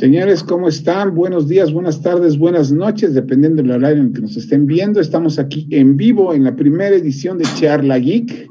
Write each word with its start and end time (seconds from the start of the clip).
Señores, 0.00 0.42
¿cómo 0.42 0.66
están? 0.66 1.14
Buenos 1.14 1.46
días, 1.46 1.74
buenas 1.74 2.00
tardes, 2.00 2.38
buenas 2.38 2.72
noches, 2.72 3.12
dependiendo 3.12 3.60
del 3.60 3.72
horario 3.72 4.02
en 4.02 4.14
que 4.14 4.22
nos 4.22 4.34
estén 4.34 4.64
viendo. 4.64 4.98
Estamos 4.98 5.38
aquí 5.38 5.66
en 5.68 5.98
vivo 5.98 6.32
en 6.32 6.44
la 6.44 6.56
primera 6.56 6.96
edición 6.96 7.36
de 7.36 7.44
Charla 7.58 7.98
Geek, 7.98 8.48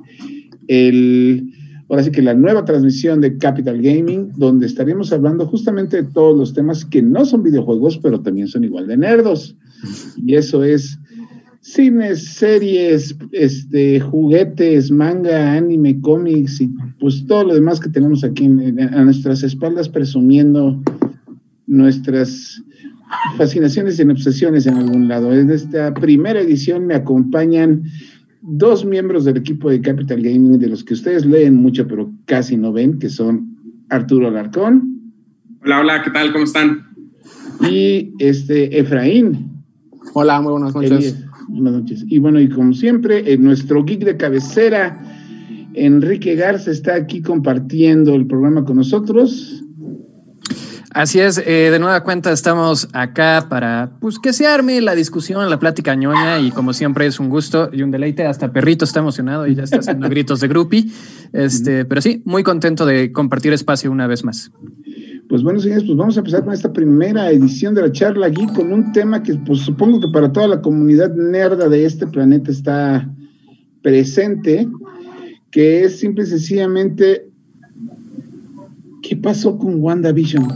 el, 0.68 1.52
ahora 1.90 2.04
sí 2.04 2.12
que 2.12 2.22
la 2.22 2.36
nueva 2.36 2.66
transmisión 2.66 3.20
de 3.20 3.36
Capital 3.40 3.82
Gaming, 3.82 4.32
donde 4.38 4.68
estaremos 4.68 5.12
hablando 5.12 5.48
justamente 5.48 6.04
de 6.04 6.10
todos 6.12 6.38
los 6.38 6.54
temas 6.54 6.86
que 6.86 7.02
no 7.02 7.26
son 7.26 7.42
videojuegos, 7.42 7.98
pero 7.98 8.22
también 8.22 8.48
son 8.48 8.64
igual 8.64 8.86
de 8.86 8.98
nerdos. 8.98 9.56
Y 10.18 10.36
eso 10.36 10.64
es 10.64 11.00
cines, 11.62 12.26
series, 12.26 13.18
este, 13.32 14.00
juguetes, 14.00 14.92
manga, 14.92 15.54
anime, 15.54 16.00
cómics 16.02 16.62
y 16.62 16.70
pues 17.00 17.26
todo 17.26 17.46
lo 17.46 17.56
demás 17.56 17.80
que 17.80 17.90
tenemos 17.90 18.24
aquí 18.24 18.46
a 18.46 19.04
nuestras 19.04 19.42
espaldas 19.42 19.90
presumiendo 19.90 20.80
nuestras 21.70 22.62
fascinaciones 23.38 24.00
y 24.00 24.04
obsesiones 24.04 24.66
en 24.66 24.76
algún 24.76 25.08
lado. 25.08 25.32
En 25.34 25.50
esta 25.52 25.94
primera 25.94 26.42
edición 26.42 26.88
me 26.88 26.96
acompañan 26.96 27.84
dos 28.42 28.84
miembros 28.84 29.26
del 29.26 29.38
equipo 29.38 29.70
de 29.70 29.80
Capital 29.80 30.22
Gaming, 30.22 30.60
de 30.60 30.68
los 30.68 30.84
que 30.84 30.96
ustedes 30.96 31.26
leen 31.26 31.56
mucho, 31.56 31.88
pero 31.88 32.12
casi 32.26 32.58
no 32.58 32.74
ven, 32.74 33.00
que 33.00 33.10
son 33.10 33.56
Arturo 33.90 34.28
Alarcón. 34.28 35.14
Hola, 35.64 35.82
hola, 35.82 36.04
¿qué 36.04 36.12
tal? 36.12 36.32
¿Cómo 36.32 36.46
están? 36.46 36.88
Y 37.70 38.14
este 38.20 38.80
Efraín. 38.80 39.64
Hola, 40.14 40.42
muy 40.42 40.54
buenas 40.54 40.74
noches. 40.74 41.24
buenas 41.50 41.74
noches. 41.74 42.06
Y 42.08 42.18
bueno, 42.18 42.40
y 42.40 42.50
como 42.50 42.74
siempre, 42.74 43.32
en 43.32 43.44
nuestro 43.44 43.84
geek 43.84 44.04
de 44.06 44.18
cabecera, 44.18 45.04
Enrique 45.74 46.36
Garza 46.36 46.72
está 46.72 46.96
aquí 46.96 47.22
compartiendo 47.22 48.16
el 48.16 48.26
programa 48.26 48.66
con 48.66 48.78
nosotros. 48.78 49.64
Así 50.92 51.20
es, 51.20 51.38
eh, 51.46 51.70
de 51.70 51.78
nueva 51.78 52.04
cuenta 52.04 52.32
estamos 52.32 52.90
acá 52.94 53.46
para 53.48 53.92
pues, 54.00 54.18
que 54.18 54.34
se 54.34 54.48
arme 54.48 54.82
la 54.82 54.96
discusión, 54.96 55.48
la 55.48 55.60
plática 55.60 55.94
ñoña 55.94 56.40
y 56.40 56.50
como 56.50 56.74
siempre 56.74 57.06
es 57.06 57.20
un 57.20 57.30
gusto 57.30 57.70
y 57.72 57.84
un 57.84 57.92
deleite. 57.92 58.26
Hasta 58.26 58.52
Perrito 58.52 58.86
está 58.86 59.00
emocionado 59.00 59.46
y 59.46 59.54
ya 59.54 59.64
está 59.64 59.78
haciendo 59.78 60.10
gritos 60.10 60.40
de 60.40 60.48
grupi. 60.48 60.92
Este, 61.32 61.86
pero 61.86 62.02
sí, 62.02 62.24
muy 62.26 62.42
contento 62.42 62.88
de 62.88 63.12
compartir 63.12 63.54
espacio 63.54 63.92
una 63.92 64.08
vez 64.08 64.24
más. 64.24 64.52
Pues 65.30 65.44
bueno, 65.44 65.60
señores, 65.60 65.84
pues 65.84 65.96
vamos 65.96 66.18
a 66.18 66.22
empezar 66.22 66.44
con 66.44 66.54
esta 66.54 66.74
primera 66.74 67.30
edición 67.30 67.76
de 67.76 67.84
la 67.84 67.92
charla 67.92 68.26
aquí 68.26 68.48
con 68.48 68.74
un 68.74 68.92
tema 68.92 69.22
que 69.22 69.36
pues 69.36 69.60
supongo 69.60 70.00
que 70.00 70.08
para 70.12 70.32
toda 70.32 70.48
la 70.48 70.60
comunidad 70.60 71.14
nerda 71.14 71.70
de 71.70 71.86
este 71.86 72.08
planeta 72.08 72.50
está 72.50 73.08
presente, 73.84 74.68
que 75.52 75.84
es 75.84 76.00
simple 76.00 76.24
y 76.24 76.28
sencillamente 76.28 77.30
¿qué 79.04 79.16
pasó 79.16 79.58
con 79.58 79.82
WandaVision? 79.84 80.48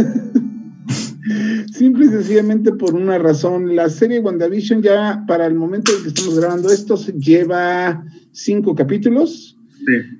Simple 1.72 2.06
y 2.06 2.08
sencillamente 2.08 2.72
por 2.72 2.94
una 2.94 3.18
razón. 3.18 3.74
La 3.76 3.88
serie 3.88 4.20
WandaVision 4.20 4.82
ya 4.82 5.24
para 5.26 5.46
el 5.46 5.54
momento 5.54 5.92
en 5.96 6.02
que 6.02 6.08
estamos 6.08 6.38
grabando 6.38 6.70
esto 6.70 6.96
lleva 7.18 8.04
cinco 8.32 8.74
capítulos. 8.74 9.56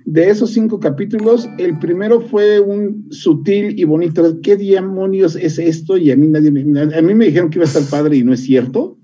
De 0.07 0.31
esos 0.31 0.53
cinco 0.53 0.81
capítulos, 0.81 1.47
el 1.59 1.79
primero 1.79 2.23
fue 2.23 2.61
un 2.61 3.07
sutil 3.11 3.79
y 3.79 3.85
bonito. 3.85 4.41
¿Qué 4.41 4.57
demonios 4.57 5.37
es 5.37 5.59
esto? 5.59 5.97
Y 5.99 6.11
a 6.11 6.17
mí 6.17 6.29
nadie 6.29 6.51
me, 6.51 6.81
a 6.81 7.03
mí 7.03 7.15
me 7.15 7.27
dijeron 7.27 7.51
que 7.51 7.59
iba 7.59 7.67
a 7.67 7.69
estar 7.69 7.83
padre 7.85 8.17
y 8.17 8.25
no 8.25 8.33
es 8.33 8.41
cierto. 8.41 8.97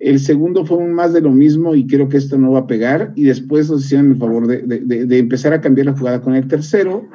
El 0.00 0.20
segundo 0.20 0.64
fue 0.64 0.76
un 0.76 0.92
más 0.92 1.12
de 1.12 1.22
lo 1.22 1.32
mismo 1.32 1.74
y 1.74 1.86
creo 1.86 2.08
que 2.08 2.18
esto 2.18 2.36
no 2.38 2.52
va 2.52 2.60
a 2.60 2.66
pegar. 2.66 3.12
Y 3.16 3.24
después 3.24 3.70
nos 3.70 3.86
hicieron 3.86 4.12
el 4.12 4.18
favor 4.18 4.46
de, 4.46 4.62
de, 4.62 5.06
de 5.06 5.18
empezar 5.18 5.52
a 5.54 5.60
cambiar 5.60 5.86
la 5.86 5.96
jugada 5.96 6.20
con 6.20 6.34
el 6.34 6.46
tercero 6.46 7.08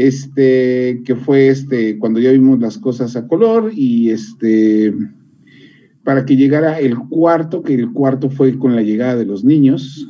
este, 0.00 1.02
que 1.04 1.14
fue 1.14 1.48
este, 1.48 1.98
cuando 1.98 2.20
ya 2.20 2.32
vimos 2.32 2.58
las 2.58 2.78
cosas 2.78 3.16
a 3.16 3.26
color 3.28 3.70
y 3.74 4.08
este, 4.08 4.94
para 6.04 6.24
que 6.24 6.36
llegara 6.36 6.80
el 6.80 6.96
cuarto, 6.96 7.62
que 7.62 7.74
el 7.74 7.92
cuarto 7.92 8.30
fue 8.30 8.58
con 8.58 8.74
la 8.74 8.80
llegada 8.80 9.16
de 9.16 9.26
los 9.26 9.44
niños, 9.44 10.08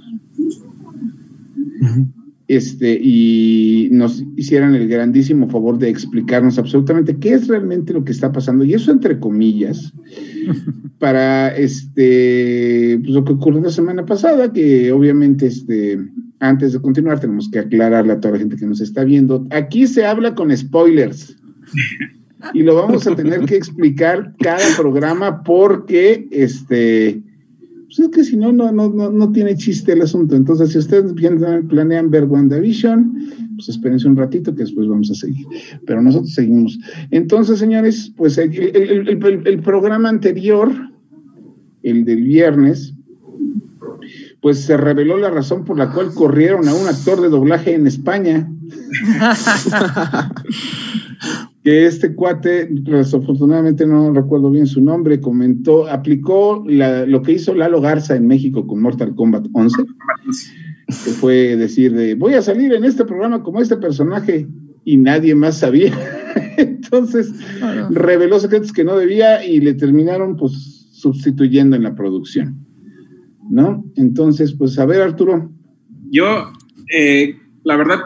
este, 2.47 3.01
y 3.03 3.89
nos 3.91 4.25
hicieran 4.37 4.77
el 4.77 4.87
grandísimo 4.87 5.49
favor 5.49 5.77
de 5.77 5.89
explicarnos 5.89 6.57
absolutamente 6.57 7.17
qué 7.17 7.33
es 7.33 7.49
realmente 7.49 7.93
lo 7.93 8.05
que 8.05 8.13
está 8.13 8.31
pasando, 8.31 8.63
y 8.65 8.75
eso 8.75 8.93
entre 8.93 9.19
comillas, 9.19 9.93
para 11.01 11.49
este, 11.57 12.97
pues 13.01 13.11
lo 13.11 13.25
que 13.25 13.33
ocurrió 13.33 13.61
la 13.61 13.71
semana 13.71 14.07
pasada, 14.07 14.53
que 14.53 14.93
obviamente 14.93 15.47
este, 15.47 15.99
antes 16.41 16.73
de 16.73 16.81
continuar, 16.81 17.21
tenemos 17.21 17.49
que 17.51 17.61
aclararle 17.61 18.15
a 18.15 18.21
toda 18.21 18.33
la 18.33 18.41
gente 18.41 18.57
que 18.57 18.67
nos 18.67 18.81
está 18.81 19.05
viendo. 19.05 19.47
Aquí 19.51 19.87
se 19.87 20.05
habla 20.05 20.35
con 20.35 20.55
spoilers. 20.57 21.37
Y 22.55 22.63
lo 22.63 22.75
vamos 22.75 23.07
a 23.07 23.15
tener 23.15 23.45
que 23.45 23.55
explicar 23.55 24.35
cada 24.39 24.65
programa 24.77 25.43
porque 25.43 26.27
este. 26.31 27.23
Pues 27.85 27.99
es 27.99 28.09
que 28.09 28.25
si 28.25 28.37
no, 28.39 28.51
no, 28.51 28.73
no, 28.73 28.89
no 28.89 29.33
tiene 29.33 29.55
chiste 29.57 29.93
el 29.93 30.01
asunto. 30.01 30.37
Entonces, 30.37 30.71
si 30.73 30.79
ustedes 30.79 31.13
planean 31.69 32.11
ver 32.11 32.25
WandaVision, 32.25 33.57
pues 33.57 33.69
espérense 33.69 34.09
un 34.09 34.17
ratito 34.17 34.55
que 34.55 34.63
después 34.63 34.89
vamos 34.89 35.11
a 35.11 35.15
seguir. 35.15 35.45
Pero 35.87 36.01
nosotros 36.01 36.33
seguimos. 36.33 36.79
Entonces, 37.11 37.59
señores, 37.59 38.11
pues 38.17 38.39
el 38.39 39.61
programa 39.63 40.09
anterior, 40.09 40.73
el 41.83 42.07
del 42.07 42.23
viernes, 42.23 42.95
pues 44.41 44.65
se 44.65 44.77
reveló 44.77 45.19
la 45.19 45.31
razón 45.31 45.65
por 45.65 45.79
la 45.79 45.91
cual 45.93 46.13
corrieron 46.15 46.69
a 46.69 46.75
un 46.75 46.87
actor 46.89 47.21
de 47.21 47.29
doblaje 47.29 47.75
en 47.75 47.87
España. 47.87 48.51
que 51.63 51.87
este 51.87 52.15
cuate, 52.15 52.69
desafortunadamente 52.71 53.87
no 53.87 54.13
recuerdo 54.15 54.51
bien 54.51 54.67
su 54.67 54.81
nombre, 54.81 55.21
comentó, 55.21 55.87
aplicó 55.89 56.65
lo 56.67 57.23
que 57.23 57.33
hizo 57.33 57.55
Lalo 57.55 57.83
Garza 57.83 58.17
en 58.17 58.27
México 58.27 58.67
con 58.67 58.81
Mortal 58.81 59.15
Kombat 59.15 59.47
11, 59.53 59.85
que 60.87 61.11
fue 61.11 61.57
decir 61.57 61.93
de, 61.95 62.15
voy 62.15 62.33
a 62.35 62.43
salir 62.43 62.73
en 62.73 62.85
este 62.85 63.05
programa 63.05 63.43
como 63.43 63.61
este 63.61 63.77
personaje, 63.77 64.49
y 64.85 64.97
nadie 64.97 65.35
más 65.35 65.59
sabía. 65.59 65.93
Entonces, 66.57 67.33
reveló 67.91 68.41
secretos 68.41 68.73
que 68.73 68.85
no 68.85 68.97
debía 68.97 69.45
y 69.45 69.61
le 69.61 69.75
terminaron 69.75 70.37
pues 70.37 70.89
sustituyendo 70.93 71.77
en 71.77 71.83
la 71.83 71.95
producción. 71.95 72.70
¿No? 73.51 73.85
Entonces, 73.97 74.55
pues 74.55 74.79
a 74.79 74.87
ver, 74.87 75.03
Arturo. 75.03 75.51
Yo, 76.11 76.53
eh, 76.95 77.37
la 77.65 77.77
verdad, 77.77 77.99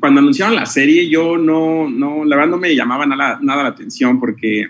cuando 0.00 0.20
anunciaron 0.20 0.56
la 0.56 0.66
serie, 0.66 1.08
yo 1.08 1.38
no, 1.38 1.88
no, 1.88 2.24
la 2.24 2.36
verdad 2.36 2.50
no 2.50 2.58
me 2.58 2.74
llamaba 2.74 3.06
nada, 3.06 3.38
nada 3.40 3.62
la 3.62 3.68
atención 3.70 4.18
porque 4.18 4.68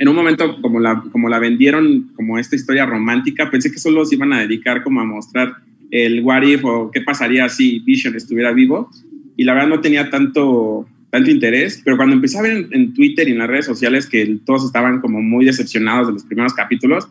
en 0.00 0.08
un 0.08 0.14
momento 0.14 0.60
como 0.60 0.80
la, 0.80 1.02
como 1.12 1.28
la 1.28 1.38
vendieron 1.38 2.10
como 2.14 2.38
esta 2.38 2.56
historia 2.56 2.84
romántica, 2.84 3.50
pensé 3.50 3.70
que 3.70 3.78
solo 3.78 4.04
se 4.04 4.16
iban 4.16 4.32
a 4.32 4.40
dedicar 4.40 4.82
como 4.82 5.00
a 5.00 5.04
mostrar 5.04 5.56
el 5.90 6.22
what 6.22 6.42
if 6.42 6.64
o 6.64 6.90
qué 6.90 7.00
pasaría 7.00 7.48
si 7.48 7.78
Vision 7.80 8.14
estuviera 8.14 8.52
vivo 8.52 8.90
y 9.36 9.44
la 9.44 9.54
verdad 9.54 9.68
no 9.68 9.80
tenía 9.80 10.10
tanto, 10.10 10.86
tanto 11.10 11.30
interés, 11.30 11.80
pero 11.84 11.96
cuando 11.96 12.16
empecé 12.16 12.38
a 12.38 12.42
ver 12.42 12.56
en, 12.56 12.68
en 12.72 12.94
Twitter 12.94 13.28
y 13.28 13.32
en 13.32 13.38
las 13.38 13.48
redes 13.48 13.66
sociales 13.66 14.06
que 14.06 14.38
todos 14.44 14.64
estaban 14.64 15.00
como 15.00 15.22
muy 15.22 15.44
decepcionados 15.44 16.08
de 16.08 16.12
los 16.14 16.24
primeros 16.24 16.54
capítulos, 16.54 17.08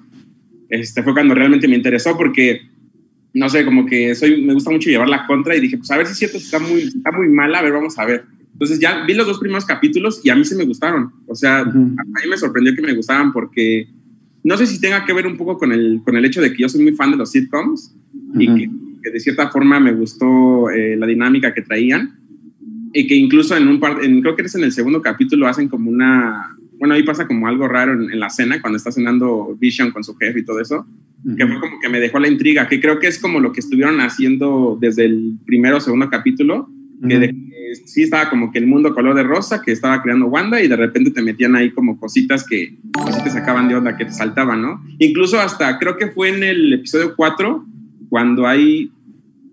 este 0.69 1.03
fue 1.03 1.13
cuando 1.13 1.33
realmente 1.33 1.67
me 1.67 1.75
interesó 1.75 2.17
porque, 2.17 2.61
no 3.33 3.49
sé, 3.49 3.65
como 3.65 3.85
que 3.85 4.15
soy, 4.15 4.43
me 4.43 4.53
gusta 4.53 4.71
mucho 4.71 4.89
llevar 4.89 5.09
la 5.09 5.25
contra 5.25 5.55
y 5.55 5.59
dije, 5.59 5.77
pues 5.77 5.89
a 5.91 5.97
ver 5.97 6.05
si 6.07 6.13
es 6.13 6.17
cierto, 6.19 6.37
está 6.37 6.59
muy, 6.59 6.81
está 6.81 7.11
muy 7.11 7.29
mala, 7.29 7.59
a 7.59 7.63
ver, 7.63 7.73
vamos 7.73 7.97
a 7.97 8.05
ver. 8.05 8.25
Entonces 8.53 8.79
ya 8.79 9.05
vi 9.05 9.13
los 9.13 9.27
dos 9.27 9.39
primeros 9.39 9.65
capítulos 9.65 10.21
y 10.23 10.29
a 10.29 10.35
mí 10.35 10.43
se 10.43 10.55
me 10.55 10.65
gustaron. 10.65 11.11
O 11.27 11.35
sea, 11.35 11.59
a 11.59 11.65
mí 11.65 12.29
me 12.29 12.37
sorprendió 12.37 12.75
que 12.75 12.81
me 12.81 12.93
gustaban 12.93 13.31
porque 13.31 13.87
no 14.43 14.57
sé 14.57 14.65
si 14.65 14.81
tenga 14.81 15.05
que 15.05 15.13
ver 15.13 15.27
un 15.27 15.37
poco 15.37 15.57
con 15.57 15.71
el, 15.71 16.01
con 16.03 16.17
el 16.17 16.25
hecho 16.25 16.41
de 16.41 16.51
que 16.51 16.63
yo 16.63 16.69
soy 16.69 16.81
muy 16.81 16.93
fan 16.93 17.11
de 17.11 17.17
los 17.17 17.31
sitcoms 17.31 17.95
y 18.33 18.47
que, 18.47 19.11
de 19.11 19.19
cierta 19.19 19.49
forma 19.49 19.79
me 19.79 19.93
gustó 19.93 20.69
eh, 20.69 20.97
la 20.97 21.05
dinámica 21.05 21.53
que 21.53 21.61
traían 21.61 22.19
y 22.93 23.05
que 23.05 23.15
incluso 23.15 23.55
en 23.55 23.67
un 23.67 23.79
par, 23.79 24.03
en, 24.03 24.21
creo 24.21 24.35
que 24.35 24.41
es 24.41 24.55
en 24.55 24.63
el 24.63 24.71
segundo 24.71 25.01
capítulo 25.01 25.47
hacen 25.47 25.67
como 25.67 25.91
una, 25.91 26.56
bueno, 26.79 26.93
ahí 26.93 27.03
pasa 27.03 27.27
como 27.27 27.47
algo 27.47 27.67
raro 27.67 27.93
en, 27.93 28.19
la 28.19 28.29
cena 28.29 28.61
cuando 28.61 28.77
está 28.77 28.91
cenando 28.91 29.55
Vision 29.59 29.91
con 29.91 30.03
su 30.03 30.15
jefe 30.15 30.39
y 30.39 30.45
todo 30.45 30.59
eso, 30.59 30.85
que 31.37 31.45
fue 31.47 31.59
como 31.59 31.79
que 31.79 31.89
me 31.89 31.99
dejó 31.99 32.19
la 32.19 32.27
intriga, 32.27 32.67
que 32.67 32.79
creo 32.79 32.99
que 32.99 33.07
es 33.07 33.19
como 33.19 33.39
lo 33.39 33.51
que 33.51 33.59
estuvieron 33.59 33.99
haciendo 33.99 34.77
desde 34.79 35.05
el 35.05 35.33
primero 35.45 35.77
o 35.77 35.81
segundo 35.81 36.09
capítulo, 36.09 36.69
que, 37.07 37.35
sí 37.85 38.03
estaba 38.03 38.29
como 38.29 38.51
que 38.51 38.59
el 38.59 38.67
mundo 38.67 38.93
color 38.93 39.15
de 39.15 39.23
rosa, 39.23 39.61
que 39.61 39.71
estaba 39.71 40.01
creando 40.01 40.27
Wanda 40.27 40.61
y 40.61 40.67
de 40.67 40.75
repente 40.75 41.11
te 41.11 41.21
metían 41.21 41.55
ahí 41.55 41.71
como 41.71 41.99
cositas 41.99 42.45
que 42.45 42.77
pues, 42.93 43.23
te 43.23 43.29
sacaban 43.29 43.67
de 43.67 43.75
onda, 43.75 43.97
que 43.97 44.05
te 44.05 44.13
saltaban, 44.13 44.61
¿no? 44.61 44.81
Incluso 44.99 45.39
hasta, 45.39 45.77
creo 45.79 45.97
que 45.97 46.07
fue 46.07 46.29
en 46.29 46.43
el 46.43 46.73
episodio 46.73 47.15
4, 47.15 47.65
cuando 48.09 48.47
hay 48.47 48.91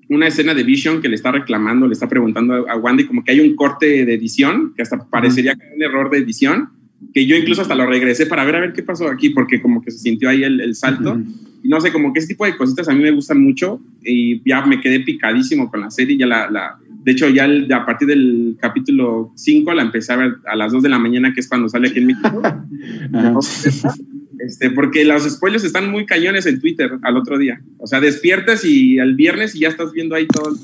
una 0.09 0.29
escena 0.29 0.55
de 0.55 0.63
Vision 0.63 1.01
que 1.01 1.09
le 1.09 1.17
está 1.17 1.33
reclamando, 1.33 1.87
le 1.87 1.95
está 1.95 2.09
preguntando 2.09 2.69
a 2.69 2.77
Wanda 2.77 3.03
y 3.03 3.07
como 3.07 3.25
que 3.25 3.33
hay 3.33 3.41
un 3.41 3.57
corte 3.57 4.05
de 4.05 4.15
edición, 4.15 4.73
que 4.77 4.83
hasta 4.83 5.05
parecería 5.09 5.55
que 5.55 5.75
un 5.75 5.83
error 5.83 6.11
de 6.11 6.19
edición, 6.19 6.71
que 7.13 7.27
yo 7.27 7.37
incluso 7.37 7.63
hasta 7.63 7.75
lo 7.75 7.87
regresé 7.87 8.27
para 8.27 8.45
ver 8.45 8.57
a 8.57 8.61
ver 8.61 8.73
qué 8.73 8.83
pasó 8.83 9.09
aquí, 9.09 9.31
porque 9.31 9.61
como 9.61 9.83
que 9.83 9.91
se 9.91 9.99
sintió 9.99 10.29
ahí 10.29 10.45
el, 10.45 10.75
salto. 10.75 11.21
Y 11.63 11.69
no 11.69 11.81
sé, 11.81 11.93
como 11.93 12.13
que 12.13 12.19
ese 12.19 12.29
tipo 12.29 12.45
de 12.45 12.57
cositas 12.57 12.89
a 12.89 12.93
mí 12.93 13.03
me 13.03 13.11
gustan 13.11 13.43
mucho 13.43 13.81
y 14.03 14.43
ya 14.49 14.65
me 14.67 14.81
quedé 14.81 15.01
picadísimo 15.01 15.71
con 15.71 15.81
la 15.81 15.91
serie, 15.91 16.17
ya 16.17 16.27
la, 16.27 16.79
De 17.03 17.13
hecho, 17.13 17.29
ya 17.29 17.47
a 17.75 17.87
partir 17.87 18.09
del 18.09 18.57
capítulo 18.61 19.33
5 19.37 19.73
la 19.75 19.83
empecé 19.83 20.13
a 20.13 20.17
ver 20.17 20.35
a 20.47 20.57
las 20.57 20.73
2 20.73 20.83
de 20.83 20.89
la 20.89 20.99
mañana, 20.99 21.33
que 21.33 21.41
es 21.41 21.49
cuando 21.49 21.69
sale 21.69 21.89
aquí 21.89 22.01
en 22.01 22.07
México. 22.07 22.43
este, 24.39 24.71
porque 24.71 25.05
los 25.05 25.23
spoilers 25.25 25.65
están 25.65 25.91
muy 25.91 26.07
cañones 26.07 26.47
en 26.47 26.61
Twitter 26.61 26.93
al 27.03 27.17
otro 27.17 27.39
día. 27.39 27.61
O 27.79 27.87
sea, 27.87 28.01
despiertas 28.01 28.65
y 28.65 28.99
el 28.99 29.15
viernes 29.15 29.55
y 29.55 29.61
ya 29.61 29.69
estás 29.69 29.93
viendo 29.93 30.15
ahí 30.15 30.27
todo. 30.27 30.57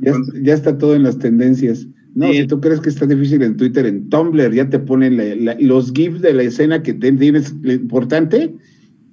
Ya, 0.00 0.12
ya, 0.42 0.54
está 0.54 0.76
todo 0.76 0.96
en 0.96 1.04
las 1.04 1.18
tendencias. 1.18 1.86
No, 2.14 2.32
si 2.32 2.46
tú 2.46 2.60
crees 2.60 2.80
que 2.80 2.88
está 2.88 3.06
difícil 3.06 3.42
en 3.42 3.56
Twitter, 3.56 3.86
en 3.86 4.08
Tumblr 4.08 4.52
ya 4.52 4.68
te 4.68 4.78
ponen 4.78 5.18
los 5.60 5.92
GIFs 5.92 6.20
de 6.20 6.34
la 6.34 6.42
escena 6.42 6.82
que 6.82 6.92
tienes 6.92 7.54
importante. 7.64 8.54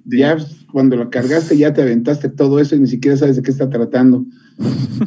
Ya 0.04 0.36
cuando 0.72 0.96
lo 0.96 1.10
cargaste, 1.10 1.56
ya 1.56 1.72
te 1.72 1.82
aventaste 1.82 2.28
todo 2.28 2.58
eso 2.60 2.74
y 2.74 2.80
ni 2.80 2.86
siquiera 2.86 3.16
sabes 3.16 3.36
de 3.36 3.42
qué 3.42 3.50
está 3.50 3.68
tratando. 3.68 4.24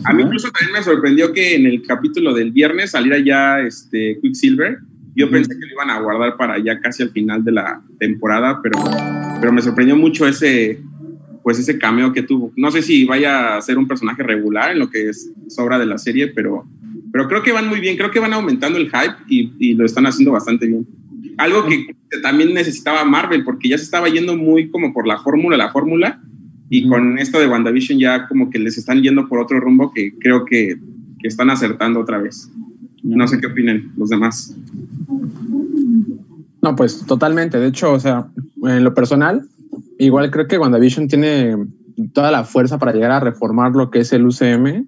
A 0.06 0.14
mí 0.14 0.24
incluso 0.24 0.50
también 0.52 0.74
me 0.74 0.84
sorprendió 0.84 1.34
que 1.34 1.56
en 1.56 1.66
el 1.66 1.82
capítulo 1.82 2.34
del 2.34 2.52
viernes 2.52 2.92
saliera 2.92 3.20
ya 3.20 3.60
este 3.60 4.20
Quicksilver. 4.22 4.80
Yo 5.16 5.30
pensé 5.30 5.50
que 5.50 5.66
lo 5.66 5.74
iban 5.74 5.90
a 5.90 6.00
guardar 6.00 6.38
para 6.38 6.58
ya 6.64 6.80
casi 6.80 7.04
al 7.04 7.10
final 7.10 7.44
de 7.44 7.52
la 7.52 7.84
temporada, 8.00 8.62
pero, 8.64 8.80
pero 9.42 9.52
me 9.52 9.62
sorprendió 9.62 9.98
mucho 9.98 10.26
ese, 10.26 10.82
pues 11.44 11.60
ese 11.60 11.78
cameo 11.78 12.14
que 12.14 12.24
tuvo. 12.24 12.54
No 12.56 12.72
sé 12.72 12.82
si 12.82 13.04
vaya 13.04 13.58
a 13.58 13.62
ser 13.62 13.78
un 13.78 13.88
personaje 13.88 14.24
regular 14.24 14.72
en 14.72 14.80
lo 14.80 14.90
que 14.90 15.10
es 15.10 15.32
sobra 15.48 15.78
de 15.78 15.86
la 15.86 15.98
serie, 15.98 16.28
pero, 16.28 16.66
pero 17.12 17.28
creo 17.28 17.44
que 17.44 17.52
van 17.52 17.68
muy 17.68 17.80
bien, 17.80 17.98
creo 17.98 18.12
que 18.12 18.20
van 18.20 18.34
aumentando 18.34 18.78
el 18.78 18.86
hype 18.86 19.16
y, 19.28 19.54
y 19.60 19.74
lo 19.74 19.86
están 19.86 20.06
haciendo 20.06 20.32
bastante 20.32 20.68
bien. 20.68 20.88
Algo 21.38 21.66
que 21.66 21.96
también 22.22 22.54
necesitaba 22.54 23.04
Marvel, 23.04 23.44
porque 23.44 23.70
ya 23.70 23.78
se 23.78 23.84
estaba 23.84 24.10
yendo 24.10 24.36
muy 24.36 24.70
como 24.70 24.94
por 24.94 25.08
la 25.08 25.18
fórmula, 25.18 25.58
la 25.58 25.72
fórmula, 25.72 26.22
y 26.70 26.88
con 26.88 27.20
esto 27.20 27.40
de 27.40 27.48
WandaVision 27.48 28.00
ya 28.00 28.28
como 28.28 28.50
que 28.50 28.58
les 28.58 28.78
están 28.78 29.02
yendo 29.02 29.28
por 29.28 29.40
otro 29.40 29.60
rumbo 29.60 29.92
que 29.92 30.18
creo 30.20 30.46
que, 30.46 30.80
que 31.20 31.28
están 31.28 31.50
acertando 31.50 32.00
otra 32.00 32.18
vez. 32.18 32.50
No 33.04 33.28
sé 33.28 33.40
qué 33.40 33.48
opinen 33.48 33.92
los 33.98 34.10
demás. 34.10 34.56
No, 36.62 36.76
pues 36.76 37.06
totalmente. 37.06 37.60
De 37.60 37.68
hecho, 37.68 37.92
o 37.92 38.00
sea, 38.00 38.28
en 38.64 38.84
lo 38.84 38.94
personal, 38.94 39.48
igual 40.00 40.32
creo 40.32 40.48
que 40.48 40.58
WandaVision 40.58 41.08
tiene 41.08 41.58
toda 42.14 42.32
la 42.32 42.46
fuerza 42.46 42.80
para 42.80 42.94
llegar 42.94 43.12
a 43.12 43.20
reformar 43.20 43.74
lo 43.74 43.90
que 43.92 44.00
es 44.00 44.14
el 44.14 44.26
UCM, 44.26 44.88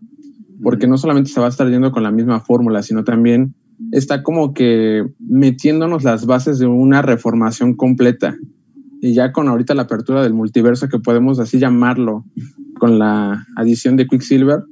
porque 0.64 0.88
no 0.88 0.98
solamente 0.98 1.30
se 1.30 1.40
va 1.40 1.48
a 1.48 1.50
estar 1.50 1.70
yendo 1.70 1.92
con 1.92 2.04
la 2.04 2.12
misma 2.12 2.40
fórmula, 2.40 2.82
sino 2.82 3.04
también 3.04 3.54
está 3.92 4.24
como 4.24 4.54
que 4.54 5.04
metiéndonos 5.20 6.04
las 6.04 6.26
bases 6.26 6.58
de 6.58 6.68
una 6.68 7.02
reformación 7.02 7.76
completa. 7.76 8.36
Y 9.02 9.14
ya 9.14 9.34
con 9.34 9.50
ahorita 9.50 9.76
la 9.76 9.84
apertura 9.84 10.24
del 10.24 10.34
multiverso, 10.34 10.88
que 10.88 11.00
podemos 11.00 11.40
así 11.40 11.60
llamarlo, 11.60 12.24
con 12.80 12.98
la 12.98 13.46
adición 13.56 13.98
de 13.98 14.08
Quicksilver, 14.08 14.64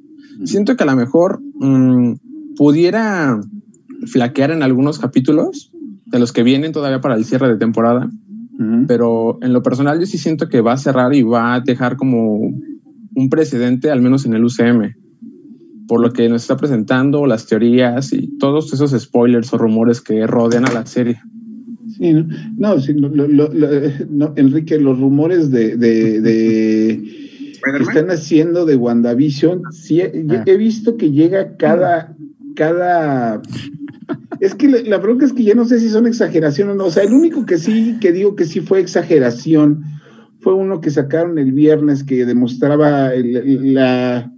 siento 0.46 0.76
que 0.76 0.84
a 0.84 0.88
lo 0.88 0.96
mejor 0.96 1.42
mm, 1.60 2.14
pudiera 2.56 3.40
flaquear 4.08 4.52
en 4.52 4.64
algunos 4.64 5.00
capítulos 5.00 5.72
de 6.06 6.20
los 6.20 6.32
que 6.32 6.44
vienen 6.44 6.72
todavía 6.72 7.02
para 7.02 7.16
el 7.16 7.26
cierre 7.26 7.48
de 7.48 7.58
temporada, 7.58 8.10
pero 8.88 9.40
en 9.42 9.54
lo 9.54 9.64
personal 9.64 10.00
yo 10.00 10.06
sí 10.06 10.20
siento 10.20 10.48
que 10.48 10.62
va 10.62 10.74
a 10.74 10.78
cerrar 10.78 11.16
y 11.16 11.24
va 11.24 11.56
a 11.56 11.62
dejar 11.62 11.98
como 11.98 12.36
un 12.36 13.30
precedente, 13.30 13.90
al 13.90 14.02
menos 14.02 14.26
en 14.26 14.36
el 14.36 14.46
UCM, 14.46 14.94
por 15.92 16.00
lo 16.00 16.14
que 16.14 16.30
nos 16.30 16.44
está 16.44 16.56
presentando, 16.56 17.26
las 17.26 17.48
teorías 17.48 18.14
y 18.14 18.38
todos 18.38 18.72
esos 18.72 18.92
spoilers 18.98 19.54
o 19.54 19.58
rumores 19.58 20.00
que 20.00 20.26
rodean 20.26 20.66
a 20.66 20.72
la 20.72 20.86
serie. 20.86 21.20
Sí, 21.98 22.14
no, 22.58 22.78
no, 24.10 24.34
Enrique, 24.38 24.80
los 24.80 24.98
rumores 24.98 25.52
de, 25.52 25.76
de, 25.76 27.02
que 27.62 27.84
están 27.84 28.10
haciendo 28.10 28.66
de 28.66 28.78
WandaVision, 28.78 29.64
sí, 29.74 30.00
ah. 30.02 30.44
he, 30.46 30.56
visto 30.56 30.96
que 30.96 31.12
llega 31.12 31.58
cada, 31.58 32.16
cada 32.56 33.42
es 34.40 34.56
que 34.56 34.70
la, 34.70 34.98
bronca 34.98 35.26
es 35.26 35.34
que 35.34 35.44
ya 35.44 35.56
no 35.56 35.66
sé 35.66 35.82
si 35.82 35.90
son 35.90 36.08
exageración 36.08 36.70
o 36.70 36.76
no. 36.76 36.86
O 36.86 36.92
sea, 36.92 37.04
el 37.04 37.12
único 37.12 37.46
que 37.46 37.58
sí, 37.58 37.98
que 38.00 38.14
digo 38.14 38.38
que 38.38 38.46
sí 38.46 38.62
fue 38.62 38.80
exageración, 38.80 39.84
fue 40.40 40.54
uno 40.54 40.80
que 40.80 40.90
sacaron 40.90 41.38
el 41.38 41.52
viernes 41.52 42.06
que 42.06 42.26
demostraba 42.26 43.12
la, 43.14 44.32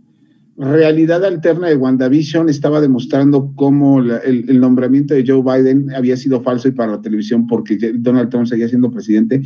realidad 0.58 1.26
alterna 1.26 1.68
de 1.68 1.76
WandaVision 1.76 2.48
estaba 2.48 2.80
demostrando 2.80 3.52
cómo 3.56 4.00
el, 4.00 4.60
nombramiento 4.60 5.14
de 5.14 5.26
Joe 5.26 5.42
Biden 5.42 5.92
había 5.96 6.16
sido 6.16 6.42
falso 6.42 6.68
y 6.68 6.72
para 6.72 6.92
la 6.92 7.02
televisión 7.02 7.48
porque 7.48 7.78
Donald 7.96 8.30
Trump 8.30 8.46
seguía 8.46 8.70
siendo 8.70 8.92
presidente. 8.92 9.42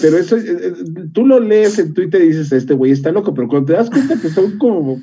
Pero 0.00 0.18
eso, 0.18 0.36
eh, 0.36 0.42
eh, 0.46 0.72
tú 1.12 1.26
lo 1.26 1.40
lees 1.40 1.78
en 1.78 1.92
Twitter 1.92 2.22
y 2.22 2.28
dices, 2.28 2.52
este 2.52 2.74
güey 2.74 2.92
está 2.92 3.12
loco, 3.12 3.34
pero 3.34 3.48
cuando 3.48 3.66
te 3.66 3.72
das 3.74 3.90
cuenta 3.90 4.18
que 4.20 4.30
son 4.30 4.58
como 4.58 5.00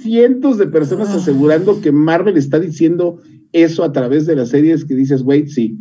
cientos 0.00 0.58
de 0.58 0.66
personas 0.66 1.08
ah. 1.10 1.16
asegurando 1.16 1.80
que 1.80 1.90
Marvel 1.90 2.36
está 2.36 2.60
diciendo 2.60 3.20
eso 3.52 3.84
a 3.84 3.92
través 3.92 4.26
de 4.26 4.36
las 4.36 4.50
series 4.50 4.84
que 4.84 4.94
dices, 4.94 5.22
güey, 5.22 5.48
sí. 5.48 5.78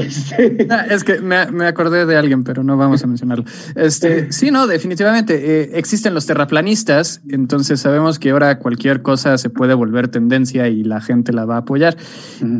Este. 0.00 0.66
Ah, 0.70 0.86
es 0.88 1.04
que 1.04 1.20
me, 1.20 1.36
acordé 1.66 2.06
de 2.06 2.16
alguien, 2.16 2.44
pero 2.44 2.62
no 2.62 2.76
vamos 2.76 3.02
a 3.02 3.06
mencionarlo. 3.06 3.44
Este, 3.74 4.32
sí, 4.32 4.50
no, 4.50 4.66
definitivamente 4.66 5.62
eh, 5.62 5.70
existen 5.74 6.14
los 6.14 6.26
terraplanistas, 6.26 7.20
entonces 7.28 7.80
sabemos 7.80 8.18
que 8.18 8.30
ahora 8.30 8.58
cualquier 8.58 9.02
cosa 9.02 9.38
se 9.38 9.50
puede 9.50 9.74
volver 9.74 10.08
tendencia 10.08 10.68
y 10.68 10.84
la 10.84 11.00
gente 11.00 11.32
la 11.32 11.44
va 11.44 11.56
a 11.56 11.58
apoyar. 11.58 11.96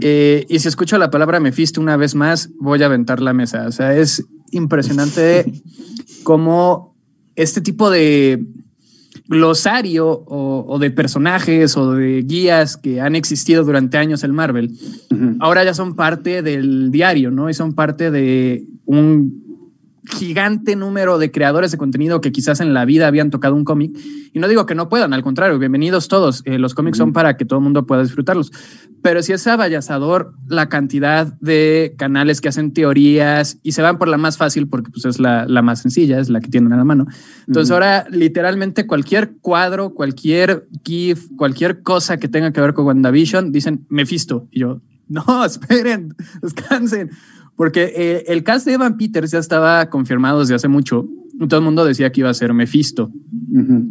Eh, 0.01 0.47
y 0.49 0.59
si 0.59 0.69
escucho 0.69 0.99
la 0.99 1.11
palabra 1.11 1.41
Mephisto 1.41 1.81
una 1.81 1.97
vez 1.97 2.15
más, 2.15 2.51
voy 2.59 2.83
a 2.83 2.87
aventar 2.87 3.21
la 3.21 3.33
mesa. 3.33 3.67
O 3.67 3.73
sea, 3.73 3.95
es 3.97 4.25
impresionante 4.51 5.63
cómo 6.23 6.97
este 7.37 7.61
tipo 7.61 7.91
de 7.91 8.45
glosario 9.31 10.25
o, 10.27 10.79
de 10.81 10.91
personajes 10.91 11.77
o 11.77 11.93
de 11.93 12.23
guías 12.23 12.77
que 12.77 13.01
han 13.01 13.15
existido 13.15 13.65
durante 13.65 13.97
años 13.97 14.25
en 14.25 14.33
Marvel, 14.33 14.77
ahora 15.39 15.63
ya 15.65 15.73
son 15.73 15.95
parte 15.95 16.43
del 16.43 16.91
diario, 16.91 17.31
¿no? 17.31 17.49
Y 17.49 17.55
son 17.55 17.75
parte 17.75 18.11
de 18.11 18.67
un 18.87 19.50
gigante 20.17 20.77
número 20.77 21.19
de 21.19 21.31
creadores 21.31 21.71
de 21.71 21.79
contenido 21.79 22.21
que 22.21 22.33
quizás 22.33 22.61
en 22.61 22.75
la 22.75 22.85
vida 22.85 23.07
habían 23.07 23.31
tocado 23.31 23.55
un 23.55 23.65
cómic. 23.65 23.97
Y 24.33 24.39
no 24.39 24.49
digo 24.49 24.67
que 24.67 24.75
no 24.75 24.89
puedan, 24.89 25.13
al 25.13 25.23
contrario, 25.23 25.59
bienvenidos 25.59 26.09
todos. 26.09 26.43
Eh, 26.45 26.59
los 26.59 26.75
cómics 26.75 26.99
son 26.99 27.13
para 27.13 27.37
que 27.37 27.45
todo 27.45 27.59
el 27.59 27.65
mundo 27.65 27.87
pueda 27.87 28.03
disfrutarlos. 28.03 28.53
Pero 29.03 29.23
si 29.23 29.33
es 29.33 29.47
abayazador 29.47 30.35
la 30.47 30.69
cantidad 30.69 31.27
de 31.41 31.95
canales 31.97 32.41
que 32.41 32.49
hacen 32.49 32.73
teorías 32.73 33.59
y 33.63 33.73
se 33.73 33.83
van 33.83 33.99
por 33.99 34.09
la 34.09 34.19
más 34.19 34.37
fácil 34.37 34.69
porque 34.69 34.91
pues, 34.91 35.05
es 35.05 35.19
la, 35.19 35.47
más 35.63 35.81
sencilla, 35.83 36.19
es 36.21 36.29
la 36.29 36.41
que 36.41 36.49
tienen 36.49 36.73
a 36.73 36.77
la 36.77 36.85
mano. 36.85 37.07
Entonces 37.47 37.71
ahora 37.71 38.07
literalmente 38.11 38.87
cualquier 38.87 39.33
cuadro, 39.41 39.95
cualquier 39.95 40.69
GIF, 40.85 41.29
cualquier 41.37 41.83
cosa 41.83 42.19
que 42.19 42.29
tenga 42.29 42.53
que 42.53 42.61
ver 42.61 42.75
con 42.75 42.87
WandaVision, 42.87 43.53
dicen 43.53 43.87
Mephisto. 43.89 44.49
Y 44.51 44.61
yo, 44.61 44.81
no, 45.09 45.45
esperen, 45.45 46.15
descansen. 46.41 47.11
Porque 47.61 47.93
eh, 47.95 48.25
el 48.29 48.43
cast 48.43 48.65
de 48.65 48.73
Evan 48.73 48.97
Peters 48.97 49.33
ya 49.33 49.39
estaba 49.39 49.91
confirmado 49.91 50.41
desde 50.41 50.55
hace 50.55 50.67
mucho. 50.67 51.07
Todo 51.47 51.59
el 51.59 51.65
mundo 51.67 51.85
decía 51.85 52.11
que 52.11 52.21
iba 52.21 52.31
a 52.31 52.33
ser 52.33 52.55
Mephisto. 52.55 53.13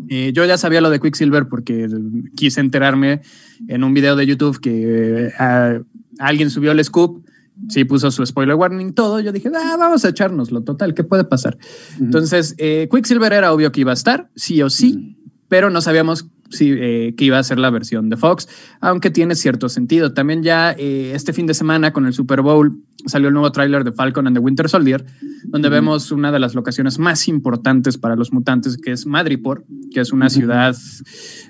Eh, 0.09 0.31
yo 0.33 0.43
ya 0.45 0.57
sabía 0.57 0.81
lo 0.81 0.89
de 0.89 0.99
Quicksilver 0.99 1.47
porque 1.47 1.87
quise 2.35 2.61
enterarme 2.61 3.21
en 3.67 3.83
un 3.83 3.93
video 3.93 4.15
de 4.15 4.25
YouTube 4.25 4.59
que 4.59 5.27
eh, 5.39 5.83
alguien 6.17 6.49
subió 6.49 6.71
el 6.71 6.83
scoop 6.83 7.23
sí 7.67 7.83
puso 7.83 8.09
su 8.09 8.25
spoiler 8.25 8.55
warning, 8.55 8.93
todo. 8.93 9.19
Yo 9.19 9.31
dije, 9.31 9.51
ah, 9.53 9.75
vamos 9.77 10.03
a 10.03 10.09
echárnoslo, 10.09 10.63
total, 10.63 10.95
¿qué 10.95 11.03
puede 11.03 11.23
pasar? 11.25 11.59
Entonces, 11.99 12.55
Quicksilver 12.89 13.33
era 13.33 13.53
obvio 13.53 13.71
que 13.71 13.81
iba 13.81 13.91
a 13.91 13.93
estar, 13.93 14.31
sí 14.33 14.63
o 14.63 14.71
sí, 14.71 15.15
pero 15.47 15.69
no 15.69 15.81
sabíamos 15.81 16.27
sí, 16.49 16.73
eh, 16.77 17.13
que 17.17 17.25
iba 17.25 17.39
a 17.39 17.43
ser 17.43 17.59
la 17.59 17.69
versión 17.69 18.09
de 18.09 18.17
Fox, 18.17 18.47
aunque 18.81 19.09
tiene 19.09 19.35
cierto 19.35 19.69
sentido. 19.69 20.13
También 20.13 20.43
ya 20.43 20.71
eh, 20.77 21.11
este 21.13 21.33
fin 21.33 21.47
de 21.47 21.53
semana 21.53 21.93
con 21.93 22.05
el 22.05 22.13
Super 22.13 22.41
Bowl 22.41 22.83
salió 23.05 23.29
el 23.29 23.33
nuevo 23.33 23.51
tráiler 23.51 23.83
de 23.83 23.91
Falcon 23.93 24.27
and 24.27 24.35
the 24.35 24.41
Winter 24.41 24.67
Soldier, 24.67 25.05
donde 25.45 25.69
vemos 25.69 26.11
una 26.11 26.31
de 26.31 26.39
las 26.39 26.53
locaciones 26.53 26.99
más 26.99 27.27
importantes 27.27 27.97
para 27.97 28.15
los 28.15 28.33
mutantes, 28.33 28.77
que 28.77 28.91
es 28.91 29.05
Madripoor, 29.05 29.65
que 29.93 30.01
es 30.01 30.11
una 30.11 30.29
ciudad 30.29 30.75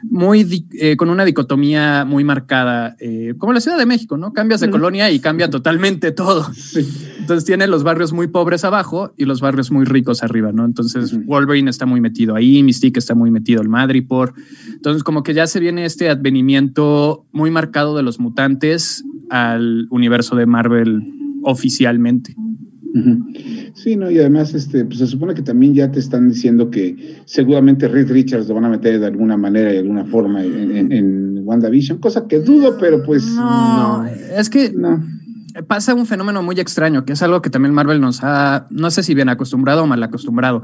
muy 0.03 0.68
eh, 0.74 0.96
con 0.96 1.10
una 1.10 1.25
dicotomía 1.25 2.06
muy 2.06 2.24
marcada, 2.24 2.96
como 3.39 3.53
la 3.53 3.62
Ciudad 3.62 3.77
de 3.77 3.86
México, 3.86 4.18
¿no? 4.18 4.32
Cambias 4.32 4.62
de 4.62 4.70
colonia 4.70 5.10
y 5.10 5.20
cambia 5.20 5.50
totalmente 5.50 6.12
todo. 6.12 6.50
Entonces 7.29 7.45
tiene 7.45 7.67
los 7.67 7.83
barrios 7.83 8.12
muy 8.12 8.25
pobres 8.25 8.65
abajo 8.65 9.13
y 9.15 9.25
los 9.25 9.39
barrios 9.39 9.69
muy 9.69 9.86
ricos 9.86 10.24
arriba, 10.24 10.51
¿no? 10.51 10.65
Entonces 10.65 11.15
Wolverine 11.27 11.69
está 11.69 11.86
muy 11.86 12.01
metido 12.01 12.33
ahí, 12.33 12.63
Mystique 12.63 12.98
está 12.98 13.13
muy 13.13 13.29
metido 13.29 13.62
el 13.62 13.69
Madripoor. 13.69 14.33
Entonces, 14.74 15.03
como 15.03 15.21
que 15.21 15.36
ya 15.36 15.45
se 15.45 15.59
viene 15.59 15.86
este 15.86 16.09
advenimiento 16.09 17.27
muy 17.31 17.51
marcado 17.51 17.95
de 17.95 18.01
los 18.01 18.19
mutantes 18.19 19.03
al 19.29 19.86
universo 19.91 20.36
de 20.36 20.48
Marvel 20.48 21.03
oficialmente. 21.43 22.36
Sí, 23.75 23.95
no, 23.95 24.09
y 24.09 24.17
además 24.17 24.55
este, 24.55 24.83
pues 24.86 24.98
se 24.98 25.05
supone 25.05 25.36
que 25.36 25.43
también 25.43 25.75
ya 25.75 25.91
te 25.91 26.00
están 26.00 26.29
diciendo 26.29 26.71
que 26.71 27.21
seguramente 27.25 27.88
Reed 27.88 28.09
Richards 28.09 28.48
lo 28.48 28.55
van 28.55 28.65
a 28.65 28.69
meter 28.69 29.00
de 29.00 29.05
alguna 29.05 29.38
manera, 29.38 29.71
de 29.71 29.77
alguna 29.77 30.05
forma 30.05 30.43
en, 30.43 31.43
WandaVision, 31.45 32.00
cosa 32.00 32.27
que 32.27 32.39
dudo, 32.39 32.75
pero 32.79 33.03
pues 33.03 33.27
no. 33.36 34.03
Es 34.36 34.50
que 34.50 34.71
no. 34.71 35.19
Pasa 35.68 35.94
un 35.94 36.06
fenómeno 36.06 36.44
muy 36.44 36.60
extraño, 36.60 37.06
que 37.06 37.13
es 37.13 37.22
algo 37.22 37.41
que 37.41 37.50
también 37.50 37.74
Marvel 37.74 38.01
nos 38.01 38.24
ha, 38.24 38.68
no 38.70 38.91
sé 38.91 39.03
si 39.03 39.13
bien 39.13 39.29
acostumbrado 39.29 39.84
o 39.84 39.88
mal 39.88 40.01
acostumbrado, 40.03 40.63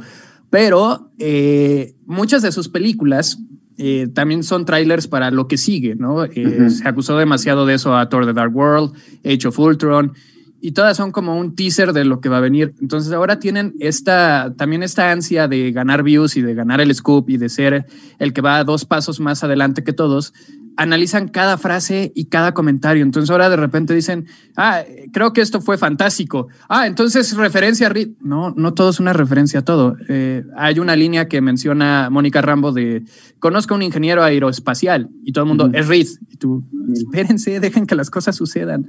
pero 0.49 1.11
eh, 1.19 1.95
muchas 2.05 2.41
de 2.41 2.51
sus 2.51 2.69
películas 2.69 3.39
eh, 3.77 4.07
también 4.13 4.43
son 4.43 4.65
trailers 4.65 5.07
para 5.07 5.31
lo 5.31 5.47
que 5.47 5.57
sigue, 5.57 5.95
¿no? 5.95 6.23
Eh, 6.23 6.69
se 6.69 6.87
acusó 6.87 7.17
demasiado 7.17 7.65
de 7.65 7.73
eso 7.73 7.95
a 7.95 8.07
Thor 8.07 8.25
The 8.25 8.33
Dark 8.33 8.55
World, 8.55 8.93
Age 9.25 9.47
of 9.47 9.59
Ultron, 9.59 10.13
y 10.61 10.71
todas 10.71 10.97
son 10.97 11.11
como 11.11 11.37
un 11.37 11.55
teaser 11.55 11.93
de 11.93 12.05
lo 12.05 12.21
que 12.21 12.29
va 12.29 12.37
a 12.37 12.41
venir. 12.41 12.73
Entonces 12.81 13.11
ahora 13.11 13.39
tienen 13.39 13.75
esta, 13.79 14.53
también 14.57 14.81
esta 14.81 15.11
ansia 15.11 15.47
de 15.47 15.71
ganar 15.71 16.03
views 16.03 16.37
y 16.37 16.41
de 16.41 16.55
ganar 16.55 16.81
el 16.81 16.93
scoop 16.95 17.29
y 17.29 17.37
de 17.37 17.49
ser 17.49 17.85
el 18.17 18.33
que 18.33 18.41
va 18.41 18.63
dos 18.63 18.85
pasos 18.85 19.19
más 19.19 19.43
adelante 19.43 19.83
que 19.83 19.93
todos 19.93 20.33
analizan 20.77 21.27
cada 21.27 21.57
frase 21.57 22.11
y 22.15 22.25
cada 22.25 22.53
comentario. 22.53 23.03
Entonces 23.03 23.29
ahora 23.29 23.49
de 23.49 23.55
repente 23.55 23.93
dicen, 23.93 24.25
ah, 24.55 24.83
creo 25.13 25.33
que 25.33 25.41
esto 25.41 25.61
fue 25.61 25.77
fantástico. 25.77 26.47
Ah, 26.69 26.87
entonces 26.87 27.35
referencia 27.35 27.87
a 27.87 27.89
Reed. 27.89 28.09
No, 28.21 28.53
no 28.55 28.73
todo 28.73 28.89
es 28.89 28.99
una 28.99 29.13
referencia 29.13 29.61
a 29.61 29.65
todo. 29.65 29.95
Eh, 30.09 30.43
hay 30.57 30.79
una 30.79 30.95
línea 30.95 31.27
que 31.27 31.41
menciona 31.41 32.09
Mónica 32.09 32.41
Rambo 32.41 32.71
de, 32.71 33.03
conozco 33.39 33.73
a 33.73 33.77
un 33.77 33.83
ingeniero 33.83 34.23
aeroespacial 34.23 35.09
y 35.23 35.31
todo 35.31 35.43
el 35.43 35.49
mundo 35.49 35.69
es 35.73 35.87
Reed. 35.87 36.07
Y 36.29 36.37
tú, 36.37 36.63
espérense, 36.93 37.59
dejen 37.59 37.87
que 37.87 37.95
las 37.95 38.09
cosas 38.09 38.35
sucedan. 38.35 38.87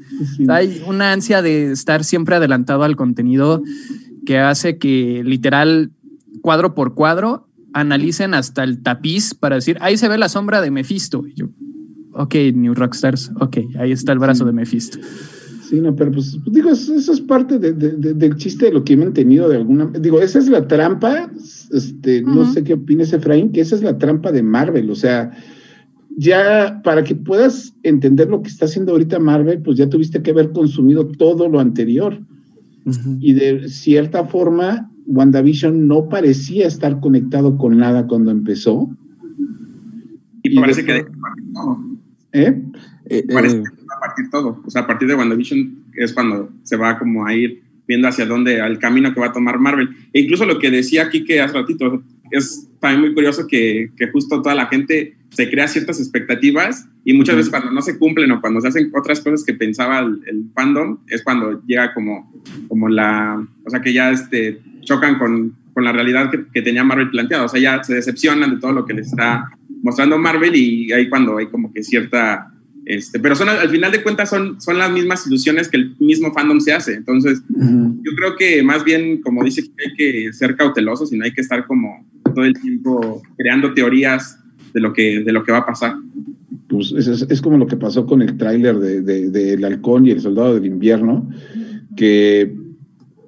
Hay 0.49 0.83
una 0.87 1.13
ansia 1.13 1.43
de 1.43 1.73
estar 1.73 2.05
siempre 2.05 2.37
adelantado 2.37 2.83
al 2.83 2.97
contenido 2.97 3.63
que 4.25 4.39
hace 4.39 4.79
que 4.79 5.23
literal 5.25 5.93
cuadro 6.43 6.75
por 6.75 6.95
cuadro 6.95 7.49
analicen 7.73 8.33
hasta 8.33 8.65
el 8.65 8.83
tapiz 8.83 9.35
para 9.35 9.57
decir, 9.57 9.77
ahí 9.81 9.99
se 9.99 10.09
ve 10.09 10.17
la 10.17 10.31
sombra 10.31 10.63
de 10.63 10.71
Mephisto. 10.71 11.27
Y 11.27 11.35
yo, 11.35 11.49
ok, 12.17 12.35
New 12.55 12.75
Rockstars, 12.75 13.31
ok, 13.41 13.59
ahí 13.79 13.93
está 13.93 14.13
el 14.13 14.19
brazo 14.19 14.45
de 14.45 14.53
Mephisto. 14.53 14.99
Sí, 15.69 15.81
no, 15.81 15.97
pero 15.97 16.13
pues, 16.13 16.39
pues 16.45 16.55
digo, 16.55 16.71
eso, 16.71 16.95
es 16.95 17.21
parte 17.23 17.59
del 17.59 18.37
chiste 18.37 18.67
de 18.67 18.73
lo 18.73 18.85
que 18.85 18.93
he 18.93 19.11
tenido 19.11 19.49
de 19.49 19.57
alguna. 19.57 19.87
Digo, 20.01 20.21
esa 20.21 20.39
es 20.39 20.49
la 20.49 20.69
trampa, 20.69 21.31
este, 21.73 22.23
no 22.23 22.51
sé 22.53 22.63
qué 22.63 22.75
opinas, 22.75 23.13
Efraín, 23.13 23.51
que 23.51 23.63
esa 23.63 23.75
es 23.75 23.83
la 23.83 23.99
trampa 23.99 24.31
de 24.31 24.45
Marvel, 24.45 24.91
o 24.91 24.95
sea, 24.95 25.33
ya 26.17 26.81
para 26.83 27.03
que 27.05 27.15
puedas 27.15 27.75
entender 27.83 28.29
lo 28.29 28.43
que 28.43 28.49
está 28.49 28.65
haciendo 28.65 28.93
ahorita 28.93 29.19
Marvel, 29.19 29.61
pues 29.61 29.77
ya 29.77 29.89
tuviste 29.89 30.23
que 30.23 30.31
haber 30.31 30.53
consumido 30.53 31.07
todo 31.07 31.49
lo 31.49 31.61
anterior. 31.61 32.21
Y 33.19 33.33
de 33.33 33.69
cierta 33.69 34.27
forma, 34.27 34.93
WandaVision 35.07 35.89
no 35.89 36.09
parecía 36.09 36.69
estar 36.69 37.01
conectado 37.01 37.59
con 37.59 37.77
nada 37.77 38.07
cuando 38.07 38.31
empezó. 38.31 38.89
Y, 40.45 40.55
parece 40.61 40.85
que 40.85 41.05
¿Eh? 42.37 42.55
Eh, 43.09 43.25
Parece 43.33 43.57
eh. 43.57 43.63
que 43.63 43.87
va 43.87 43.97
a 43.97 44.01
partir 44.01 44.31
todo. 44.31 44.63
O 44.65 44.71
sea, 44.71 44.83
a 44.83 44.87
partir 44.87 45.09
de 45.09 45.15
WandaVision 45.15 45.85
es 45.95 46.13
cuando 46.13 46.51
se 46.65 46.77
va 46.77 46.99
como 46.99 47.27
a 47.27 47.35
ir 47.35 47.63
viendo 47.89 48.09
hacia 48.09 48.27
dónde, 48.27 48.61
al 48.61 48.79
camino 48.79 49.15
que 49.15 49.21
va 49.21 49.27
a 49.27 49.33
tomar 49.33 49.59
Marvel. 49.59 49.89
E 50.13 50.21
incluso 50.21 50.45
lo 50.45 50.59
que 50.59 50.71
decía 50.71 51.05
aquí 51.05 51.25
que 51.25 51.41
hace 51.41 51.55
ratito, 51.55 52.03
es 52.31 52.69
también 52.81 53.01
muy 53.01 53.15
curioso 53.15 53.47
que, 53.47 53.91
que, 53.97 54.11
justo 54.11 54.43
toda 54.43 54.55
la 54.55 54.67
gente 54.67 55.17
se 55.31 55.49
crea 55.49 55.69
ciertas 55.69 56.01
expectativas 56.01 56.89
y 57.05 57.15
muchas 57.15 57.37
veces 57.37 57.51
cuando 57.51 57.71
no 57.71 57.81
se 57.81 57.99
cumplen 57.99 58.33
o 58.33 58.41
cuando 58.41 58.61
se 58.61 58.69
hacen 58.69 58.91
otras 58.93 59.21
cosas 59.21 59.45
que 59.45 59.55
pensaba 59.55 60.01
el, 60.01 60.51
fandom, 60.55 60.99
es 61.07 61.23
cuando 61.23 61.63
llega 61.65 61.95
como, 61.95 62.33
como 62.69 62.89
la, 62.89 63.41
o 63.65 63.71
sea, 63.71 63.81
que 63.81 63.93
ya 63.93 64.11
este, 64.11 64.61
chocan 64.81 65.19
con, 65.19 65.55
con 65.73 65.85
la 65.85 65.93
realidad 65.93 66.31
que, 66.31 66.47
que 66.53 66.63
tenía 66.63 66.83
Marvel 66.83 67.11
planteado. 67.11 67.47
O 67.47 67.49
sea, 67.49 67.61
ya 67.61 67.83
se 67.85 67.95
decepcionan 67.95 68.51
de 68.51 68.61
todo 68.61 68.73
lo 68.73 68.85
que 68.85 68.95
les 68.95 69.07
está 69.07 69.49
mostrando 69.87 70.19
Marvel 70.19 70.55
y 70.55 70.93
ahí 70.93 71.09
cuando 71.09 71.39
hay 71.39 71.47
como 71.47 71.73
que 71.73 71.83
cierta... 71.83 72.53
Este, 72.85 73.19
pero 73.19 73.35
son, 73.35 73.49
al 73.49 73.69
final 73.69 73.91
de 73.91 74.03
cuentas 74.03 74.31
son, 74.31 74.61
son 74.61 74.79
las 74.79 74.93
mismas 74.93 75.27
ilusiones 75.27 75.69
que 75.69 75.77
el 75.77 75.97
mismo 75.99 76.33
fandom 76.33 76.61
se 76.61 76.73
hace. 76.73 76.95
Entonces, 76.95 77.43
yo 77.49 78.13
creo 78.17 78.37
que 78.37 78.63
más 78.63 78.85
bien, 78.85 79.21
como 79.23 79.43
dice, 79.43 79.63
hay 79.85 79.95
que 79.97 80.33
ser 80.33 80.55
cautelosos 80.55 81.13
y 81.13 81.19
no 81.19 81.25
hay 81.25 81.33
que 81.33 81.41
estar 81.41 81.67
como 81.67 82.07
todo 82.33 82.45
el 82.45 82.55
tiempo 82.55 83.23
creando 83.37 83.75
teorías 83.75 84.39
de 84.73 84.81
lo 84.81 84.93
que, 84.93 85.21
de 85.21 85.33
lo 85.33 85.43
que 85.43 85.51
va 85.51 85.59
a 85.59 85.67
pasar. 85.67 85.97
Pues 86.69 86.93
es, 86.93 87.27
es 87.29 87.41
como 87.41 87.59
lo 87.59 87.67
que 87.67 87.77
pasó 87.77 88.07
con 88.07 88.23
el 88.23 88.37
tráiler 88.37 88.77
de, 88.79 89.03
de, 89.03 89.31
de, 89.31 89.55
El 89.55 89.65
Halcón 89.65 90.07
y 90.07 90.11
el 90.11 90.21
Soldado 90.21 90.55
del 90.55 90.67
Invierno, 90.67 91.29
que 91.97 92.55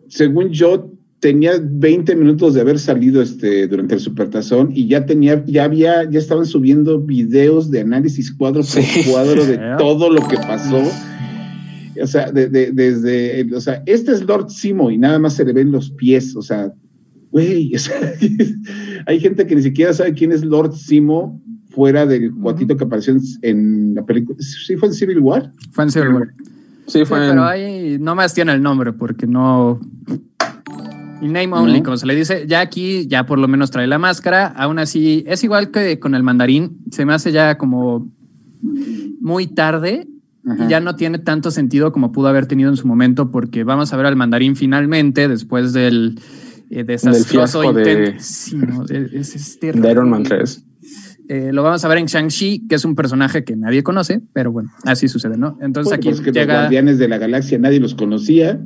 según 0.08 0.50
yo 0.50 0.92
tenía 1.20 1.52
20 1.60 2.14
minutos 2.16 2.54
de 2.54 2.60
haber 2.60 2.78
salido 2.78 3.20
este, 3.20 3.66
durante 3.66 3.94
el 3.94 4.00
Supertazón 4.00 4.70
y 4.72 4.86
ya 4.86 5.04
tenía, 5.04 5.44
ya 5.46 5.64
había, 5.64 6.08
ya 6.08 6.18
estaban 6.18 6.46
subiendo 6.46 7.00
videos 7.00 7.70
de 7.70 7.80
análisis 7.80 8.32
cuadro 8.32 8.62
por 8.62 9.12
cuadro 9.12 9.44
de 9.44 9.58
todo 9.78 10.10
lo 10.10 10.26
que 10.28 10.36
pasó. 10.36 10.82
O 12.00 12.06
sea, 12.06 12.30
de, 12.30 12.48
desde, 12.48 13.52
o 13.52 13.60
sea, 13.60 13.82
este 13.86 14.12
es 14.12 14.22
Lord 14.22 14.50
Simo 14.50 14.90
y 14.90 14.98
nada 14.98 15.18
más 15.18 15.34
se 15.34 15.44
le 15.44 15.52
ven 15.52 15.72
los 15.72 15.90
pies, 15.90 16.36
o 16.36 16.42
sea, 16.42 16.72
güey, 17.32 17.74
o 17.74 17.78
sea, 17.78 17.96
hay 19.06 19.18
gente 19.18 19.46
que 19.46 19.56
ni 19.56 19.62
siquiera 19.62 19.92
sabe 19.92 20.14
quién 20.14 20.30
es 20.30 20.44
Lord 20.44 20.74
Simo 20.74 21.42
fuera 21.70 22.06
del 22.06 22.32
cuatito 22.34 22.76
que 22.76 22.84
apareció 22.84 23.16
en, 23.42 23.94
la 23.94 24.04
película. 24.04 24.38
¿Sí 24.40 24.76
fue 24.76 24.88
en 24.88 24.94
Civil 24.94 25.18
War? 25.18 25.52
Fue 25.72 25.84
en 25.84 25.90
Civil 25.90 26.08
War. 26.12 26.28
Sí, 26.86 27.04
fue 27.04 27.18
Pero 27.18 27.44
ahí 27.44 27.98
no 28.00 28.14
más 28.14 28.32
tiene 28.32 28.52
el 28.52 28.62
nombre 28.62 28.92
porque 28.92 29.26
no, 29.26 29.78
y 31.20 31.26
name 31.26 31.52
only, 31.52 31.82
como 31.82 31.96
se 31.96 32.06
le 32.06 32.14
dice, 32.14 32.46
ya 32.46 32.60
aquí 32.60 33.06
ya 33.08 33.26
por 33.26 33.38
lo 33.38 33.48
menos 33.48 33.70
trae 33.70 33.86
la 33.86 33.98
máscara. 33.98 34.46
Aún 34.46 34.78
así, 34.78 35.24
es 35.26 35.42
igual 35.44 35.70
que 35.70 35.98
con 35.98 36.14
el 36.14 36.22
mandarín, 36.22 36.78
se 36.90 37.04
me 37.04 37.14
hace 37.14 37.32
ya 37.32 37.58
como 37.58 38.10
muy 39.20 39.46
tarde 39.46 40.06
y 40.44 40.68
ya 40.68 40.80
no 40.80 40.96
tiene 40.96 41.18
tanto 41.18 41.50
sentido 41.50 41.92
como 41.92 42.12
pudo 42.12 42.28
haber 42.28 42.46
tenido 42.46 42.70
en 42.70 42.76
su 42.76 42.86
momento, 42.86 43.30
porque 43.30 43.64
vamos 43.64 43.92
a 43.92 43.96
ver 43.96 44.06
al 44.06 44.16
mandarín 44.16 44.56
finalmente 44.56 45.28
después 45.28 45.72
del 45.72 46.20
eh, 46.70 46.84
desastroso 46.84 47.64
intento. 47.64 48.12
De, 48.12 48.20
sí, 48.20 48.56
no, 48.56 48.84
es, 48.84 49.34
este 49.34 49.72
de 49.72 49.90
Iron 49.90 50.08
Man 50.10 50.22
3. 50.22 50.64
Eh, 51.30 51.50
lo 51.52 51.62
vamos 51.62 51.84
a 51.84 51.88
ver 51.88 51.98
en 51.98 52.06
Shang-Chi, 52.06 52.68
que 52.68 52.76
es 52.76 52.86
un 52.86 52.94
personaje 52.94 53.44
que 53.44 53.54
nadie 53.54 53.82
conoce, 53.82 54.22
pero 54.32 54.50
bueno, 54.50 54.70
así 54.84 55.08
sucede, 55.08 55.36
¿no? 55.36 55.58
Entonces 55.60 55.92
aquí 55.92 56.08
pues 56.08 56.22
que 56.22 56.32
llega... 56.32 56.54
Los 56.54 56.62
guardianes 56.62 56.98
de 56.98 57.06
la 57.06 57.18
galaxia 57.18 57.58
nadie 57.58 57.80
los 57.80 57.94
conocía. 57.94 58.58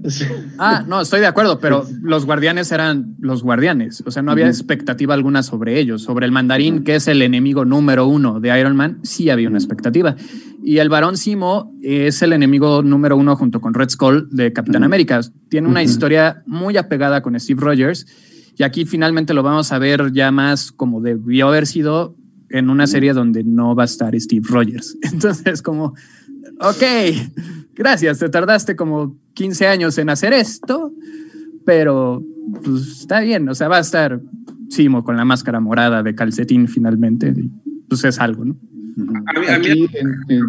Ah, 0.58 0.84
no, 0.88 1.00
estoy 1.00 1.18
de 1.18 1.26
acuerdo, 1.26 1.58
pero 1.58 1.84
los 2.02 2.24
guardianes 2.24 2.70
eran 2.70 3.16
los 3.18 3.42
guardianes. 3.42 4.04
O 4.06 4.12
sea, 4.12 4.22
no 4.22 4.30
había 4.30 4.46
expectativa 4.46 5.12
alguna 5.12 5.42
sobre 5.42 5.80
ellos. 5.80 6.02
Sobre 6.02 6.24
el 6.24 6.30
mandarín, 6.30 6.84
que 6.84 6.94
es 6.94 7.08
el 7.08 7.22
enemigo 7.22 7.64
número 7.64 8.06
uno 8.06 8.38
de 8.38 8.56
Iron 8.56 8.76
Man, 8.76 9.00
sí 9.02 9.28
había 9.28 9.48
una 9.48 9.58
expectativa. 9.58 10.14
Y 10.62 10.78
el 10.78 10.88
varón 10.88 11.16
Simo 11.16 11.76
es 11.82 12.22
el 12.22 12.32
enemigo 12.32 12.84
número 12.84 13.16
uno 13.16 13.34
junto 13.34 13.60
con 13.60 13.74
Red 13.74 13.88
Skull 13.88 14.28
de 14.30 14.52
Capitán 14.52 14.84
América. 14.84 15.20
Tiene 15.48 15.66
una 15.66 15.82
historia 15.82 16.44
muy 16.46 16.76
apegada 16.76 17.22
con 17.22 17.38
Steve 17.40 17.60
Rogers. 17.60 18.06
Y 18.56 18.62
aquí 18.62 18.84
finalmente 18.84 19.34
lo 19.34 19.42
vamos 19.42 19.72
a 19.72 19.80
ver 19.80 20.12
ya 20.12 20.30
más 20.30 20.70
como 20.70 21.00
debió 21.00 21.48
haber 21.48 21.66
sido 21.66 22.14
en 22.52 22.70
una 22.70 22.86
serie 22.86 23.12
donde 23.12 23.42
no 23.42 23.74
va 23.74 23.82
a 23.82 23.86
estar 23.86 24.18
Steve 24.18 24.46
Rogers. 24.48 24.96
Entonces, 25.12 25.62
como, 25.62 25.94
ok, 26.60 26.82
gracias, 27.74 28.18
te 28.18 28.28
tardaste 28.28 28.76
como 28.76 29.16
15 29.34 29.66
años 29.66 29.98
en 29.98 30.10
hacer 30.10 30.32
esto, 30.32 30.92
pero 31.64 32.22
pues 32.62 33.00
está 33.00 33.20
bien, 33.20 33.48
o 33.48 33.54
sea, 33.54 33.68
va 33.68 33.78
a 33.78 33.80
estar 33.80 34.20
Simo 34.68 35.04
con 35.04 35.16
la 35.16 35.24
máscara 35.24 35.60
morada 35.60 36.02
de 36.02 36.14
calcetín 36.14 36.66
finalmente, 36.66 37.34
pues 37.88 38.04
es 38.04 38.18
algo, 38.18 38.44
¿no? 38.44 38.56
Aquí, 39.50 39.86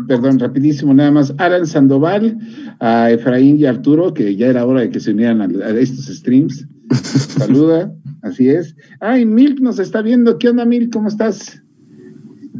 perdón, 0.08 0.40
rapidísimo, 0.40 0.94
nada 0.94 1.12
más, 1.12 1.34
Alan 1.38 1.66
Sandoval, 1.66 2.38
a 2.80 3.12
Efraín 3.12 3.58
y 3.58 3.66
Arturo, 3.66 4.14
que 4.14 4.36
ya 4.36 4.48
era 4.48 4.66
hora 4.66 4.82
de 4.82 4.90
que 4.90 5.00
se 5.00 5.12
unieran 5.12 5.42
a, 5.42 5.46
a 5.46 5.70
estos 5.72 6.06
streams. 6.06 6.68
Saluda, 7.38 7.94
así 8.22 8.50
es. 8.50 8.76
Ay, 9.00 9.26
Milk 9.26 9.60
nos 9.62 9.80
está 9.80 10.02
viendo. 10.02 10.38
¿Qué 10.38 10.50
onda, 10.50 10.66
Milk? 10.66 10.92
¿Cómo 10.92 11.08
estás? 11.08 11.64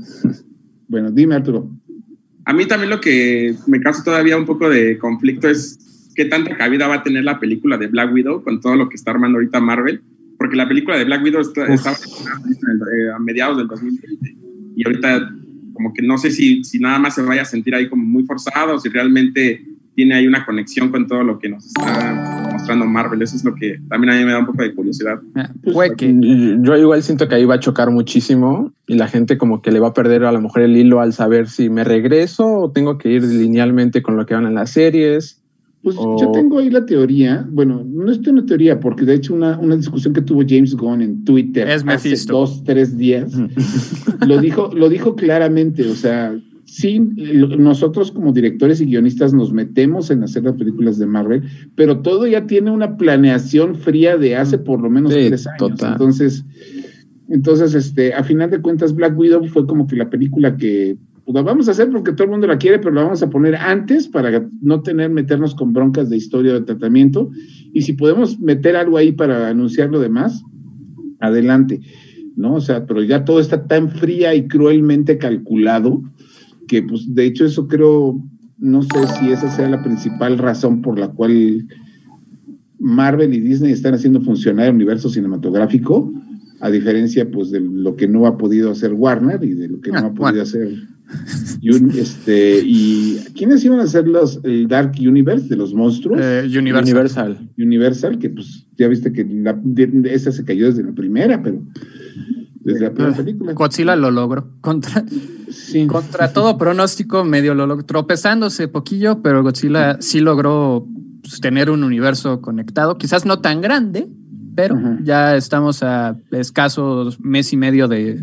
Bueno, 0.86 1.10
dime 1.10 1.34
Arturo. 1.34 1.72
A 2.46 2.54
mí 2.54 2.68
también 2.68 2.92
lo 2.92 3.00
que 3.00 3.56
me 3.66 3.80
causa 3.80 4.04
todavía 4.04 4.38
un 4.38 4.46
poco 4.46 4.70
de 4.70 5.00
conflicto 5.00 5.50
es 5.50 6.12
qué 6.14 6.26
tanta 6.26 6.56
cabida 6.56 6.88
va 6.88 6.96
a 6.96 7.04
tener 7.04 7.24
la 7.24 7.40
película 7.40 7.78
de 7.78 7.88
Black 7.88 8.14
Widow 8.14 8.44
con 8.44 8.62
todo 8.62 8.76
lo 8.76 8.90
que 8.90 8.96
está 8.96 9.12
armando 9.12 9.38
ahorita 9.38 9.60
Marvel, 9.60 10.04
porque 10.38 10.56
la 10.56 10.68
película 10.68 10.98
de 10.98 11.06
Black 11.06 11.24
Widow 11.24 11.42
está, 11.42 11.66
eh, 11.66 13.12
a 13.16 13.18
mediados 13.18 13.58
del 13.58 13.68
2020 13.68 14.36
y 14.76 14.86
ahorita 14.86 15.34
como 15.74 15.94
que 15.94 16.04
no 16.04 16.18
sé 16.18 16.30
si, 16.30 16.64
si 16.64 16.80
nada 16.80 17.00
más 17.00 17.16
se 17.16 17.24
vaya 17.24 17.42
a 17.42 17.46
sentir 17.46 17.74
ahí 17.74 17.90
como 17.90 18.04
muy 18.04 18.24
forzado 18.26 18.76
o 18.76 18.80
si 18.80 18.90
realmente 18.90 19.66
tiene 19.96 20.16
ahí 20.16 20.28
una 20.28 20.46
conexión 20.46 20.90
con 20.90 21.08
todo 21.08 21.24
lo 21.24 21.40
que 21.40 21.50
nos 21.50 21.66
está 21.66 22.50
mostrando 22.52 22.86
Marvel. 22.86 23.22
Eso 23.22 23.36
es 23.36 23.44
lo 23.44 23.56
que 23.56 23.80
también 23.90 24.14
a 24.14 24.18
mí 24.18 24.26
me 24.26 24.32
da 24.32 24.40
un 24.40 24.46
poco 24.46 24.64
de 24.64 24.74
curiosidad. 24.74 25.20
Ah, 25.36 25.52
pues, 25.64 25.92
yo 25.98 26.78
igual 26.78 27.04
siento 27.04 27.28
que 27.28 27.36
ahí 27.36 27.46
va 27.46 27.56
a 27.56 27.60
chocar 27.60 27.92
muchísimo 27.92 28.74
y 28.88 28.96
la 28.96 29.08
gente 29.08 29.38
como 29.38 29.62
que 29.62 29.72
le 29.72 29.80
va 29.80 29.90
a 29.90 29.94
perder 29.94 30.24
a 30.26 30.32
lo 30.32 30.42
mejor 30.42 30.62
el 30.62 30.76
hilo 30.76 31.00
al 31.00 31.14
saber 31.14 31.48
si 31.48 31.70
me 31.70 31.84
regreso 31.84 32.48
o 32.48 32.72
tengo 32.72 32.98
que 32.98 33.10
ir 33.10 33.24
linealmente 33.24 34.02
con 34.02 34.18
lo 34.18 34.26
que 34.26 34.34
van 34.34 34.46
en 34.46 34.56
las 34.56 34.72
series. 34.72 35.40
Pues 35.84 35.98
yo 35.98 36.32
tengo 36.32 36.60
ahí 36.60 36.70
la 36.70 36.86
teoría, 36.86 37.46
bueno, 37.50 37.84
no 37.86 38.10
es 38.10 38.20
una 38.20 38.46
teoría, 38.46 38.80
porque 38.80 39.04
de 39.04 39.16
hecho 39.16 39.34
una, 39.34 39.60
una 39.60 39.76
discusión 39.76 40.14
que 40.14 40.22
tuvo 40.22 40.42
James 40.48 40.78
Gunn 40.78 41.02
en 41.02 41.26
Twitter 41.26 41.70
hace 41.70 42.16
dos, 42.26 42.64
tres 42.64 42.98
días, 42.98 43.34
lo 44.26 44.38
dijo, 44.38 44.72
lo 44.74 44.88
dijo 44.88 45.18
claramente, 45.18 45.86
o 45.86 45.94
sea, 45.96 46.34
sí, 46.74 47.00
nosotros 47.00 48.12
como 48.12 48.34
directores 48.34 48.82
y 48.82 48.86
guionistas 48.86 49.32
nos 49.32 49.54
metemos 49.54 50.10
en 50.10 50.24
hacer 50.24 50.44
las 50.44 50.56
películas 50.56 50.98
de 50.98 51.06
Marvel, 51.06 51.44
pero 51.76 52.00
todo 52.00 52.26
ya 52.26 52.48
tiene 52.48 52.72
una 52.72 52.98
planeación 52.98 53.76
fría 53.76 54.18
de 54.18 54.36
hace 54.36 54.58
por 54.58 54.82
lo 54.82 54.90
menos 54.90 55.14
tres 55.14 55.46
años. 55.46 55.80
Entonces, 55.84 56.44
Entonces, 57.30 57.76
este, 57.76 58.16
a 58.16 58.24
final 58.24 58.50
de 58.50 58.60
cuentas, 58.60 58.96
Black 58.96 59.18
Widow 59.18 59.46
fue 59.46 59.68
como 59.68 59.86
que 59.86 59.96
la 59.96 60.10
película 60.10 60.58
que 60.58 60.98
pues, 61.26 61.36
la 61.36 61.44
vamos 61.44 61.68
a 61.68 61.72
hacer 61.72 61.92
porque 61.92 62.12
todo 62.12 62.24
el 62.24 62.32
mundo 62.32 62.48
la 62.48 62.58
quiere, 62.58 62.80
pero 62.80 62.92
la 62.92 63.04
vamos 63.04 63.22
a 63.22 63.30
poner 63.30 63.56
antes 63.56 64.08
para 64.08 64.50
no 64.62 64.82
tener, 64.82 65.12
meternos 65.12 65.54
con 65.54 65.74
broncas 65.74 66.10
de 66.10 66.18
historia 66.18 66.54
o 66.54 66.60
de 66.60 66.66
tratamiento. 66.66 67.30
Y 67.72 67.84
si 67.84 67.94
podemos 67.94 68.40
meter 68.40 68.76
algo 68.76 68.98
ahí 68.98 69.12
para 69.12 69.48
anunciar 69.48 69.92
lo 69.92 70.00
demás, 70.00 70.44
adelante. 71.20 71.82
¿No? 72.36 72.56
O 72.56 72.62
sea, 72.62 72.88
pero 72.88 73.04
ya 73.04 73.26
todo 73.26 73.40
está 73.40 73.68
tan 73.68 73.92
fría 73.92 74.34
y 74.34 74.48
cruelmente 74.48 75.20
calculado 75.20 76.02
que, 76.74 76.82
pues, 76.82 77.14
de 77.14 77.26
hecho, 77.26 77.46
eso 77.46 77.68
creo, 77.68 78.20
no 78.58 78.82
sé 78.82 78.90
si 79.20 79.32
esa 79.32 79.48
sea 79.56 79.70
la 79.70 79.84
principal 79.84 80.40
razón 80.40 80.82
por 80.82 80.98
la 80.98 81.10
cual 81.10 81.68
Marvel 82.80 83.32
y 83.34 83.40
Disney 83.40 83.72
están 83.72 83.94
haciendo 83.94 84.22
funcionar 84.22 84.70
el 84.70 84.74
universo 84.76 85.08
cinematográfico, 85.08 86.12
a 86.62 86.72
diferencia, 86.72 87.30
pues, 87.30 87.52
de 87.52 87.60
lo 87.60 87.96
que 87.96 88.08
no 88.08 88.26
ha 88.26 88.38
podido 88.40 88.72
hacer 88.72 88.92
Warner 88.94 89.44
y 89.44 89.54
de 89.54 89.68
lo 89.68 89.82
que 89.82 89.92
no 89.92 89.98
Ah, 89.98 90.06
ha 90.08 90.14
podido 90.14 90.22
bueno. 90.24 90.42
hacer 90.42 90.68
Un- 91.64 91.92
este, 91.96 92.62
y 92.66 93.18
¿quiénes 93.36 93.64
iban 93.66 93.80
a 93.82 93.86
ser 93.88 94.08
los 94.08 94.40
el 94.44 94.68
Dark 94.68 94.94
Universe 95.00 95.48
de 95.48 95.58
los 95.58 95.74
monstruos? 95.76 96.20
Eh, 96.20 96.44
Universal. 96.58 96.84
Universal. 96.84 97.50
Universal, 97.60 98.18
que 98.18 98.30
pues 98.32 98.66
ya 98.80 98.88
viste 98.88 99.12
que 99.14 99.24
la, 99.26 99.54
de- 99.64 99.92
esa 100.12 100.32
se 100.32 100.44
cayó 100.44 100.66
desde 100.66 100.82
la 100.84 100.94
primera, 100.94 101.44
pero 101.44 101.62
desde 102.64 102.80
la 102.82 102.92
primera 102.94 103.16
película. 103.16 103.54
Godzilla 103.54 103.96
lo 103.96 104.12
logró. 104.12 104.50
Contra, 104.62 105.04
Sí. 105.50 105.86
contra 105.88 106.34
todo 106.34 106.58
pronóstico, 106.58 107.24
medio 107.24 107.54
lo 107.56 107.68
logró. 107.68 107.86
Tropezándose 107.86 108.68
poquillo, 108.68 109.22
pero 109.22 109.44
Godzilla 109.44 109.98
sí 110.02 110.20
logró 110.20 110.88
pues, 111.22 111.40
tener 111.42 111.70
un 111.70 111.84
universo 111.84 112.42
conectado. 112.42 112.98
Quizás 112.98 113.26
no 113.26 113.40
tan 113.40 113.62
grande, 113.62 114.08
pero 114.56 114.76
Ajá. 114.78 114.98
ya 115.04 115.36
estamos 115.36 115.84
a 115.84 116.18
escasos 116.32 117.20
mes 117.20 117.52
y 117.54 117.58
medio 117.58 117.88
de, 117.88 118.20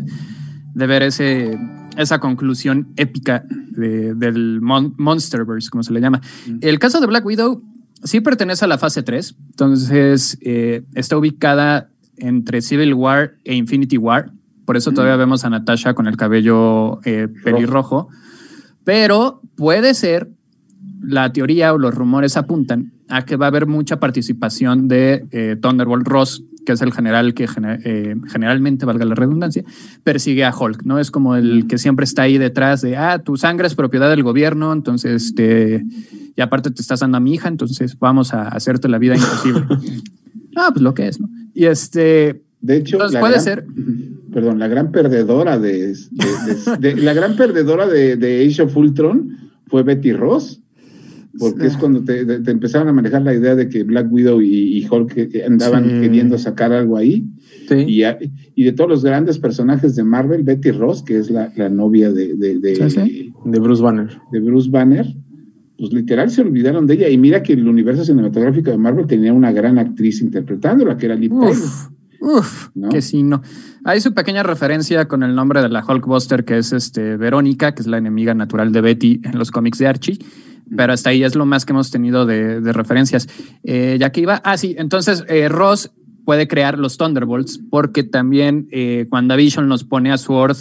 de 0.73 0.87
ver 0.87 1.03
ese, 1.03 1.57
esa 1.97 2.19
conclusión 2.19 2.89
épica 2.95 3.43
de- 3.71 4.13
del 4.15 4.59
Mon- 4.61 4.93
Monsterverse, 4.97 5.69
como 5.69 5.83
se 5.83 5.93
le 5.93 6.01
llama. 6.01 6.21
El 6.61 6.79
caso 6.79 6.99
de 6.99 7.07
Black 7.07 7.25
Widow 7.25 7.63
sí 8.03 8.19
pertenece 8.21 8.65
a 8.65 8.67
la 8.67 8.77
fase 8.77 9.03
3, 9.03 9.35
entonces 9.51 10.37
eh, 10.41 10.83
está 10.95 11.17
ubicada 11.17 11.90
entre 12.21 12.61
Civil 12.61 12.93
War 12.93 13.33
e 13.43 13.55
Infinity 13.55 13.97
War. 13.97 14.31
Por 14.65 14.77
eso 14.77 14.91
todavía 14.91 15.17
vemos 15.17 15.43
a 15.43 15.49
Natasha 15.49 15.93
con 15.93 16.07
el 16.07 16.15
cabello 16.15 17.01
eh, 17.03 17.27
pelirrojo. 17.43 18.07
Pero 18.83 19.41
puede 19.55 19.93
ser, 19.93 20.29
la 21.01 21.33
teoría 21.33 21.73
o 21.73 21.77
los 21.77 21.93
rumores 21.93 22.37
apuntan 22.37 22.93
a 23.09 23.25
que 23.25 23.35
va 23.35 23.47
a 23.47 23.49
haber 23.49 23.67
mucha 23.67 23.99
participación 23.99 24.87
de 24.87 25.25
eh, 25.31 25.57
Thunderbolt 25.61 26.07
Ross, 26.07 26.43
que 26.65 26.73
es 26.73 26.81
el 26.81 26.93
general 26.93 27.33
que 27.33 27.47
gener- 27.47 27.81
eh, 27.83 28.15
generalmente, 28.31 28.85
valga 28.85 29.03
la 29.03 29.15
redundancia, 29.15 29.63
persigue 30.03 30.45
a 30.45 30.55
Hulk, 30.55 30.83
¿no? 30.83 30.99
Es 30.99 31.11
como 31.11 31.35
el 31.35 31.65
que 31.67 31.77
siempre 31.77 32.03
está 32.05 32.21
ahí 32.21 32.37
detrás 32.37 32.81
de, 32.81 32.95
ah, 32.97 33.19
tu 33.19 33.35
sangre 33.35 33.67
es 33.67 33.75
propiedad 33.75 34.09
del 34.09 34.23
gobierno, 34.23 34.71
entonces, 34.71 35.33
te, 35.35 35.83
y 36.35 36.41
aparte 36.41 36.71
te 36.71 36.81
estás 36.81 36.99
dando 37.01 37.17
a 37.17 37.19
mi 37.19 37.33
hija, 37.33 37.49
entonces 37.49 37.97
vamos 37.99 38.33
a 38.33 38.47
hacerte 38.47 38.87
la 38.87 38.99
vida 38.99 39.15
imposible. 39.15 39.65
ah, 40.55 40.69
pues 40.71 40.81
lo 40.81 40.93
que 40.93 41.07
es, 41.07 41.19
¿no? 41.19 41.27
Y 41.53 41.65
este, 41.65 42.41
De 42.61 42.77
hecho, 42.77 42.95
Entonces, 42.97 43.19
puede 43.19 43.33
gran- 43.33 43.43
ser. 43.43 43.65
Perdón, 44.33 44.59
la 44.59 44.67
gran 44.69 44.91
perdedora 44.93 45.59
de, 45.59 45.87
de- 45.87 45.95
de- 46.79 46.93
de- 46.95 47.01
la 47.01 47.13
gran 47.13 47.35
perdedora 47.35 47.85
de, 47.87 48.15
de 48.15 48.45
Age 48.47 48.61
of 48.61 48.77
Ultron 48.77 49.37
fue 49.67 49.83
Betty 49.83 50.13
Ross, 50.13 50.61
porque 51.37 51.67
es 51.67 51.75
cuando 51.75 52.01
te, 52.03 52.23
te- 52.25 52.51
empezaron 52.51 52.87
a 52.87 52.93
manejar 52.93 53.23
la 53.23 53.33
idea 53.33 53.55
de 53.55 53.67
que 53.67 53.83
Black 53.83 54.09
Widow 54.11 54.41
y, 54.41 54.77
y 54.77 54.87
Hulk 54.89 55.29
andaban 55.45 55.83
Sí. 55.83 55.89
queriendo 56.01 56.37
sacar 56.37 56.71
algo 56.71 56.95
ahí. 56.95 57.25
Sí. 57.67 57.75
Y, 57.87 58.03
a- 58.03 58.17
y 58.55 58.63
de 58.63 58.71
todos 58.71 58.89
los 58.89 59.03
grandes 59.03 59.37
personajes 59.37 59.95
de 59.97 60.03
Marvel, 60.05 60.43
Betty 60.43 60.71
Ross, 60.71 61.03
que 61.03 61.17
es 61.17 61.29
la, 61.29 61.51
la 61.57 61.67
novia 61.69 62.11
de, 62.11 62.33
de, 62.35 62.59
de- 62.59 62.75
Sí, 62.75 62.89
sí. 62.89 63.33
De 63.43 63.59
Bruce 63.59 63.81
Banner. 63.83 64.09
de 64.31 64.39
Bruce 64.39 64.69
Banner, 64.69 65.05
pues 65.81 65.93
literal 65.93 66.29
se 66.29 66.41
olvidaron 66.41 66.85
de 66.85 66.93
ella. 66.93 67.09
Y 67.09 67.17
mira 67.17 67.41
que 67.41 67.53
el 67.53 67.67
universo 67.67 68.05
cinematográfico 68.05 68.69
de 68.69 68.77
Marvel 68.77 69.07
tenía 69.07 69.33
una 69.33 69.51
gran 69.51 69.79
actriz 69.79 70.21
interpretándola, 70.21 70.95
que 70.95 71.07
era 71.07 71.15
Liv. 71.15 71.33
Uf, 71.33 71.87
uf, 72.19 72.69
¿No? 72.75 72.89
que 72.89 73.01
sí, 73.01 73.23
no. 73.23 73.41
Hay 73.83 73.99
su 73.99 74.13
pequeña 74.13 74.43
referencia 74.43 75.07
con 75.07 75.23
el 75.23 75.33
nombre 75.33 75.59
de 75.63 75.69
la 75.69 75.83
Hulkbuster, 75.83 76.45
que 76.45 76.59
es 76.59 76.71
este 76.71 77.17
Verónica, 77.17 77.73
que 77.73 77.81
es 77.81 77.87
la 77.87 77.97
enemiga 77.97 78.35
natural 78.35 78.71
de 78.71 78.81
Betty 78.81 79.21
en 79.23 79.39
los 79.39 79.49
cómics 79.49 79.79
de 79.79 79.87
Archie. 79.87 80.19
Pero 80.77 80.93
hasta 80.93 81.09
ahí 81.09 81.23
es 81.23 81.33
lo 81.33 81.47
más 81.47 81.65
que 81.65 81.73
hemos 81.73 81.89
tenido 81.89 82.27
de, 82.27 82.61
de 82.61 82.73
referencias. 82.73 83.27
Eh, 83.63 83.97
ya 83.99 84.11
que 84.11 84.21
iba, 84.21 84.35
ah, 84.45 84.57
sí, 84.57 84.75
entonces 84.77 85.25
eh, 85.29 85.49
Ross 85.49 85.91
puede 86.25 86.47
crear 86.47 86.77
los 86.77 86.97
Thunderbolts, 86.97 87.59
porque 87.71 88.03
también 88.03 88.67
eh, 88.71 89.07
WandaVision 89.09 89.67
nos 89.67 89.83
pone 89.83 90.11
a 90.11 90.19
Sword 90.19 90.57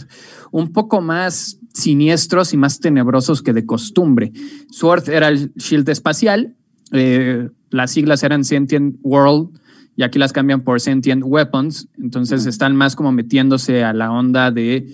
un 0.50 0.72
poco 0.72 1.02
más 1.02 1.59
siniestros 1.72 2.52
y 2.52 2.56
más 2.56 2.80
tenebrosos 2.80 3.42
que 3.42 3.52
de 3.52 3.66
costumbre. 3.66 4.32
Sword 4.70 5.08
era 5.08 5.28
el 5.28 5.52
shield 5.54 5.88
espacial, 5.88 6.54
eh, 6.92 7.48
las 7.70 7.92
siglas 7.92 8.22
eran 8.22 8.44
Sentient 8.44 8.96
World 9.02 9.50
y 9.96 10.02
aquí 10.02 10.18
las 10.18 10.32
cambian 10.32 10.62
por 10.62 10.80
Sentient 10.80 11.22
Weapons, 11.24 11.88
entonces 11.98 12.46
están 12.46 12.74
más 12.76 12.96
como 12.96 13.12
metiéndose 13.12 13.84
a 13.84 13.92
la 13.92 14.10
onda 14.10 14.50
de 14.50 14.86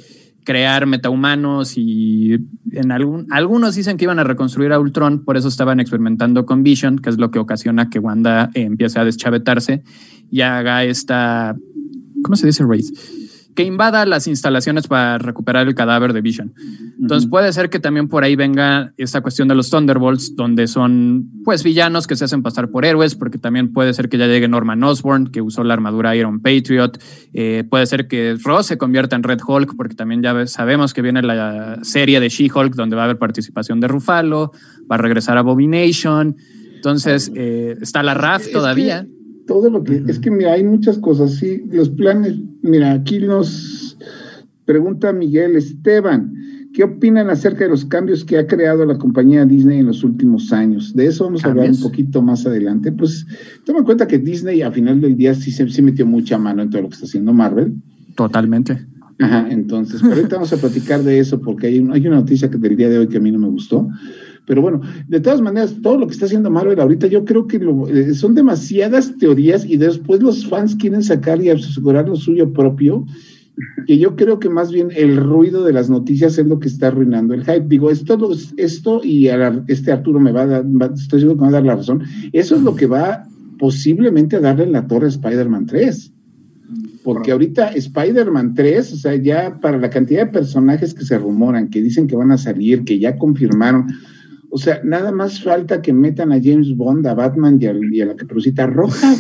crear 0.44 0.86
metahumanos 0.86 1.76
y 1.76 2.38
en 2.70 2.92
algún, 2.92 3.26
algunos 3.30 3.74
dicen 3.74 3.96
que 3.96 4.04
iban 4.04 4.20
a 4.20 4.24
reconstruir 4.24 4.72
a 4.72 4.78
Ultron, 4.78 5.24
por 5.24 5.36
eso 5.36 5.48
estaban 5.48 5.80
experimentando 5.80 6.46
con 6.46 6.62
Vision, 6.62 6.98
que 6.98 7.10
es 7.10 7.18
lo 7.18 7.30
que 7.30 7.40
ocasiona 7.40 7.90
que 7.90 7.98
Wanda 7.98 8.50
eh, 8.54 8.62
empiece 8.62 8.98
a 9.00 9.04
deschavetarse 9.04 9.82
y 10.30 10.42
haga 10.42 10.84
esta, 10.84 11.56
¿cómo 12.22 12.36
se 12.36 12.46
dice 12.46 12.64
Raid? 12.64 12.86
Que 13.57 13.64
invada 13.64 14.05
las 14.07 14.27
instalaciones 14.29 14.87
para 14.87 15.19
recuperar 15.19 15.66
el 15.66 15.75
cadáver 15.75 16.12
de 16.12 16.21
Vision. 16.21 16.53
Entonces 17.01 17.29
puede 17.29 17.53
ser 17.53 17.71
que 17.71 17.81
también 17.81 18.07
por 18.07 18.23
ahí 18.23 18.37
venga 18.37 18.92
esta 18.99 19.23
cuestión 19.23 19.49
de 19.49 19.55
los 19.55 19.71
Thunderbolts, 19.71 20.37
donde 20.37 20.66
son 20.66 21.31
pues 21.45 21.64
villanos 21.64 22.07
que 22.07 22.16
se 22.16 22.25
hacen 22.27 22.42
pasar 22.42 22.71
por 22.71 22.85
héroes, 22.85 23.14
porque 23.14 23.38
también 23.38 23.73
puede 23.73 23.92
ser 23.95 24.09
que 24.09 24.19
ya 24.19 24.27
llegue 24.27 24.47
Norman 24.47 24.83
Osborn, 24.85 25.29
que 25.29 25.40
usó 25.40 25.64
la 25.64 25.75
armadura 25.75 26.14
Iron 26.14 26.40
Patriot, 26.40 26.99
Eh, 27.33 27.64
puede 27.69 27.87
ser 27.87 28.07
que 28.09 28.37
Ross 28.42 28.66
se 28.66 28.79
convierta 28.79 29.16
en 29.16 29.23
Red 29.23 29.40
Hulk, 29.47 29.75
porque 29.77 29.95
también 29.95 30.23
ya 30.23 30.47
sabemos 30.47 30.95
que 30.95 31.03
viene 31.03 31.23
la 31.23 31.79
serie 31.83 32.21
de 32.21 32.29
She-Hulk, 32.29 32.75
donde 32.75 32.97
va 32.97 33.03
a 33.03 33.05
haber 33.07 33.19
participación 33.19 33.81
de 33.81 33.88
Ruffalo, 33.88 34.53
va 34.90 34.97
a 34.97 34.99
regresar 34.99 35.37
Abomination, 35.38 36.37
entonces 36.75 37.33
eh, 37.35 37.77
está 37.81 38.03
la 38.03 38.14
RAF 38.14 38.42
Es 38.47 38.53
todavía. 38.53 39.03
que 39.03 39.15
todo 39.46 39.70
lo 39.70 39.82
que 39.85 40.02
es 40.09 40.18
que 40.18 40.30
mira, 40.30 40.52
hay 40.52 40.64
muchas 40.64 40.98
cosas, 40.98 41.35
sí, 41.35 41.64
los 41.70 41.88
planes, 41.90 42.35
mira, 42.62 42.92
aquí 42.92 43.20
nos 43.20 43.96
pregunta 44.64 45.12
Miguel 45.12 45.56
Esteban, 45.56 46.35
¿qué 46.72 46.85
opinan 46.85 47.30
acerca 47.30 47.64
de 47.64 47.70
los 47.70 47.85
cambios 47.85 48.24
que 48.24 48.38
ha 48.38 48.46
creado 48.46 48.85
la 48.85 48.98
compañía 48.98 49.44
Disney 49.46 49.78
en 49.78 49.87
los 49.87 50.02
últimos 50.04 50.52
años? 50.52 50.94
De 50.94 51.06
eso 51.06 51.24
vamos 51.24 51.44
a 51.44 51.48
hablar 51.48 51.66
un 51.70 51.70
poquito 51.82 52.20
más 52.22 52.44
adelante. 52.46 52.90
Pues 52.92 53.24
toma 53.64 53.78
en 53.80 53.85
cuenta 53.85 54.06
que 54.09 54.18
Disney 54.18 54.62
a 54.62 54.70
final 54.72 55.00
del 55.00 55.16
día 55.16 55.35
sí, 55.35 55.50
se- 55.52 55.68
sí 55.68 55.82
metió 55.82 56.04
mucha 56.06 56.37
mano 56.38 56.62
en 56.62 56.70
todo 56.70 56.82
lo 56.82 56.88
que 56.88 56.94
está 56.94 57.06
haciendo 57.06 57.32
Marvel. 57.32 57.74
Totalmente. 58.16 58.85
Ajá, 59.18 59.46
entonces, 59.50 60.00
pero 60.02 60.16
ahorita 60.16 60.37
vamos 60.37 60.52
a 60.52 60.56
platicar 60.59 61.02
de 61.02 61.18
eso 61.18 61.40
porque 61.40 61.68
hay, 61.68 61.78
un- 61.78 61.92
hay 61.92 62.06
una 62.06 62.16
noticia 62.16 62.50
que 62.50 62.59
del 62.59 62.76
día 62.76 62.90
de 62.90 62.98
hoy 62.98 63.06
que 63.09 63.16
a 63.16 63.20
mí 63.20 63.30
no 63.30 63.38
me 63.38 63.48
gustó. 63.48 63.88
Pero 64.46 64.62
bueno, 64.62 64.80
de 65.09 65.20
todas 65.20 65.40
maneras, 65.40 65.74
todo 65.82 65.98
lo 65.98 66.06
que 66.06 66.12
está 66.12 66.26
haciendo 66.26 66.50
Marvel 66.50 66.78
ahorita, 66.80 67.09
yo 67.09 67.24
creo 67.24 67.46
que 67.46 67.59
lo- 67.59 67.88
eh, 67.88 68.14
son 68.14 68.35
demasiadas 68.35 69.16
teorías 69.18 69.64
y 69.64 69.76
después 69.76 70.22
los 70.22 70.46
fans 70.46 70.76
quieren 70.76 71.02
sacar 71.02 71.42
y 71.42 71.50
asegurar 71.50 72.09
lo 72.09 72.14
suyo 72.16 72.52
propio, 72.52 73.04
que 73.87 73.98
yo 73.98 74.14
creo 74.16 74.38
que 74.38 74.48
más 74.50 74.70
bien 74.70 74.88
el 74.94 75.16
ruido 75.16 75.64
de 75.64 75.72
las 75.72 75.88
noticias 75.90 76.38
es 76.38 76.46
lo 76.46 76.61
que 76.61 76.68
está 76.68 76.88
arruinando 76.88 77.35
el 77.35 77.40
hype. 77.40 77.64
Digo, 77.68 77.90
esto, 77.90 78.16
esto 78.56 79.00
y 79.02 79.28
este 79.66 79.92
Arturo 79.92 80.20
me 80.20 80.30
va 80.30 80.42
a 80.42 80.46
dar, 80.46 80.64
va- 80.64 80.92
estoy 80.94 81.20
seguro 81.20 81.38
que 81.38 81.44
me 81.44 81.50
va 81.52 81.59
a 81.59 81.61
dar 81.61 81.66
la 81.66 81.76
razón, 81.76 82.02
eso 82.32 82.54
es 82.54 82.62
lo 82.62 82.76
que 82.76 82.87
va 82.87 83.26
posiblemente 83.59 84.37
a 84.37 84.40
darle 84.40 84.64
en 84.64 84.72
la 84.72 84.87
torre 84.87 85.06
a 85.06 85.09
Spider-Man 85.09 85.66
3. 85.66 86.12
Porque 87.02 87.30
ahorita 87.32 87.68
Spider-Man 87.68 88.54
3, 88.54 88.92
o 88.92 88.96
sea, 88.96 89.14
ya 89.16 89.59
para 89.61 89.78
la 89.78 89.88
cantidad 89.90 90.26
de 90.26 90.32
personajes 90.32 90.92
que 90.92 91.04
se 91.04 91.16
rumoran, 91.18 91.68
que 91.70 91.80
dicen 91.80 92.06
que 92.09 92.16
van 92.16 92.32
a 92.32 92.38
salir, 92.38 92.85
que 92.85 92.98
ya 92.98 93.16
confirmaron, 93.16 93.87
o 94.57 94.59
sea, 94.59 94.81
nada 94.83 95.12
más 95.12 95.42
falta 95.45 95.83
que 95.83 95.92
metan 95.92 96.33
a 96.33 96.40
James 96.42 96.75
Bond, 96.75 97.07
a 97.07 97.12
Batman 97.12 97.59
y 97.61 98.01
a, 98.01 98.07
la 98.07 98.16
caperucita 98.16 98.66
roja. 98.66 99.14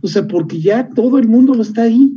O 0.00 0.08
sea, 0.08 0.26
porque 0.26 0.58
ya 0.62 0.88
todo 0.88 1.18
el 1.18 1.28
mundo 1.28 1.60
está 1.60 1.82
ahí, 1.82 2.10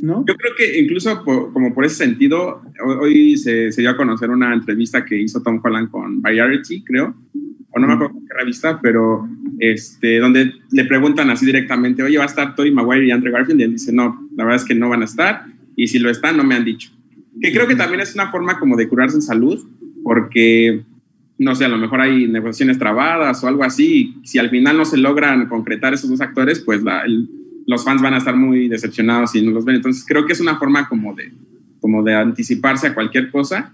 ¿no? 0.00 0.24
Yo 0.26 0.34
creo 0.36 0.52
que 0.56 0.80
incluso 0.80 1.22
como 1.22 1.74
por 1.74 1.84
ese 1.84 1.96
sentido, 1.96 2.62
hoy, 3.02 3.36
se, 3.36 3.72
se 3.72 3.82
dio 3.82 3.90
a 3.90 3.96
conocer 3.98 4.30
una 4.30 4.54
entrevista 4.54 5.04
que 5.04 5.20
hizo 5.20 5.42
Tom 5.42 5.60
Holland 5.62 5.90
con 5.90 6.22
Variety, 6.22 6.82
creo, 6.82 7.14
o 7.72 7.78
no 7.78 7.86
me 7.86 7.92
acuerdo 7.92 8.14
qué 8.26 8.34
revista, 8.38 8.80
pero 8.80 9.28
este, 9.58 10.18
donde 10.18 10.54
le 10.72 10.84
preguntan 10.86 11.28
así 11.28 11.44
directamente, 11.44 12.02
oye, 12.02 12.16
¿va 12.16 12.24
a 12.24 12.28
estar 12.28 12.54
Tobey 12.54 12.72
Maguire 12.72 13.06
y 13.06 13.10
Andrew 13.10 13.34
Garfield? 13.34 13.60
Y 13.60 13.64
él 13.64 13.72
dice, 13.72 13.92
no, 13.92 14.30
la 14.34 14.44
verdad 14.44 14.62
es 14.62 14.66
que 14.66 14.74
no 14.74 14.88
van 14.88 15.02
a 15.02 15.04
estar, 15.04 15.44
y 15.76 15.88
si 15.88 15.98
lo 15.98 16.08
están, 16.08 16.38
no 16.38 16.42
me 16.44 16.54
han 16.54 16.64
dicho. 16.64 16.90
Que 17.38 17.52
creo 17.52 17.66
que 17.66 17.76
también 17.76 18.00
es 18.00 18.14
una 18.14 18.30
forma 18.30 18.58
como 18.58 18.78
de 18.78 18.88
curarse 18.88 19.16
en 19.16 19.22
salud, 19.22 19.62
porque, 20.02 20.84
no 21.40 21.54
sé, 21.54 21.64
a 21.64 21.68
lo 21.68 21.78
mejor 21.78 22.02
hay 22.02 22.28
negociaciones 22.28 22.78
trabadas 22.78 23.42
o 23.42 23.48
algo 23.48 23.64
así, 23.64 24.14
si 24.24 24.38
al 24.38 24.50
final 24.50 24.76
no 24.76 24.84
se 24.84 24.98
logran 24.98 25.46
concretar 25.48 25.94
esos 25.94 26.10
dos 26.10 26.20
actores, 26.20 26.60
pues 26.60 26.82
la, 26.82 27.00
el- 27.00 27.30
los 27.66 27.82
fans 27.82 28.02
van 28.02 28.12
a 28.12 28.18
estar 28.18 28.36
muy 28.36 28.68
decepcionados 28.68 29.30
si 29.30 29.40
no 29.40 29.50
los 29.52 29.64
ven. 29.64 29.76
Entonces 29.76 30.04
creo 30.06 30.26
que 30.26 30.34
es 30.34 30.40
una 30.40 30.58
forma 30.58 30.86
como 30.86 31.14
de, 31.14 31.32
como 31.80 32.02
de 32.02 32.14
anticiparse 32.14 32.88
a 32.88 32.94
cualquier 32.94 33.30
cosa, 33.30 33.72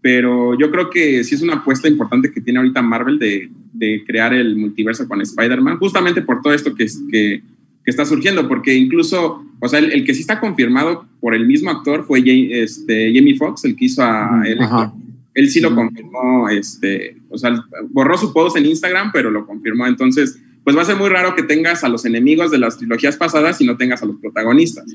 pero 0.00 0.58
yo 0.58 0.72
creo 0.72 0.90
que 0.90 1.22
sí 1.22 1.36
es 1.36 1.42
una 1.42 1.54
apuesta 1.54 1.86
importante 1.86 2.32
que 2.32 2.40
tiene 2.40 2.58
ahorita 2.58 2.82
Marvel 2.82 3.18
de, 3.18 3.48
de 3.72 4.02
crear 4.04 4.34
el 4.34 4.56
multiverso 4.56 5.06
con 5.06 5.20
Spider-Man, 5.20 5.78
justamente 5.78 6.20
por 6.22 6.42
todo 6.42 6.52
esto 6.52 6.74
que, 6.74 6.86
que, 7.10 7.42
que, 7.84 7.90
está 7.90 8.04
surgiendo, 8.04 8.48
porque 8.48 8.74
incluso, 8.74 9.44
o 9.60 9.68
sea, 9.68 9.78
el, 9.78 10.04
que 10.04 10.14
sí 10.14 10.22
está 10.22 10.40
confirmado 10.40 11.06
por 11.20 11.32
el 11.34 11.46
mismo 11.46 11.70
actor 11.70 12.04
fue 12.04 12.24
este, 12.50 13.12
Jamie 13.14 13.36
Foxx, 13.36 13.64
el 13.66 13.76
que 13.76 13.84
hizo 13.84 14.02
a 14.02 14.42
Electro. 14.44 14.94
Él 15.34 15.50
sí 15.50 15.60
lo 15.60 15.74
confirmó, 15.74 16.48
este, 16.48 17.20
o 17.28 17.36
sea, 17.36 17.64
borró 17.90 18.16
su 18.16 18.32
post 18.32 18.56
en 18.56 18.66
Instagram, 18.66 19.10
pero 19.12 19.30
lo 19.30 19.46
confirmó. 19.46 19.86
Entonces, 19.86 20.40
pues 20.64 20.76
va 20.76 20.82
a 20.82 20.86
ser 20.86 20.96
muy 20.96 21.10
raro 21.10 21.34
que 21.34 21.42
tengas 21.42 21.84
a 21.84 21.88
los 21.88 22.04
enemigos 22.06 22.50
de 22.50 22.58
las 22.58 22.78
trilogías 22.78 23.16
pasadas 23.16 23.60
y 23.60 23.66
no 23.66 23.76
tengas 23.76 24.02
a 24.02 24.06
los 24.06 24.16
protagonistas. 24.16 24.86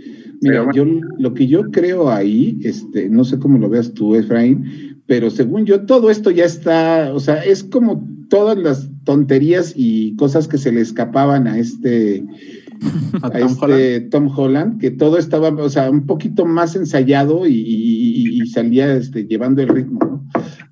Mira, 0.42 0.66
yo, 0.74 0.86
lo 1.18 1.34
que 1.34 1.48
yo 1.48 1.70
creo 1.72 2.10
ahí, 2.10 2.58
este, 2.64 3.10
no 3.10 3.24
sé 3.24 3.38
cómo 3.38 3.60
lo 3.60 3.70
veas 3.70 3.94
tú, 3.94 4.16
Efraín, 4.16 5.02
pero 5.06 5.30
según 5.30 5.66
yo, 5.66 5.86
todo 5.86 6.10
esto 6.10 6.32
ya 6.32 6.46
está, 6.46 7.12
o 7.14 7.20
sea, 7.20 7.44
es 7.44 7.64
como 7.64 8.08
todas 8.30 8.58
las 8.58 8.90
tonterías 9.04 9.74
y 9.76 10.16
cosas 10.16 10.48
que 10.48 10.58
se 10.58 10.72
le 10.72 10.82
escapaban 10.82 11.48
a 11.48 11.60
este, 11.60 12.24
a, 13.22 13.30
Tom, 13.30 13.48
este 13.48 13.66
Holland? 13.66 14.10
Tom, 14.10 14.32
Holland? 14.36 14.80
que 14.80 14.92
todo 14.92 15.18
estaba, 15.18 15.50
o 15.50 15.70
sea, 15.70 15.90
un 15.90 16.06
poquito 16.06 16.46
más 16.46 16.76
ensayado 16.76 17.48
y, 17.48 18.40
salía 18.54 18.96
este, 18.96 19.26
llevando 19.26 19.62
el 19.62 19.68
ritmo, 19.68 20.00
¿no? 20.00 20.19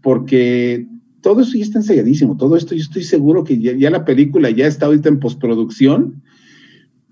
Porque 0.02 0.88
todo 1.22 1.41
eso 1.41 1.58
ya 1.58 1.63
está 1.63 1.80
ensayadísimo, 1.80 2.38
todo 2.38 2.56
esto 2.56 2.76
yo 2.76 2.82
estoy 2.82 3.04
seguro 3.04 3.43
que 3.43 3.60
ya, 3.60 3.89
la 3.89 4.06
película 4.06 4.50
ya 4.50 4.67
está 4.67 4.86
ahorita 4.86 5.10
en 5.10 5.20
postproducción 5.20 6.22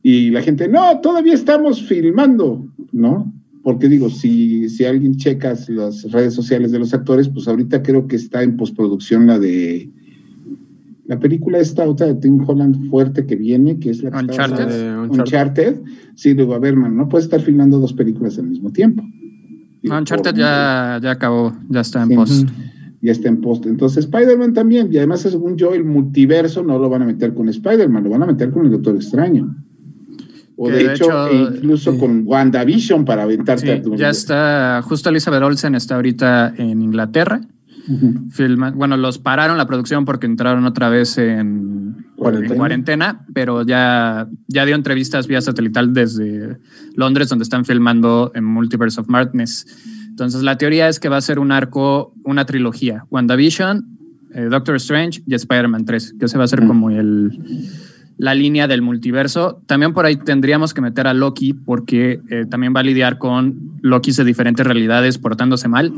y 0.04 0.30
la 0.30 0.42
gente, 0.42 0.68
no, 0.68 1.00
todavía 1.02 1.34
estamos 1.34 1.82
filmando, 1.82 2.68
¿no? 2.92 3.34
Porque 3.64 3.90
digo, 3.90 4.10
si, 4.10 4.70
si 4.70 4.86
alguien 4.86 5.18
checa 5.18 5.56
las 5.70 6.12
redes 6.12 6.36
sociales 6.36 6.72
de 6.72 6.80
los 6.80 6.94
actores, 6.94 7.28
pues 7.28 7.48
ahorita 7.48 7.82
creo 7.82 8.08
que 8.08 8.16
está 8.16 8.44
en 8.44 8.58
postproducción 8.58 9.26
la 9.26 9.40
de 9.40 9.90
la 11.08 11.20
película 11.20 11.60
esta 11.60 11.88
otra 11.88 12.08
de 12.08 12.16
Tim 12.16 12.44
Holland 12.48 12.90
fuerte 12.90 13.26
que 13.26 13.36
viene, 13.36 13.80
que 13.80 13.92
es 13.92 14.02
la 14.02 14.12
que 14.12 14.18
Uncharted. 14.18 15.00
Uncharted. 15.10 15.82
Sí, 16.16 16.34
digo, 16.34 16.54
a 16.54 16.60
ver, 16.60 16.76
man, 16.76 16.96
no 16.96 17.08
puedes 17.08 17.26
estar 17.26 17.42
filmando 17.42 17.80
dos 17.80 17.94
películas 17.94 18.40
al 18.40 18.48
mismo 18.48 18.72
tiempo. 18.72 19.04
Uncharted 19.90 20.36
ya, 20.36 21.00
ya 21.02 21.12
acabó, 21.12 21.54
ya 21.70 21.82
está 21.82 22.04
en 22.04 22.10
post 22.10 22.48
ya 23.06 23.12
está 23.12 23.30
en 23.30 23.40
post. 23.40 23.68
Entonces, 23.68 24.06
Spider-Man 24.06 24.54
también, 24.56 24.92
y 24.92 24.98
además, 24.98 25.22
según 25.22 25.58
yo, 25.58 25.76
el 25.76 25.86
multiverso 25.86 26.64
no 26.64 26.80
lo 26.80 26.90
van 26.90 27.04
a 27.04 27.06
meter 27.06 27.36
con 27.36 27.48
Spider-Man, 27.48 28.04
lo 28.04 28.10
van 28.10 28.24
a 28.24 28.26
meter 28.26 28.50
con 28.50 28.66
el 28.66 28.72
Doctor 28.72 28.96
Extraño. 28.96 29.56
O 30.58 30.70
de, 30.70 30.92
hecho, 30.92 31.32
incluso 31.32 31.98
con 32.00 32.24
WandaVision 32.26 33.06
para 33.06 33.24
aventarte 33.24 33.84
Ya 33.96 34.10
está, 34.10 34.82
justo 34.84 35.10
Elizabeth 35.10 35.44
Olsen 35.44 35.76
está 35.76 35.96
ahorita 35.96 36.54
en 36.58 36.82
Inglaterra. 36.82 37.42
bueno, 38.74 38.98
los 38.98 39.20
pararon 39.20 39.58
la 39.58 39.68
producción 39.68 40.06
porque 40.06 40.26
entraron 40.26 40.66
otra 40.66 40.90
vez 40.90 41.20
en 41.20 41.75
cuarentena, 42.32 42.54
en 42.54 42.58
cuarentena 42.58 43.26
pero 43.34 43.64
ya, 43.64 44.28
ya 44.48 44.66
dio 44.66 44.76
entrevistas 44.76 45.28
vía 45.28 45.42
satelital 45.42 45.94
desde 45.94 46.58
Londres, 46.96 47.30
donde 47.30 47.44
están 47.44 47.66
filmando 47.66 48.32
en 48.36 48.44
Multiverse 48.44 49.00
of 49.00 49.08
Madness. 49.08 49.66
Entonces, 50.10 50.44
la 50.44 50.58
teoría 50.58 50.88
es 50.88 51.00
que 51.00 51.10
va 51.10 51.18
a 51.18 51.22
ser 51.22 51.40
un 51.40 51.52
arco, 51.52 52.14
una 52.24 52.46
trilogía: 52.46 53.06
WandaVision, 53.10 53.86
eh, 54.34 54.48
Doctor 54.50 54.78
Strange 54.78 55.22
y 55.28 55.36
Spider-Man 55.36 55.86
3, 55.86 56.16
que 56.20 56.28
se 56.28 56.38
va 56.38 56.46
a 56.46 56.48
ser 56.48 56.64
mm. 56.64 56.68
como 56.68 56.90
el, 56.90 57.38
la 58.18 58.34
línea 58.34 58.68
del 58.68 58.82
multiverso. 58.82 59.62
También 59.66 59.94
por 59.94 60.06
ahí 60.06 60.16
tendríamos 60.16 60.74
que 60.74 60.82
meter 60.82 61.08
a 61.08 61.14
Loki, 61.14 61.54
porque 61.54 62.22
eh, 62.30 62.46
también 62.50 62.74
va 62.76 62.80
a 62.80 62.84
lidiar 62.84 63.18
con 63.18 63.78
Loki 63.82 64.12
de 64.12 64.24
diferentes 64.24 64.66
realidades 64.66 65.18
portándose 65.18 65.68
mal. 65.68 65.92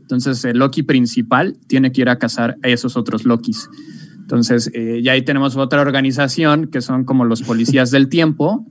Entonces, 0.00 0.44
el 0.44 0.58
Loki 0.58 0.82
principal 0.82 1.56
tiene 1.66 1.90
que 1.90 2.02
ir 2.02 2.08
a 2.08 2.18
cazar 2.18 2.56
a 2.62 2.68
esos 2.68 2.96
otros 2.96 3.24
Lokis. 3.24 3.68
Entonces, 4.24 4.70
eh, 4.72 5.02
ya 5.02 5.12
ahí 5.12 5.20
tenemos 5.20 5.54
otra 5.54 5.82
organización 5.82 6.68
que 6.68 6.80
son 6.80 7.04
como 7.04 7.26
los 7.26 7.42
policías 7.42 7.90
del 7.90 8.08
tiempo, 8.08 8.66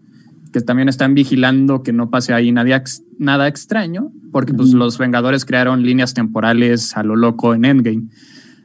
que 0.52 0.62
también 0.62 0.89
están 0.89 1.13
vigilando 1.13 1.84
que 1.84 1.94
no 1.94 2.10
pase 2.10 2.34
ahí 2.34 2.52
nada, 2.52 2.84
nada 3.20 3.48
extraño, 3.48 4.12
porque 4.32 4.52
pues, 4.52 4.74
los 4.74 4.98
Vengadores 4.98 5.46
crearon 5.46 5.84
líneas 5.84 6.16
temporales 6.16 6.98
a 6.98 7.04
lo 7.04 7.16
loco 7.16 7.54
en 7.54 7.66
Endgame. 7.66 8.06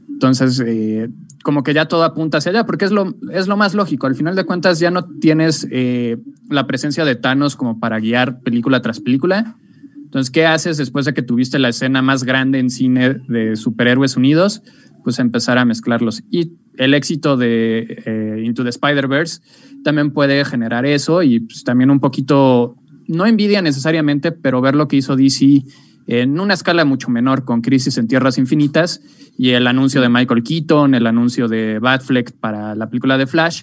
Entonces, 0.09 0.63
eh, 0.67 1.11
como 1.45 1.63
que 1.63 1.75
ya 1.75 1.89
todo 1.89 2.05
apunta 2.05 2.39
hacia 2.39 2.53
allá, 2.53 2.65
porque 2.65 2.87
es 2.87 2.91
lo, 2.91 3.15
es 3.33 3.49
lo 3.49 3.59
más 3.59 3.75
lógico. 3.75 4.07
Al 4.07 4.15
final 4.15 4.35
de 4.35 4.45
cuentas, 4.45 4.81
ya 4.81 4.91
no 4.91 5.05
tienes 5.05 5.69
eh, 5.71 6.17
la 6.49 6.67
presencia 6.67 7.05
de 7.05 7.17
Thanos 7.17 7.55
como 7.55 7.79
para 7.81 8.01
guiar 8.01 8.41
película 8.41 8.81
tras 8.81 8.99
película. 8.99 9.57
Entonces, 9.95 10.31
¿qué 10.31 10.47
haces 10.47 10.79
después 10.79 11.05
de 11.05 11.13
que 11.13 11.21
tuviste 11.21 11.59
la 11.59 11.69
escena 11.69 12.01
más 12.01 12.25
grande 12.25 12.59
en 12.59 12.71
cine 12.71 13.21
de 13.29 13.57
superhéroes 13.57 14.17
unidos? 14.17 14.63
Pues 15.05 15.19
empezar 15.19 15.59
a 15.59 15.67
mezclarlos. 15.67 16.23
Y 16.31 16.55
el 16.79 16.95
éxito 16.95 17.37
de 17.37 18.03
eh, 18.07 18.43
Into 18.45 18.63
the 18.63 18.71
Spider-Verse 18.71 19.41
también 19.85 20.13
puede 20.13 20.45
generar 20.45 20.87
eso 20.87 21.23
y 21.23 21.41
pues, 21.41 21.65
también 21.65 21.91
un 21.91 22.01
poquito, 22.01 22.77
no 23.07 23.27
envidia 23.27 23.63
necesariamente, 23.63 24.33
pero 24.33 24.61
ver 24.61 24.75
lo 24.75 24.89
que 24.89 24.97
hizo 24.97 25.17
DC 25.17 25.65
en 26.07 26.41
una 26.41 26.55
escala 26.55 26.85
mucho 26.85 27.11
menor 27.11 27.45
con 27.45 27.61
Crisis 27.61 27.99
en 27.99 28.09
Tierras 28.09 28.39
Infinitas 28.39 29.03
y 29.37 29.51
el 29.51 29.67
anuncio 29.67 30.01
de 30.01 30.09
Michael 30.09 30.43
Keaton, 30.43 30.95
el 30.95 31.07
anuncio 31.07 31.49
de 31.49 31.79
Batfleck 31.79 32.33
para 32.33 32.75
la 32.75 32.89
película 32.89 33.19
de 33.19 33.27
Flash, 33.27 33.63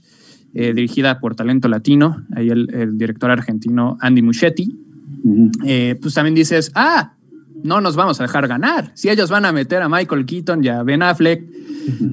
eh, 0.53 0.73
dirigida 0.73 1.19
por 1.19 1.35
talento 1.35 1.67
latino, 1.67 2.23
ahí 2.35 2.49
el, 2.49 2.97
director 2.97 3.31
argentino 3.31 3.97
Andy 3.99 4.21
Muschietti, 4.21 4.79
eh, 5.65 5.97
pues 5.99 6.13
también 6.13 6.35
dices, 6.35 6.71
ah, 6.75 7.15
no 7.65 7.81
nos 7.81 7.95
vamos 7.95 8.19
a 8.19 8.23
dejar 8.23 8.47
ganar. 8.47 8.91
Si 8.93 9.09
ellos 9.09 9.29
van 9.29 9.43
a 9.45 9.51
meter 9.51 9.81
a 9.81 9.89
Michael 9.89 10.25
Keaton 10.25 10.63
y 10.63 10.67
a 10.67 10.83
Ben 10.83 11.01
Affleck 11.01 11.43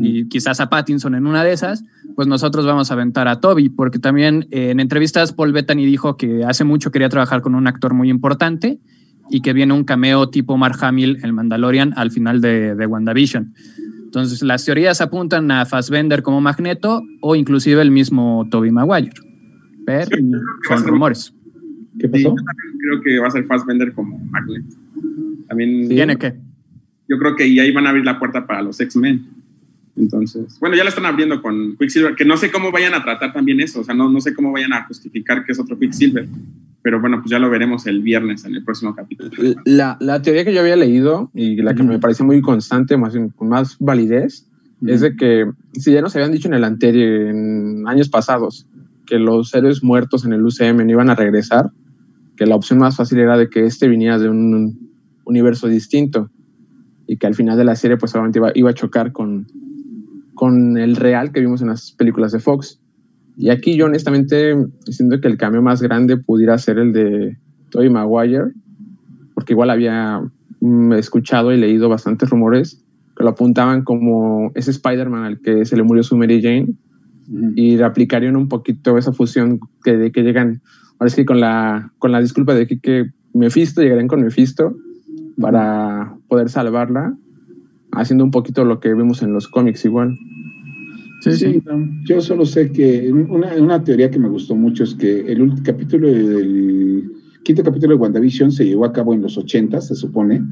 y 0.01 0.27
quizás 0.29 0.61
a 0.61 0.71
Pattinson 0.71 1.15
en 1.15 1.27
una 1.27 1.45
de 1.45 1.53
esas, 1.53 1.85
pues 2.17 2.27
nosotros 2.27 2.65
vamos 2.65 2.91
a 2.91 2.95
aventar 2.95 3.29
a 3.29 3.41
Toby, 3.41 3.69
porque 3.69 3.99
también 3.99 4.49
eh, 4.51 4.71
en 4.71 4.81
entrevistas 4.81 5.33
Paul 5.33 5.53
Bettany 5.53 5.85
dijo 5.85 6.17
que 6.17 6.45
hace 6.45 6.65
mucho 6.65 6.91
quería 6.91 7.09
trabajar 7.11 7.43
con 7.43 7.55
un 7.55 7.67
actor 7.67 7.93
muy 7.93 8.09
importante 8.09 8.81
y 9.31 9.43
que 9.43 9.53
viene 9.53 9.75
un 9.75 9.85
cameo 9.85 10.31
tipo 10.31 10.57
Mark 10.57 10.79
Hamill, 10.81 11.19
el 11.23 11.33
Mandalorian, 11.33 11.93
al 11.97 12.11
final 12.11 12.41
de, 12.41 12.75
de 12.75 12.87
WandaVision. 12.87 13.55
Entonces 14.05 14.43
las 14.43 14.65
teorías 14.65 15.01
apuntan 15.01 15.51
a 15.51 15.67
Fassbender 15.67 16.23
como 16.23 16.41
Magneto 16.41 17.03
o 17.21 17.37
inclusive 17.37 17.83
el 17.83 17.91
mismo 17.91 18.47
Toby 18.51 18.71
Maguire. 18.71 19.13
Pero 19.85 20.17
son 20.67 20.85
rumores. 20.87 21.35
¿Qué 21.99 22.09
pasó? 22.09 22.35
creo 22.79 23.03
que 23.03 23.19
va 23.21 23.29
a 23.29 23.31
ser 23.31 23.45
Fassbender 23.45 23.93
como 23.93 24.19
Magneto. 24.19 24.82
También 25.53 25.87
¿Tiene 25.87 26.17
qué? 26.17 26.33
Yo 27.07 27.19
creo 27.19 27.37
que 27.37 27.45
ahí 27.45 27.71
van 27.73 27.87
a 27.87 27.91
abrir 27.91 28.07
la 28.07 28.19
puerta 28.19 28.47
para 28.47 28.63
los 28.63 28.81
X-Men. 28.81 29.23
Entonces, 29.99 30.59
bueno, 30.59 30.77
ya 30.77 30.83
la 30.83 30.89
están 30.89 31.05
abriendo 31.05 31.43
con 31.43 31.77
Quicksilver, 31.77 32.15
que 32.15 32.25
no 32.25 32.39
sé 32.39 32.51
cómo 32.51 32.73
vayan 32.73 32.95
a 32.95 33.03
tratar 33.05 33.35
también 33.35 33.61
eso, 33.61 33.81
o 33.81 33.85
sea, 33.85 33.95
no, 33.95 34.09
no 34.09 34.19
sé 34.23 34.33
cómo 34.33 34.51
vayan 34.51 34.73
a 34.73 34.85
justificar 34.85 35.45
que 35.45 35.53
es 35.53 35.61
otro 35.61 35.79
Quicksilver, 35.79 36.27
pero 36.81 37.03
bueno, 37.03 37.19
pues 37.21 37.31
ya 37.31 37.39
lo 37.39 37.51
veremos 37.51 37.87
el 37.87 38.01
viernes 38.01 38.47
en 38.47 38.55
el 38.55 38.65
próximo 38.65 38.95
capítulo. 38.95 39.31
La, 39.67 39.99
la 40.01 40.23
teoría 40.23 40.47
que 40.47 40.55
yo 40.55 40.63
había 40.63 40.77
leído 40.77 41.31
y 41.35 41.57
la 41.57 41.75
que 41.75 41.83
me 41.83 41.99
parece 41.99 42.25
muy 42.25 42.41
constante, 42.41 42.97
más, 42.97 43.15
con 43.37 43.51
más 43.51 43.77
validez, 43.79 44.49
es 44.87 45.03
de 45.03 45.15
que, 45.17 45.51
si 45.75 45.93
ya 45.93 46.01
nos 46.01 46.17
habían 46.17 46.33
dicho 46.33 46.49
en 46.49 46.55
el 46.55 46.65
anterior, 46.65 47.29
en 47.29 47.87
años 47.87 48.09
pasados, 48.09 48.67
que 49.05 49.19
los 49.19 49.55
héroes 49.55 49.85
muertos 49.85 50.25
en 50.25 50.33
el 50.33 50.47
UCM 50.47 50.79
no 50.79 50.93
iban 50.93 51.11
a 51.11 51.15
regresar, 51.15 51.71
que 52.39 52.47
la 52.47 52.57
opción 52.57 52.79
más 52.79 52.97
fácil 52.97 53.19
era 53.19 53.37
de 53.37 53.51
que 53.51 53.67
este 53.67 53.89
viniera 53.89 54.19
de 54.19 54.31
un 54.31 54.82
universo 55.25 55.69
distinto. 55.69 56.31
Y 57.07 57.17
que 57.17 57.27
al 57.27 57.35
final 57.35 57.59
de 57.59 57.65
la 57.65 57.77
serie 57.77 57.97
pues 57.97 58.15
obviamente 58.15 58.39
iba, 58.39 58.53
iba 58.55 58.71
a 58.71 58.75
chocar 58.75 59.13
con, 59.13 59.47
con 60.35 60.79
el 60.79 60.97
real 60.97 61.33
que 61.33 61.41
vimos 61.41 61.63
en 61.63 61.69
las 61.69 61.93
películas 61.93 62.33
de 62.33 62.41
Fox. 62.41 62.81
Y 63.37 63.51
aquí 63.51 63.77
yo 63.77 63.87
honestamente 63.87 64.55
siento 64.91 65.21
que 65.21 65.29
el 65.29 65.37
cambio 65.37 65.63
más 65.63 65.83
grande 65.83 66.17
pudiera 66.17 66.59
ser 66.59 66.79
el 66.79 66.93
de 66.93 67.39
Tobey 67.71 67.91
Maguire, 67.91 68.53
porque 69.35 69.55
igual 69.55 69.71
había 69.71 70.21
mm, 70.61 70.93
escuchado 70.95 71.53
y 71.53 71.57
leído 71.57 71.89
bastantes 71.89 72.29
rumores 72.31 72.85
que 73.17 73.25
lo 73.25 73.31
apuntaban 73.31 73.83
como 73.83 74.53
ese 74.55 74.71
Spider-Man 74.71 75.25
al 75.25 75.41
que 75.41 75.65
se 75.65 75.77
le 75.77 75.83
murió 75.83 76.03
su 76.03 76.17
Mary 76.17 76.43
Jane 76.43 76.75
y 77.57 77.77
replicarían 77.77 78.37
un 78.37 78.49
poquito 78.49 78.99
esa 78.99 79.13
fusión 79.13 79.61
que, 79.85 79.97
de 79.97 80.13
que 80.13 80.23
llegan, 80.23 80.63
ahora 80.99 81.11
sí 81.11 81.25
con 81.25 81.41
la, 81.41 81.93
con 81.99 82.13
la 82.13 82.21
disculpa 82.21 82.55
de 82.55 82.67
que, 82.67 82.81
que 82.81 83.11
Mephisto, 83.35 83.83
llegarían 83.83 84.09
con 84.09 84.23
Mephisto 84.23 84.77
para 85.41 86.17
poder 86.29 86.49
salvarla, 86.49 87.17
haciendo 87.93 88.25
un 88.25 88.31
poquito 88.31 88.65
lo 88.65 88.81
que 88.81 88.95
vimos 88.95 89.23
en 89.23 89.33
los 89.33 89.49
cómics 89.49 89.85
igual. 89.85 90.19
Sí, 91.21 91.33
sí. 91.33 91.63
yo 92.05 92.21
solo 92.21 92.45
sé 92.45 92.73
que 92.73 93.13
una, 93.13 93.55
una, 93.55 93.85
teoría 93.85 94.11
que 94.11 94.19
me 94.19 94.29
gustó 94.29 94.57
mucho 94.57 94.83
es 94.83 94.97
que 94.97 95.21
el 95.21 95.41
último 95.41 95.63
capítulo 95.65 96.09
del 96.09 97.13
quinto 97.45 97.63
capítulo 97.63 97.95
de 97.95 98.01
WandaVision 98.01 98.51
se 98.51 98.65
llevó 98.65 98.85
a 98.85 98.93
cabo 98.93 99.15
en 99.15 99.23
los 99.23 99.39
80, 99.39 99.81
se 99.81 99.95
supone, 99.95 100.43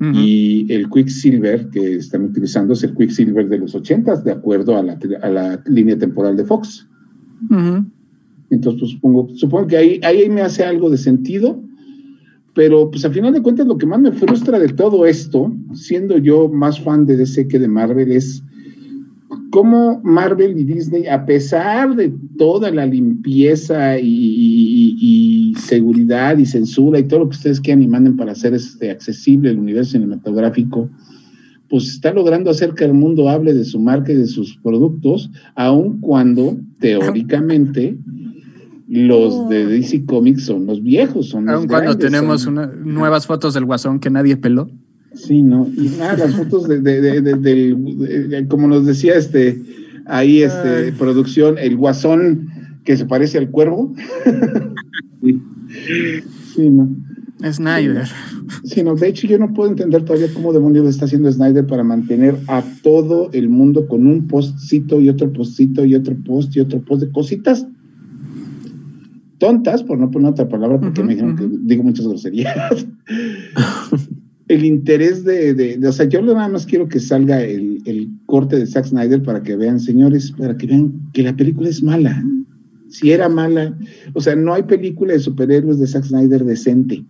y 0.00 0.72
el 0.72 0.88
Quicksilver 0.88 1.70
que 1.70 1.96
están 1.96 2.22
utilizando 2.26 2.72
es 2.72 2.84
el 2.84 2.94
Quicksilver 2.94 3.48
de 3.48 3.58
los 3.58 3.74
80, 3.74 4.22
de 4.22 4.30
acuerdo 4.30 4.76
a 4.76 4.82
la, 4.82 4.96
a 5.22 5.28
la 5.28 5.60
línea 5.66 5.98
temporal 5.98 6.36
de 6.36 6.44
Fox. 6.44 6.86
Entonces, 8.50 8.80
pues 8.80 8.92
supongo, 8.92 9.28
supongo 9.34 9.66
que 9.66 9.76
ahí, 9.76 10.00
ahí 10.04 10.28
me 10.28 10.42
hace 10.42 10.62
algo 10.62 10.88
de 10.88 10.98
sentido, 10.98 11.60
pero 12.58 12.90
pues 12.90 13.04
al 13.04 13.14
final 13.14 13.32
de 13.32 13.40
cuentas 13.40 13.68
lo 13.68 13.78
que 13.78 13.86
más 13.86 14.00
me 14.00 14.10
frustra 14.10 14.58
de 14.58 14.66
todo 14.66 15.06
esto, 15.06 15.54
siendo 15.74 16.18
yo 16.18 16.48
más 16.48 16.80
fan 16.80 17.06
de 17.06 17.16
DC 17.16 17.46
que 17.46 17.56
de 17.56 17.68
Marvel, 17.68 18.10
es 18.10 18.42
cómo 19.50 20.00
Marvel 20.02 20.58
y 20.58 20.64
Disney, 20.64 21.06
a 21.06 21.24
pesar 21.24 21.94
de 21.94 22.12
toda 22.36 22.72
la 22.72 22.84
limpieza 22.84 23.96
y, 24.00 25.54
seguridad 25.56 26.36
y 26.36 26.46
censura 26.46 26.98
y 26.98 27.04
todo 27.04 27.20
lo 27.20 27.28
que 27.28 27.36
ustedes 27.36 27.60
quieran 27.60 27.84
y 27.84 27.86
manden 27.86 28.16
para 28.16 28.32
hacer 28.32 28.54
este, 28.54 28.90
accesible 28.90 29.50
el 29.50 29.60
universo 29.60 29.92
cinematográfico, 29.92 30.90
pues 31.68 31.86
está 31.86 32.12
logrando 32.12 32.50
hacer 32.50 32.74
que 32.74 32.86
el 32.86 32.94
mundo 32.94 33.28
hable 33.28 33.54
de 33.54 33.64
su 33.64 33.78
marca 33.78 34.10
y 34.10 34.16
de 34.16 34.26
sus 34.26 34.56
productos, 34.56 35.30
aun 35.54 36.00
cuando 36.00 36.58
teóricamente 36.80 37.96
los 38.88 39.48
de 39.50 39.66
DC 39.66 40.06
Comics 40.06 40.46
son 40.46 40.66
los 40.66 40.82
viejos, 40.82 41.28
son 41.28 41.48
Aun 41.50 41.68
cuando 41.68 41.96
tenemos 41.98 42.50
nuevas 42.50 43.26
fotos 43.26 43.52
del 43.52 43.66
guasón 43.66 44.00
que 44.00 44.08
nadie 44.08 44.36
peló. 44.36 44.70
Sí, 45.12 45.42
¿no? 45.42 45.68
Y 45.76 45.88
nada, 45.98 46.26
las 46.26 46.34
fotos 46.34 46.68
de, 46.68 46.80
de, 46.80 47.20
de, 47.20 48.46
como 48.48 48.66
nos 48.66 48.86
decía 48.86 49.16
este, 49.16 49.60
ahí 50.06 50.42
este, 50.42 50.92
producción, 50.92 51.58
el 51.58 51.76
guasón 51.76 52.48
que 52.84 52.96
se 52.96 53.04
parece 53.04 53.36
al 53.36 53.50
cuervo. 53.50 53.94
sí, 56.54 56.70
¿no? 56.70 56.88
Snyder. 57.52 58.06
Sí, 58.64 58.82
no, 58.82 58.94
de 58.94 59.08
hecho 59.08 59.26
yo 59.26 59.38
no 59.38 59.52
puedo 59.52 59.70
entender 59.70 60.04
todavía 60.04 60.32
cómo 60.32 60.52
demonios 60.52 60.88
está 60.88 61.04
haciendo 61.04 61.30
Snyder 61.30 61.66
para 61.66 61.84
mantener 61.84 62.36
a 62.48 62.64
todo 62.82 63.30
el 63.32 63.48
mundo 63.48 63.86
con 63.86 64.06
un 64.06 64.26
postcito 64.26 65.00
y 65.00 65.08
otro 65.08 65.32
postcito 65.32 65.84
y 65.84 65.94
otro 65.94 66.16
post 66.24 66.56
y 66.56 66.60
otro 66.60 66.80
post 66.80 67.02
de 67.02 67.12
cositas 67.12 67.66
tontas, 69.38 69.82
por 69.82 69.98
no 69.98 70.10
poner 70.10 70.30
otra 70.30 70.48
palabra, 70.48 70.80
porque 70.80 71.02
me 71.02 71.14
dijeron 71.14 71.36
que 71.36 71.48
digo 71.62 71.82
muchas 71.82 72.06
groserías. 72.06 72.86
el 74.48 74.64
interés 74.64 75.24
de, 75.24 75.78
o 75.86 75.92
sea, 75.92 76.06
yo 76.06 76.22
nada 76.22 76.48
más 76.48 76.66
quiero 76.66 76.88
que 76.88 77.00
salga 77.00 77.42
el, 77.42 77.82
el, 77.84 78.08
corte 78.26 78.56
de 78.56 78.66
Zack 78.66 78.86
Snyder 78.86 79.22
para 79.22 79.42
que 79.42 79.56
vean, 79.56 79.78
señores, 79.78 80.32
para 80.32 80.56
que 80.56 80.66
vean 80.66 80.92
que 81.12 81.22
la 81.22 81.36
película 81.36 81.68
es 81.68 81.82
mala. 81.82 82.24
Si 82.88 83.12
era 83.12 83.28
mala, 83.28 83.76
o 84.14 84.20
sea, 84.20 84.34
no 84.34 84.54
hay 84.54 84.62
película 84.62 85.12
de 85.12 85.18
superhéroes 85.20 85.78
de 85.78 85.86
Zack 85.86 86.04
Snyder 86.04 86.44
decente. 86.44 87.04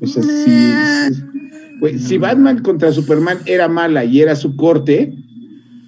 O 0.00 0.06
sea, 0.06 0.22
si, 0.24 1.98
si 1.98 2.18
Batman 2.18 2.62
contra 2.62 2.90
Superman 2.90 3.38
era 3.46 3.68
mala 3.68 4.04
y 4.04 4.20
era 4.20 4.34
su 4.34 4.56
corte, 4.56 5.14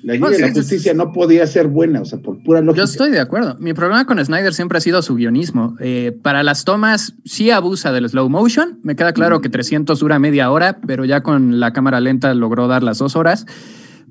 la 0.05 0.13
de 0.29 0.39
la 0.39 0.53
Justicia 0.53 0.93
no 0.93 1.13
podía 1.13 1.47
ser 1.47 1.67
buena, 1.67 2.03
o 2.03 2.05
sea, 2.05 2.19
por 2.19 2.43
pura 2.43 2.61
lógica. 2.61 2.79
Yo 2.79 2.85
estoy 2.85 3.11
de 3.11 3.21
acuerdo. 3.21 3.57
Mi 3.59 3.73
problema 3.73 4.05
con 4.05 4.23
Snyder 4.23 4.53
siempre 4.53 4.77
ha 4.77 4.81
sido 4.83 5.01
su 5.01 5.15
guionismo. 5.15 5.77
Eh, 5.81 6.15
para 6.23 6.43
las 6.43 6.65
tomas 6.65 7.15
sí 7.25 7.51
abusa 7.51 7.91
del 7.91 8.07
slow 8.09 8.29
motion. 8.29 8.81
Me 8.83 8.97
queda 8.97 9.15
claro 9.15 9.41
que 9.41 9.49
300 9.49 9.99
dura 9.99 10.19
media 10.19 10.51
hora, 10.51 10.79
pero 10.87 11.07
ya 11.07 11.23
con 11.23 11.59
la 11.59 11.73
cámara 11.73 12.01
lenta 12.01 12.35
logró 12.35 12.69
dar 12.69 12.83
las 12.83 12.99
dos 12.99 13.17
horas. 13.17 13.47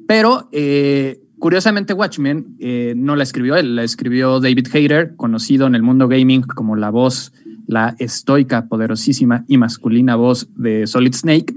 Pero 0.08 0.50
eh, 0.52 1.22
curiosamente 1.38 1.94
Watchmen 1.94 2.56
eh, 2.60 2.96
no 2.98 3.16
la 3.16 3.22
escribió 3.22 3.56
él, 3.56 3.76
la 3.76 3.84
escribió 3.84 4.40
David 4.40 4.68
Hayter, 4.74 5.16
conocido 5.16 5.68
en 5.68 5.76
el 5.76 5.84
mundo 5.84 6.08
gaming 6.08 6.42
como 6.42 6.76
la 6.76 6.90
voz, 6.90 7.34
la 7.68 7.96
estoica, 8.00 8.68
poderosísima 8.68 9.46
y 9.48 9.58
masculina 9.58 10.16
voz 10.16 10.48
de 10.56 10.88
Solid 10.88 11.14
Snake 11.14 11.54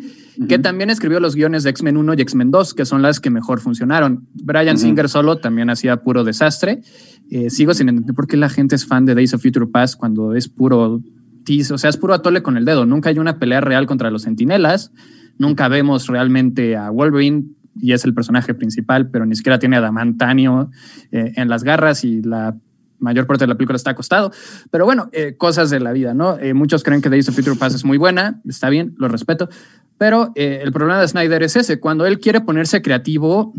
que 0.49 0.59
también 0.59 0.91
escribió 0.91 1.19
los 1.19 1.35
guiones 1.35 1.63
de 1.63 1.71
X-Men 1.71 1.97
1 1.97 2.15
y 2.15 2.21
X-Men 2.21 2.51
2, 2.51 2.75
que 2.75 2.85
son 2.85 3.03
las 3.03 3.21
que 3.21 3.31
mejor 3.31 3.61
funcionaron. 3.61 4.29
Brian 4.35 4.77
Singer 4.77 5.09
solo 5.09 5.39
también 5.39 5.71
hacía 5.71 6.03
puro 6.03 6.25
desastre. 6.25 6.83
Eh, 7.31 7.51
sigo 7.51 7.73
sin 7.75 7.89
entender 7.89 8.15
por 8.15 8.27
qué 8.27 8.37
la 8.37 8.49
gente 8.49 8.75
es 8.75 8.87
fan 8.87 9.07
de 9.07 9.15
Days 9.15 9.35
of 9.35 9.43
Future 9.43 9.67
Past 9.67 9.97
cuando 9.97 10.35
es 10.35 10.49
puro 10.49 11.01
tease, 11.45 11.73
o 11.73 11.79
sea, 11.79 11.91
es 11.91 11.97
puro 11.97 12.13
atole 12.13 12.43
con 12.43 12.57
el 12.57 12.65
dedo. 12.65 12.87
Nunca 12.87 13.09
hay 13.09 13.19
una 13.19 13.39
pelea 13.39 13.61
real 13.61 13.87
contra 13.87 14.11
los 14.11 14.23
sentinelas. 14.23 14.93
Nunca 15.39 15.69
vemos 15.69 16.07
realmente 16.07 16.77
a 16.77 16.91
Wolverine 16.91 17.45
y 17.81 17.93
es 17.93 18.05
el 18.05 18.15
personaje 18.15 18.55
principal, 18.55 19.11
pero 19.11 19.27
ni 19.27 19.37
siquiera 19.37 19.59
tiene 19.59 19.77
a 19.77 19.81
Damantanio 19.81 20.71
eh, 21.13 21.33
en 21.37 21.49
las 21.49 21.63
garras 21.65 22.05
y 22.05 22.23
la 22.23 22.57
mayor 22.99 23.27
parte 23.27 23.45
de 23.45 23.49
la 23.49 23.57
película 23.57 23.77
está 23.77 23.91
acostado. 23.91 24.33
Pero 24.71 24.85
bueno, 24.85 25.09
eh, 25.13 25.35
cosas 25.37 25.71
de 25.71 25.81
la 25.81 25.93
vida, 25.93 26.15
¿no? 26.15 26.39
muchos 26.55 26.83
creen 26.83 27.03
que 27.03 27.11
Days 27.11 27.29
of 27.29 27.35
Future 27.35 27.57
Past 27.57 27.77
es 27.77 27.85
muy 27.85 27.99
buena, 27.99 28.41
está 28.47 28.71
bien, 28.71 28.95
lo 28.97 29.09
respeto, 29.09 29.51
pero 29.99 30.33
eh, 30.35 30.61
el 30.63 30.73
problema 30.73 31.01
de 31.01 31.09
Snyder 31.09 31.43
es 31.43 31.57
ese, 31.57 31.81
cuando 31.81 32.07
él 32.07 32.21
quiere 32.21 32.41
ponerse 32.41 32.83
creativo, 32.83 33.53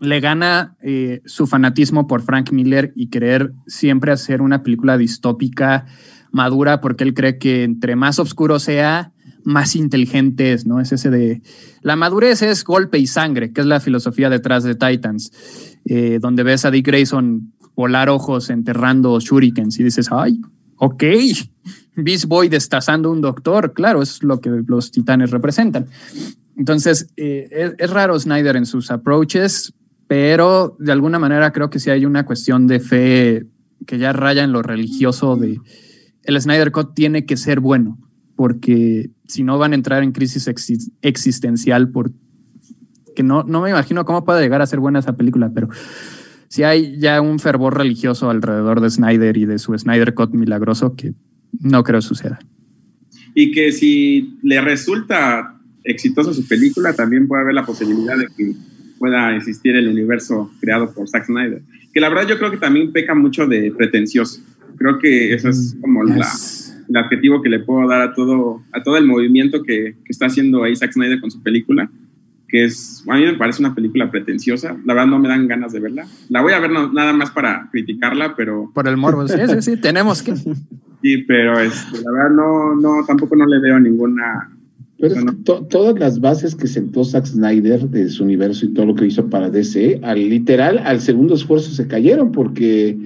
le 0.00 0.20
gana 0.20 0.76
eh, 0.82 1.22
su 1.24 1.46
fanatismo 1.46 2.06
por 2.06 2.22
Frank 2.22 2.50
Miller 2.52 2.92
y 2.96 3.08
querer 3.08 3.52
siempre 3.66 4.12
hacer 4.12 4.42
una 4.42 4.62
película 4.62 4.98
distópica, 4.98 5.86
madura, 6.32 6.80
porque 6.80 7.04
él 7.04 7.14
cree 7.14 7.38
que 7.38 7.62
entre 7.62 7.94
más 7.94 8.18
oscuro 8.18 8.58
sea, 8.58 9.12
más 9.44 9.76
inteligente 9.76 10.52
es, 10.52 10.66
¿no? 10.66 10.80
Es 10.80 10.90
ese 10.90 11.10
de... 11.10 11.42
La 11.82 11.96
madurez 11.96 12.42
es 12.42 12.64
golpe 12.64 12.98
y 12.98 13.06
sangre, 13.06 13.52
que 13.52 13.60
es 13.60 13.66
la 13.66 13.78
filosofía 13.78 14.30
detrás 14.30 14.64
de 14.64 14.74
Titans, 14.74 15.30
eh, 15.84 16.18
donde 16.20 16.42
ves 16.42 16.64
a 16.64 16.70
Dick 16.70 16.86
Grayson 16.86 17.52
volar 17.76 18.08
ojos 18.08 18.50
enterrando 18.50 19.18
shurikens 19.20 19.78
y 19.78 19.84
dices, 19.84 20.08
ay, 20.10 20.40
ok, 20.76 21.04
Beast 21.96 22.26
Boy 22.26 22.48
destazando 22.48 23.10
un 23.10 23.20
doctor, 23.20 23.72
claro, 23.72 24.02
es 24.02 24.22
lo 24.22 24.40
que 24.40 24.50
los 24.66 24.90
titanes 24.90 25.30
representan. 25.30 25.86
Entonces, 26.56 27.08
eh, 27.16 27.74
es, 27.78 27.90
raro 27.90 28.18
Snyder 28.18 28.56
en 28.56 28.66
sus 28.66 28.90
approaches, 28.90 29.74
pero 30.06 30.76
de 30.78 30.92
alguna 30.92 31.18
manera 31.18 31.52
creo 31.52 31.70
que 31.70 31.78
sí 31.78 31.90
hay 31.90 32.04
una 32.04 32.24
cuestión 32.24 32.66
de 32.66 32.80
fe 32.80 33.46
que 33.86 33.98
ya 33.98 34.12
raya 34.12 34.44
en 34.44 34.52
lo 34.52 34.62
religioso 34.62 35.36
de 35.36 35.60
el 36.22 36.40
Snyder 36.40 36.72
Cut 36.72 36.94
tiene 36.94 37.26
que 37.26 37.36
ser 37.36 37.60
bueno, 37.60 37.98
porque 38.36 39.10
si 39.26 39.42
no 39.42 39.58
van 39.58 39.72
a 39.72 39.74
entrar 39.74 40.02
en 40.02 40.12
crisis 40.12 40.48
existencial, 41.02 41.90
porque 41.90 42.14
no, 43.22 43.42
no 43.42 43.60
me 43.60 43.70
imagino 43.70 44.04
cómo 44.04 44.24
puede 44.24 44.42
llegar 44.42 44.62
a 44.62 44.66
ser 44.66 44.80
buena 44.80 45.00
esa 45.00 45.16
película, 45.16 45.50
pero 45.54 45.68
si 46.48 46.62
hay 46.62 46.98
ya 46.98 47.20
un 47.20 47.40
fervor 47.40 47.76
religioso 47.76 48.30
alrededor 48.30 48.80
de 48.80 48.88
Snyder 48.88 49.36
y 49.36 49.44
de 49.44 49.58
su 49.58 49.76
Snyder 49.76 50.14
Cut 50.14 50.32
milagroso 50.32 50.94
que 50.94 51.14
no 51.60 51.82
creo 51.82 52.02
suceda. 52.02 52.38
Y 53.34 53.52
que 53.52 53.72
si 53.72 54.38
le 54.42 54.60
resulta 54.60 55.60
exitosa 55.82 56.32
su 56.32 56.46
película, 56.46 56.94
también 56.94 57.26
puede 57.28 57.42
haber 57.42 57.54
la 57.54 57.66
posibilidad 57.66 58.16
de 58.16 58.28
que 58.36 58.52
pueda 58.98 59.36
existir 59.36 59.76
el 59.76 59.88
universo 59.88 60.50
creado 60.60 60.92
por 60.92 61.08
Zack 61.08 61.26
Snyder. 61.26 61.62
Que 61.92 62.00
la 62.00 62.08
verdad 62.08 62.28
yo 62.28 62.38
creo 62.38 62.50
que 62.50 62.56
también 62.56 62.92
peca 62.92 63.14
mucho 63.14 63.46
de 63.46 63.72
pretencioso. 63.76 64.40
Creo 64.76 64.98
que 64.98 65.34
eso 65.34 65.48
es 65.48 65.76
como 65.80 66.02
la, 66.04 66.28
el 66.88 66.96
adjetivo 66.96 67.42
que 67.42 67.48
le 67.48 67.60
puedo 67.60 67.88
dar 67.88 68.02
a 68.02 68.14
todo, 68.14 68.62
a 68.72 68.82
todo 68.82 68.96
el 68.96 69.06
movimiento 69.06 69.62
que, 69.62 69.96
que 70.04 70.10
está 70.12 70.26
haciendo 70.26 70.64
ahí 70.64 70.74
Zack 70.74 70.92
Snyder 70.92 71.20
con 71.20 71.30
su 71.30 71.42
película 71.42 71.90
que 72.54 72.64
es, 72.66 73.02
a 73.08 73.16
mí 73.16 73.24
me 73.24 73.34
parece 73.34 73.60
una 73.60 73.74
película 73.74 74.12
pretenciosa. 74.12 74.76
La 74.84 74.94
verdad 74.94 75.08
no 75.08 75.18
me 75.18 75.26
dan 75.26 75.48
ganas 75.48 75.72
de 75.72 75.80
verla. 75.80 76.06
La 76.28 76.40
voy 76.40 76.52
a 76.52 76.60
ver 76.60 76.70
nada 76.70 77.12
más 77.12 77.32
para 77.32 77.68
criticarla, 77.72 78.36
pero... 78.36 78.70
Por 78.72 78.86
el 78.86 78.96
morbo, 78.96 79.26
sí, 79.26 79.34
sí, 79.48 79.60
sí, 79.60 79.76
tenemos 79.76 80.22
que... 80.22 80.36
Sí, 81.02 81.18
pero 81.26 81.58
este, 81.58 82.00
la 82.00 82.12
verdad 82.12 82.30
no, 82.30 82.76
no, 82.76 83.04
tampoco 83.08 83.34
no 83.34 83.44
le 83.44 83.58
veo 83.58 83.80
ninguna... 83.80 84.56
Pero 85.00 85.34
todas 85.68 85.98
las 85.98 86.20
bases 86.20 86.54
que 86.54 86.68
sentó 86.68 87.02
Zack 87.02 87.26
Snyder 87.26 87.88
de 87.88 88.08
su 88.08 88.22
universo 88.22 88.66
y 88.66 88.72
todo 88.72 88.86
lo 88.86 88.94
que 88.94 89.06
hizo 89.06 89.28
para 89.28 89.50
DC, 89.50 89.98
al 90.04 90.30
literal, 90.30 90.78
al 90.78 91.00
segundo 91.00 91.34
esfuerzo 91.34 91.72
se 91.72 91.88
cayeron 91.88 92.30
porque 92.30 92.96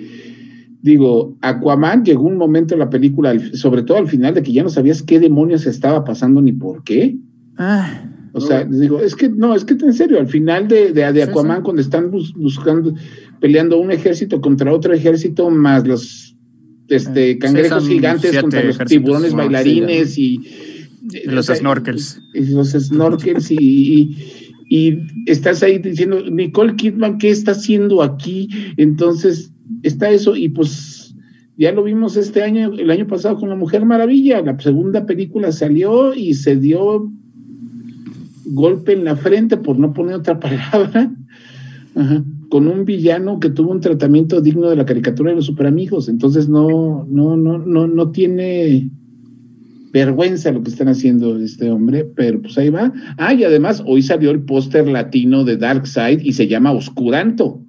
digo, 0.83 1.39
Aquaman 1.41 2.05
llegó 2.05 2.25
un 2.25 2.37
momento 2.37 2.75
en 2.75 2.81
la 2.81 2.91
película, 2.91 3.35
sobre 3.55 3.83
todo 3.83 3.97
al 3.97 4.09
final, 4.09 4.35
de 4.35 4.43
que 4.43 4.53
ya 4.53 4.63
no 4.63 4.69
sabías 4.69 5.03
qué 5.03 5.19
demonios 5.19 5.65
estaba 5.65 6.05
pasando 6.05 6.43
ni 6.43 6.53
por 6.53 6.85
qué. 6.85 7.17
Ah. 7.57 8.05
O 8.39 8.47
sea, 8.47 8.65
digo, 8.65 9.01
es 9.01 9.15
que 9.15 9.29
no, 9.29 9.55
es 9.55 9.65
que 9.65 9.75
en 9.75 9.93
serio, 9.93 10.19
al 10.19 10.29
final 10.29 10.69
de, 10.69 10.93
de, 10.93 11.23
Aquaman, 11.23 11.63
cuando 11.63 11.83
están 11.83 12.11
buscando, 12.11 12.95
peleando 13.41 13.79
un 13.79 13.93
ejército 13.93 14.41
contra 14.41 14.73
otro 14.73 14.95
ejército, 14.95 15.51
más 15.51 15.87
los 15.87 16.37
este, 16.89 17.33
eh, 17.33 17.39
cangrejos 17.39 17.87
gigantes 17.87 18.41
contra 18.41 18.63
los 18.63 18.79
tiburones 18.79 19.35
bailarines 19.35 20.19
y, 20.19 20.41
los 21.25 21.47
snorkels. 21.47 22.21
Y, 22.35 22.47
los 22.47 22.71
snorkels 22.71 23.51
y, 23.51 24.17
y, 24.69 24.99
estás 25.27 25.63
ahí 25.63 25.79
diciendo, 25.79 26.23
Nicole 26.31 26.77
Kidman, 26.77 27.19
¿qué 27.19 27.31
está 27.31 27.53
haciendo 27.53 28.03
aquí? 28.03 28.49
Entonces, 28.77 29.53
está 29.83 30.11
eso 30.11 30.37
y 30.37 30.49
pues 30.49 31.15
ya 31.59 31.73
lo 31.73 31.83
vimos 31.83 32.17
este 32.17 32.43
año, 32.43 32.73
el 32.73 32.89
año 32.91 33.07
pasado 33.09 33.37
con 33.37 33.49
La 33.49 33.57
Mujer 33.57 33.85
Maravilla, 33.85 34.41
la 34.43 34.59
segunda 34.61 35.07
película 35.07 35.51
salió 35.51 36.15
y 36.15 36.35
se 36.35 36.55
dio 36.55 37.11
golpe 38.49 38.93
en 38.93 39.05
la 39.05 39.17
frente, 39.17 39.57
por 39.57 39.79
no 39.79 39.93
poner 39.93 40.17
otra 40.17 40.41
palabra, 40.41 41.13
con 42.49 42.69
un 42.69 42.85
villano 42.85 43.41
que 43.41 43.51
tuvo 43.51 43.73
un 43.73 43.81
tratamiento 43.81 44.41
digno 44.41 44.71
de 44.71 44.77
la 44.77 44.87
caricatura 44.87 45.31
de 45.31 45.37
los 45.37 45.47
superamigos. 45.47 46.09
Entonces 46.09 46.49
no, 46.49 47.07
no, 47.11 47.37
no, 47.37 47.59
no, 47.59 47.87
no 47.87 48.11
tiene 48.11 48.91
vergüenza 49.93 50.53
lo 50.53 50.63
que 50.63 50.71
están 50.71 50.89
haciendo 50.89 51.39
este 51.39 51.71
hombre, 51.71 52.05
pero 52.05 52.41
pues 52.41 52.57
ahí 52.59 52.71
va. 52.71 52.93
Ah, 53.17 53.35
y 53.35 53.45
además 53.45 53.83
hoy 53.87 54.03
salió 54.03 54.31
el 54.31 54.41
póster 54.41 54.87
latino 54.87 55.45
de 55.45 55.57
Darkseid 55.57 56.21
y 56.21 56.33
se 56.33 56.47
llama 56.47 56.73
Oscuranto. 56.73 57.63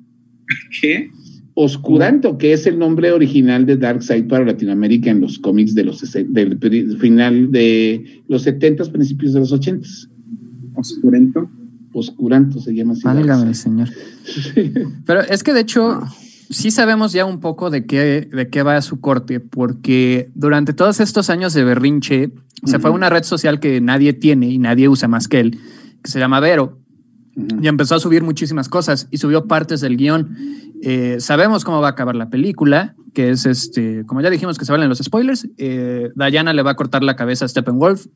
¿Qué? 0.81 1.09
Oscuranto, 1.55 2.37
que 2.37 2.53
es 2.53 2.65
el 2.67 2.79
nombre 2.79 3.11
original 3.11 3.65
de 3.65 3.75
Darkseid 3.75 4.27
para 4.27 4.45
Latinoamérica 4.45 5.09
en 5.09 5.19
los 5.19 5.39
cómics 5.39 5.75
de 5.75 5.83
los 5.83 6.01
del 6.13 6.57
final 6.99 7.51
de 7.51 8.21
los 8.27 8.43
70 8.43 8.85
principios 8.85 9.33
de 9.33 9.39
los 9.41 9.51
80 9.51 9.87
Oscurento. 10.79 11.49
Oscuranto 11.93 12.59
se 12.59 12.73
llama 12.73 12.93
así. 12.93 13.01
Válgame, 13.03 13.53
señor. 13.53 13.89
Pero 15.05 15.21
es 15.21 15.43
que 15.43 15.53
de 15.53 15.61
hecho, 15.61 16.01
sí 16.49 16.71
sabemos 16.71 17.13
ya 17.13 17.25
un 17.25 17.39
poco 17.39 17.69
de 17.69 17.85
qué, 17.85 18.29
de 18.31 18.49
qué 18.49 18.63
va 18.63 18.81
su 18.81 18.99
corte, 18.99 19.39
porque 19.39 20.29
durante 20.35 20.73
todos 20.73 20.99
estos 20.99 21.29
años 21.29 21.53
de 21.53 21.63
berrinche, 21.63 22.31
se 22.63 22.79
fue 22.79 22.89
a 22.89 22.93
una 22.93 23.09
red 23.09 23.23
social 23.23 23.59
que 23.59 23.81
nadie 23.81 24.13
tiene 24.13 24.49
y 24.49 24.57
nadie 24.57 24.89
usa 24.89 25.07
más 25.07 25.27
que 25.27 25.39
él, 25.39 25.59
que 26.03 26.11
se 26.11 26.19
llama 26.19 26.39
Vero. 26.39 26.77
Y 27.61 27.67
empezó 27.67 27.95
a 27.95 27.99
subir 27.99 28.21
muchísimas 28.21 28.67
cosas 28.67 29.07
y 29.11 29.17
subió 29.17 29.45
partes 29.45 29.79
del 29.79 29.95
guion. 29.95 30.35
Eh, 30.81 31.17
sabemos 31.19 31.63
cómo 31.63 31.79
va 31.79 31.87
a 31.87 31.91
acabar 31.91 32.15
la 32.15 32.29
película, 32.29 32.95
que 33.13 33.29
es 33.29 33.45
este, 33.45 34.05
como 34.05 34.21
ya 34.21 34.29
dijimos 34.29 34.57
que 34.57 34.65
se 34.65 34.71
valen 34.71 34.89
los 34.89 34.99
spoilers, 34.99 35.47
eh, 35.57 36.11
Diana 36.15 36.53
le 36.53 36.63
va 36.63 36.71
a 36.71 36.75
cortar 36.75 37.01
la 37.03 37.15
cabeza 37.15 37.45
a 37.45 37.47
Steppenwolf 37.47 38.07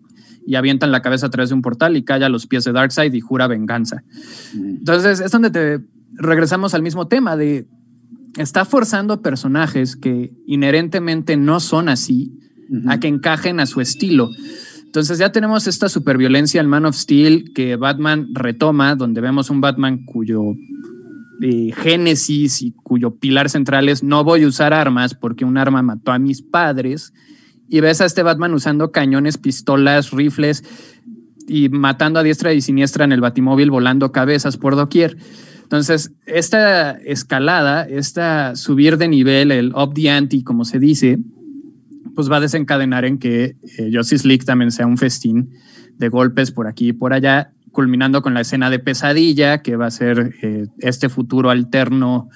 y 0.45 0.55
avientan 0.55 0.91
la 0.91 1.01
cabeza 1.01 1.27
a 1.27 1.29
través 1.29 1.49
de 1.49 1.55
un 1.55 1.61
portal 1.61 1.97
y 1.97 2.03
cae 2.03 2.23
a 2.23 2.29
los 2.29 2.47
pies 2.47 2.63
de 2.63 2.71
Darkseid 2.71 3.13
y 3.13 3.21
jura 3.21 3.47
venganza. 3.47 4.03
Entonces 4.53 5.19
es 5.19 5.31
donde 5.31 5.51
te 5.51 5.81
regresamos 6.15 6.73
al 6.73 6.81
mismo 6.81 7.07
tema 7.07 7.35
de 7.35 7.67
está 8.37 8.65
forzando 8.65 9.21
personajes 9.21 9.95
que 9.95 10.31
inherentemente 10.45 11.37
no 11.37 11.59
son 11.59 11.89
así 11.89 12.39
a 12.87 12.99
que 12.99 13.07
encajen 13.07 13.59
a 13.59 13.65
su 13.65 13.81
estilo. 13.81 14.29
Entonces 14.85 15.17
ya 15.17 15.31
tenemos 15.31 15.67
esta 15.67 15.89
superviolencia 15.89 16.61
en 16.61 16.67
Man 16.67 16.85
of 16.85 16.95
Steel 16.95 17.51
que 17.53 17.75
Batman 17.75 18.27
retoma, 18.33 18.95
donde 18.95 19.21
vemos 19.21 19.49
un 19.49 19.59
Batman 19.59 20.05
cuyo 20.05 20.41
eh, 21.41 21.71
génesis 21.75 22.61
y 22.61 22.71
cuyo 22.71 23.15
pilar 23.15 23.49
central 23.49 23.89
es 23.89 24.03
no 24.03 24.23
voy 24.23 24.43
a 24.43 24.47
usar 24.47 24.73
armas 24.73 25.15
porque 25.15 25.45
un 25.45 25.57
arma 25.57 25.81
mató 25.81 26.11
a 26.11 26.19
mis 26.19 26.41
padres. 26.41 27.13
Y 27.73 27.79
ves 27.81 28.01
a 28.01 28.05
este 28.05 28.21
Batman 28.21 28.53
usando 28.53 28.91
cañones, 28.91 29.39
pistolas, 29.39 30.11
rifles 30.11 30.63
y 31.47 31.69
matando 31.69 32.19
a 32.19 32.23
diestra 32.23 32.53
y 32.53 32.61
siniestra 32.61 33.03
en 33.03 33.11
el 33.11 33.19
batimóvil, 33.19 33.71
volando 33.71 34.11
cabezas 34.11 34.57
por 34.57 34.75
doquier. 34.75 35.17
Entonces, 35.63 36.11
esta 36.27 36.91
escalada, 36.91 37.81
esta 37.81 38.55
subir 38.55 38.99
de 38.99 39.07
nivel, 39.07 39.51
el 39.51 39.73
up 39.73 39.95
the 39.95 40.11
ante, 40.11 40.43
como 40.43 40.65
se 40.65 40.77
dice, 40.77 41.17
pues 42.13 42.31
va 42.31 42.37
a 42.37 42.41
desencadenar 42.41 43.05
en 43.05 43.17
que 43.17 43.55
eh, 43.79 43.89
Justice 43.91 44.27
League 44.27 44.45
también 44.45 44.71
sea 44.71 44.85
un 44.85 44.99
festín 44.99 45.49
de 45.97 46.09
golpes 46.09 46.51
por 46.51 46.67
aquí 46.67 46.89
y 46.89 46.93
por 46.93 47.11
allá, 47.11 47.53
culminando 47.71 48.21
con 48.21 48.35
la 48.35 48.41
escena 48.41 48.69
de 48.69 48.77
pesadilla, 48.77 49.63
que 49.63 49.77
va 49.77 49.87
a 49.87 49.91
ser 49.91 50.35
eh, 50.43 50.67
este 50.77 51.09
futuro 51.09 51.49
alterno 51.49 52.29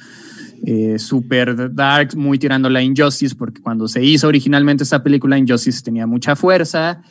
eh, 0.65 0.97
super 0.99 1.73
dark, 1.73 2.15
muy 2.15 2.39
tirando 2.39 2.69
la 2.69 2.81
Injustice, 2.81 3.35
porque 3.35 3.61
cuando 3.61 3.87
se 3.87 4.03
hizo 4.03 4.27
originalmente 4.27 4.83
esta 4.83 5.03
película, 5.03 5.37
Injustice 5.37 5.83
tenía 5.83 6.07
mucha 6.07 6.35
fuerza 6.35 7.01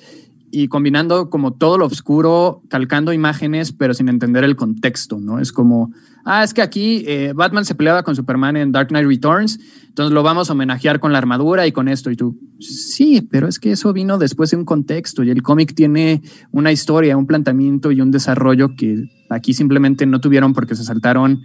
y 0.51 0.69
combinando 0.69 1.29
como 1.29 1.53
todo 1.53 1.79
lo 1.79 1.87
oscuro, 1.87 2.63
calcando 2.69 3.13
imágenes, 3.13 3.73
pero 3.73 3.95
sin 3.95 4.09
entender 4.09 4.45
el 4.45 4.57
contexto, 4.57 5.19
¿no? 5.19 5.39
Es 5.39 5.53
como, 5.53 5.93
ah, 6.25 6.45
es 6.45 6.55
que 6.55 6.63
aquí 6.63 7.05
eh, 7.07 7.33
Batman 7.35 7.65
se 7.65 7.75
peleaba 7.75 8.03
con 8.03 8.15
Superman 8.15 8.57
en 8.57 8.73
Dark 8.73 8.89
Knight 8.89 9.07
Returns, 9.07 9.59
entonces 9.89 10.13
lo 10.13 10.23
vamos 10.23 10.49
a 10.49 10.53
homenajear 10.53 11.01
con 11.01 11.13
la 11.13 11.19
armadura 11.19 11.67
y 11.67 11.73
con 11.73 11.89
esto. 11.89 12.11
Y 12.11 12.17
tú, 12.17 12.39
sí, 12.61 13.23
pero 13.23 13.49
es 13.49 13.59
que 13.59 13.73
eso 13.73 13.93
vino 13.93 14.19
después 14.19 14.51
de 14.51 14.57
un 14.57 14.65
contexto 14.65 15.23
y 15.25 15.31
el 15.31 15.43
cómic 15.43 15.75
tiene 15.75 16.23
una 16.53 16.73
historia, 16.73 17.17
un 17.17 17.27
planteamiento 17.27 17.91
y 17.91 18.01
un 18.01 18.11
desarrollo 18.11 18.77
que 18.77 19.11
aquí 19.31 19.53
simplemente 19.53 20.07
no 20.07 20.21
tuvieron 20.21 20.55
porque 20.55 20.75
se 20.75 20.85
saltaron 20.85 21.43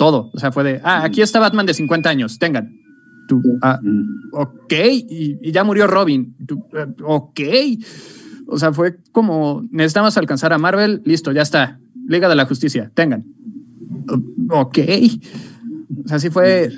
todo. 0.00 0.30
O 0.32 0.38
sea, 0.38 0.50
fue 0.50 0.64
de, 0.64 0.80
ah, 0.82 1.04
aquí 1.04 1.20
está 1.20 1.38
Batman 1.40 1.66
de 1.66 1.74
50 1.74 2.08
años, 2.08 2.38
tengan. 2.38 2.74
Tú, 3.28 3.42
ah, 3.60 3.78
ok, 4.32 4.72
y, 4.72 5.52
ya 5.52 5.62
murió 5.62 5.86
Robin. 5.86 6.34
Tú, 6.46 6.64
eh, 6.72 6.86
ok. 7.04 7.40
O 8.46 8.58
sea, 8.58 8.72
fue 8.72 8.96
como, 9.12 9.62
necesitamos 9.70 10.16
alcanzar 10.16 10.54
a 10.54 10.58
Marvel, 10.58 11.02
listo, 11.04 11.32
ya 11.32 11.42
está. 11.42 11.78
Liga 12.08 12.30
de 12.30 12.34
la 12.34 12.46
Justicia, 12.46 12.90
tengan. 12.94 13.26
Ok. 14.48 14.78
O 16.02 16.08
sea, 16.08 16.18
sí 16.18 16.30
fue 16.30 16.72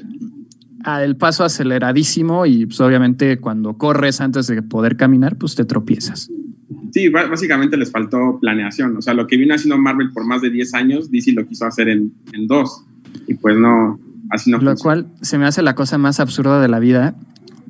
el 1.00 1.16
paso 1.16 1.44
aceleradísimo 1.44 2.44
y 2.44 2.66
pues 2.66 2.80
obviamente 2.80 3.38
cuando 3.38 3.78
corres 3.78 4.20
antes 4.20 4.48
de 4.48 4.62
poder 4.62 4.96
caminar, 4.96 5.36
pues 5.36 5.54
te 5.54 5.64
tropiezas. 5.64 6.28
Sí, 6.92 7.08
básicamente 7.08 7.76
les 7.76 7.92
faltó 7.92 8.38
planeación. 8.40 8.96
O 8.96 9.00
sea, 9.00 9.14
lo 9.14 9.28
que 9.28 9.36
vino 9.36 9.54
haciendo 9.54 9.78
Marvel 9.78 10.10
por 10.12 10.26
más 10.26 10.42
de 10.42 10.50
10 10.50 10.74
años, 10.74 11.10
DC 11.12 11.32
lo 11.32 11.46
quiso 11.46 11.66
hacer 11.66 11.88
en, 11.88 12.12
en 12.32 12.48
dos. 12.48 12.84
Y 13.26 13.34
pues 13.34 13.56
no, 13.56 13.98
así 14.30 14.50
no. 14.50 14.58
Lo 14.58 14.76
cual 14.76 15.08
se 15.20 15.38
me 15.38 15.46
hace 15.46 15.62
la 15.62 15.74
cosa 15.74 15.98
más 15.98 16.20
absurda 16.20 16.60
de 16.60 16.68
la 16.68 16.78
vida, 16.78 17.14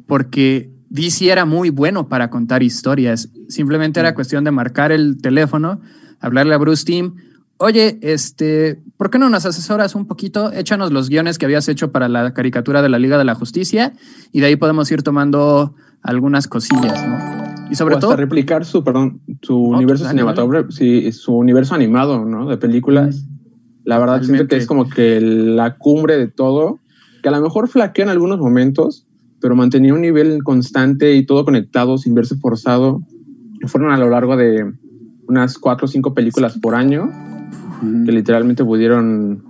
porque 0.07 0.71
DC 0.91 1.31
era 1.31 1.45
muy 1.45 1.71
bueno 1.71 2.09
para 2.09 2.31
contar 2.31 2.63
historias. 2.63 3.31
Simplemente 3.49 4.01
era 4.01 4.15
cuestión 4.15 4.45
de 4.45 4.51
marcar 4.51 4.93
el 4.93 5.21
teléfono, 5.21 5.81
hablarle 6.21 6.55
a 6.55 6.59
Bruce 6.59 6.85
Team. 6.85 7.15
Oye, 7.57 7.99
este, 8.03 8.83
¿por 8.97 9.09
qué 9.11 9.19
no 9.19 9.31
nos 9.31 9.47
asesoras 9.47 9.95
un 9.95 10.07
poquito? 10.07 10.53
Échanos 10.53 10.93
los 10.93 11.09
guiones 11.09 11.39
que 11.39 11.47
habías 11.47 11.69
hecho 11.69 11.93
para 11.93 12.09
la 12.09 12.35
caricatura 12.35 12.83
de 12.83 12.89
la 12.89 12.99
Liga 12.99 13.19
de 13.19 13.25
la 13.25 13.35
Justicia 13.35 13.93
y 14.33 14.41
de 14.41 14.47
ahí 14.47 14.57
podemos 14.57 14.91
ir 14.91 15.03
tomando 15.03 15.75
algunas 16.03 16.49
cosillas, 16.49 17.07
¿no? 17.07 17.71
Y 17.71 17.75
sobre 17.75 17.97
todo 17.97 18.15
replicar 18.15 18.67
su, 18.67 18.85
perdón, 18.85 19.23
su 19.41 19.57
universo 19.57 20.07
cinematográfico, 20.07 20.73
sí, 20.73 21.11
su 21.13 21.35
universo 21.35 21.75
animado, 21.75 22.23
¿no? 22.27 22.47
De 22.47 22.59
películas. 22.59 23.25
La 23.85 23.99
verdad 23.99 24.23
siento 24.23 24.47
que 24.47 24.57
es 24.57 24.67
como 24.67 24.89
que 24.89 25.21
la 25.21 25.77
cumbre 25.77 26.17
de 26.17 26.29
todo, 26.29 26.79
que 27.23 27.29
a 27.29 27.33
lo 27.33 27.41
mejor 27.41 27.69
flaquea 27.69 28.05
en 28.05 28.11
algunos 28.11 28.39
momentos, 28.39 29.07
pero 29.41 29.57
mantenía 29.57 29.95
un 29.95 30.01
nivel 30.01 30.43
constante 30.45 31.15
y 31.15 31.27
todo 31.27 31.45
conectado 31.45 31.99
sin 31.99 32.15
verse 32.15 32.37
forzado. 32.37 33.03
Fueron 33.67 33.93
a 33.93 33.99
lo 33.99 34.09
largo 34.09 34.37
de 34.37 34.73
unas 35.27 35.59
cuatro 35.59 35.87
o 35.87 35.89
cinco 35.89 36.15
películas 36.15 36.59
por 36.59 36.75
año 36.75 37.11
que 38.05 38.13
literalmente 38.13 38.65
pudieron 38.65 39.43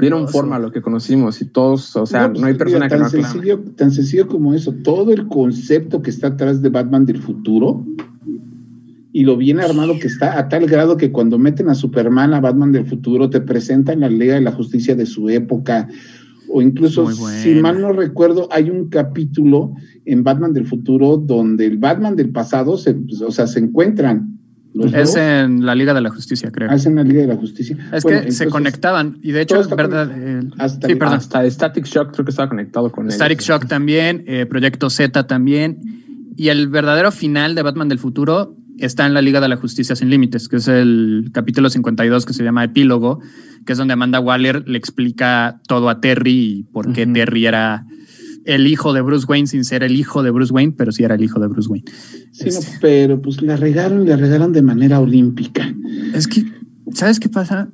dieron 0.00 0.28
forma 0.28 0.56
a 0.56 0.58
lo 0.58 0.70
que 0.70 0.82
conocimos 0.82 1.40
y 1.40 1.46
todos, 1.46 1.96
o 1.96 2.06
sea, 2.06 2.28
no, 2.28 2.34
pues, 2.34 2.44
hay 2.44 2.54
persona 2.54 2.88
que 2.88 2.96
tan 2.96 3.10
sencillo, 3.10 3.60
tan 3.76 3.90
sencillo 3.90 4.28
como 4.28 4.54
eso, 4.54 4.72
todo 4.72 5.12
el 5.12 5.26
concepto 5.26 6.02
que 6.02 6.10
está 6.10 6.28
atrás 6.28 6.62
de 6.62 6.68
Batman 6.68 7.06
del 7.06 7.20
futuro 7.20 7.84
y 9.14 9.22
lo 9.22 9.36
bien 9.36 9.60
armado 9.60 9.96
que 10.00 10.08
está 10.08 10.36
a 10.40 10.48
tal 10.48 10.66
grado 10.66 10.96
que 10.96 11.12
cuando 11.12 11.38
meten 11.38 11.68
a 11.68 11.76
Superman, 11.76 12.34
a 12.34 12.40
Batman 12.40 12.72
del 12.72 12.84
futuro, 12.84 13.30
te 13.30 13.40
presentan 13.40 14.00
la 14.00 14.08
Liga 14.08 14.34
de 14.34 14.40
la 14.40 14.50
Justicia 14.50 14.96
de 14.96 15.06
su 15.06 15.28
época, 15.28 15.88
o 16.48 16.60
incluso, 16.60 17.08
si 17.12 17.54
mal 17.54 17.80
no 17.80 17.92
recuerdo, 17.92 18.48
hay 18.50 18.70
un 18.70 18.88
capítulo 18.88 19.76
en 20.04 20.24
Batman 20.24 20.52
del 20.52 20.66
futuro 20.66 21.16
donde 21.16 21.64
el 21.64 21.78
Batman 21.78 22.16
del 22.16 22.30
pasado, 22.30 22.76
se, 22.76 22.94
pues, 22.94 23.22
o 23.22 23.30
sea, 23.30 23.46
se 23.46 23.60
encuentran. 23.60 24.36
es 24.92 25.14
en 25.14 25.64
la 25.64 25.76
Liga 25.76 25.94
de 25.94 26.00
la 26.00 26.10
Justicia, 26.10 26.50
creo. 26.50 26.68
Ah, 26.68 26.74
es 26.74 26.84
en 26.86 26.96
la 26.96 27.04
Liga 27.04 27.20
de 27.20 27.28
la 27.28 27.36
Justicia. 27.36 27.78
Es 27.92 28.04
que 28.04 28.32
se 28.32 28.48
conectaban 28.48 29.18
y 29.22 29.30
de 29.30 29.42
hecho, 29.42 29.60
es 29.60 29.70
verdad. 29.70 30.10
hasta, 30.58 30.88
sí, 30.88 30.96
perdón. 30.96 31.18
hasta 31.18 31.48
Static 31.48 31.84
Shock 31.86 32.14
creo 32.14 32.24
que 32.24 32.30
estaba 32.30 32.48
conectado 32.48 32.90
con 32.90 33.06
él. 33.06 33.12
Static 33.12 33.40
Shock 33.40 33.68
también, 33.68 34.24
eh, 34.26 34.44
Proyecto 34.44 34.90
Z 34.90 35.28
también. 35.28 35.78
Y 36.36 36.48
el 36.48 36.66
verdadero 36.66 37.12
final 37.12 37.54
de 37.54 37.62
Batman 37.62 37.88
del 37.88 38.00
futuro 38.00 38.56
está 38.78 39.06
en 39.06 39.14
la 39.14 39.22
Liga 39.22 39.40
de 39.40 39.48
la 39.48 39.56
Justicia 39.56 39.96
Sin 39.96 40.10
Límites, 40.10 40.48
que 40.48 40.56
es 40.56 40.68
el 40.68 41.30
capítulo 41.32 41.70
52 41.70 42.26
que 42.26 42.32
se 42.32 42.44
llama 42.44 42.64
Epílogo, 42.64 43.20
que 43.64 43.72
es 43.72 43.78
donde 43.78 43.94
Amanda 43.94 44.20
Waller 44.20 44.68
le 44.68 44.78
explica 44.78 45.60
todo 45.66 45.88
a 45.88 46.00
Terry 46.00 46.32
y 46.32 46.62
por 46.64 46.92
qué 46.92 47.06
Terry 47.06 47.46
era 47.46 47.86
el 48.44 48.66
hijo 48.66 48.92
de 48.92 49.00
Bruce 49.00 49.26
Wayne 49.26 49.46
sin 49.46 49.64
ser 49.64 49.82
el 49.82 49.96
hijo 49.96 50.22
de 50.22 50.30
Bruce 50.30 50.52
Wayne, 50.52 50.74
pero 50.76 50.92
sí 50.92 51.02
era 51.02 51.14
el 51.14 51.22
hijo 51.22 51.40
de 51.40 51.46
Bruce 51.46 51.68
Wayne. 51.68 51.90
Sí, 52.32 52.48
este. 52.48 52.78
pero 52.80 53.20
pues 53.22 53.40
la 53.40 53.56
regaron, 53.56 54.06
la 54.06 54.16
regaron 54.16 54.52
de 54.52 54.62
manera 54.62 55.00
olímpica. 55.00 55.74
Es 56.14 56.28
que, 56.28 56.44
¿sabes 56.92 57.20
qué 57.20 57.28
pasa? 57.28 57.70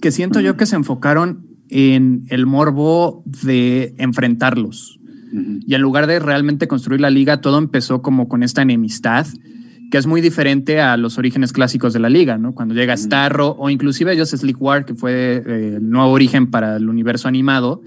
Que 0.00 0.10
siento 0.10 0.40
yo 0.40 0.56
que 0.56 0.66
se 0.66 0.76
enfocaron 0.76 1.46
en 1.68 2.24
el 2.28 2.46
morbo 2.46 3.24
de 3.24 3.94
enfrentarlos. 3.98 4.98
Y 5.66 5.74
en 5.74 5.80
lugar 5.80 6.06
de 6.06 6.18
realmente 6.18 6.68
construir 6.68 7.00
la 7.00 7.08
liga, 7.08 7.40
todo 7.40 7.56
empezó 7.56 8.02
como 8.02 8.28
con 8.28 8.42
esta 8.42 8.60
enemistad 8.60 9.26
que 9.92 9.98
es 9.98 10.06
muy 10.06 10.22
diferente 10.22 10.80
a 10.80 10.96
los 10.96 11.18
orígenes 11.18 11.52
clásicos 11.52 11.92
de 11.92 12.00
la 12.00 12.08
liga, 12.08 12.38
¿no? 12.38 12.54
Cuando 12.54 12.74
llega 12.74 12.96
Starro 12.96 13.50
o 13.58 13.68
inclusive 13.68 14.10
ellos 14.10 14.30
Slick 14.30 14.56
War, 14.58 14.86
que 14.86 14.94
fue 14.94 15.42
eh, 15.46 15.74
el 15.76 15.90
nuevo 15.90 16.10
origen 16.10 16.50
para 16.50 16.76
el 16.76 16.88
universo 16.88 17.28
animado, 17.28 17.82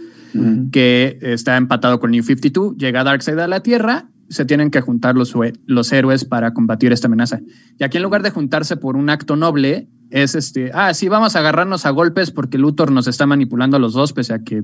que 0.71 1.17
está 1.21 1.57
empatado 1.57 1.99
con 1.99 2.11
New 2.11 2.21
52, 2.21 2.77
llega 2.77 3.03
Darkseid 3.03 3.39
a 3.39 3.47
la 3.47 3.61
Tierra, 3.61 4.09
se 4.29 4.45
tienen 4.45 4.69
que 4.69 4.81
juntar 4.81 5.15
los, 5.15 5.33
los 5.65 5.91
héroes 5.93 6.25
para 6.25 6.53
combatir 6.53 6.91
esta 6.91 7.07
amenaza. 7.07 7.39
Y 7.79 7.83
aquí 7.83 7.97
en 7.97 8.03
lugar 8.03 8.21
de 8.21 8.29
juntarse 8.29 8.77
por 8.77 8.97
un 8.97 9.09
acto 9.09 9.35
noble, 9.35 9.89
es 10.11 10.35
este, 10.35 10.69
ah, 10.75 10.93
sí, 10.93 11.09
vamos 11.09 11.35
a 11.35 11.39
agarrarnos 11.39 11.87
a 11.87 11.89
golpes 11.89 12.29
porque 12.29 12.59
Luthor 12.59 12.91
nos 12.91 13.07
está 13.07 13.25
manipulando 13.25 13.77
a 13.77 13.79
los 13.79 13.93
dos, 13.93 14.13
pese 14.13 14.33
a 14.33 14.43
que 14.43 14.63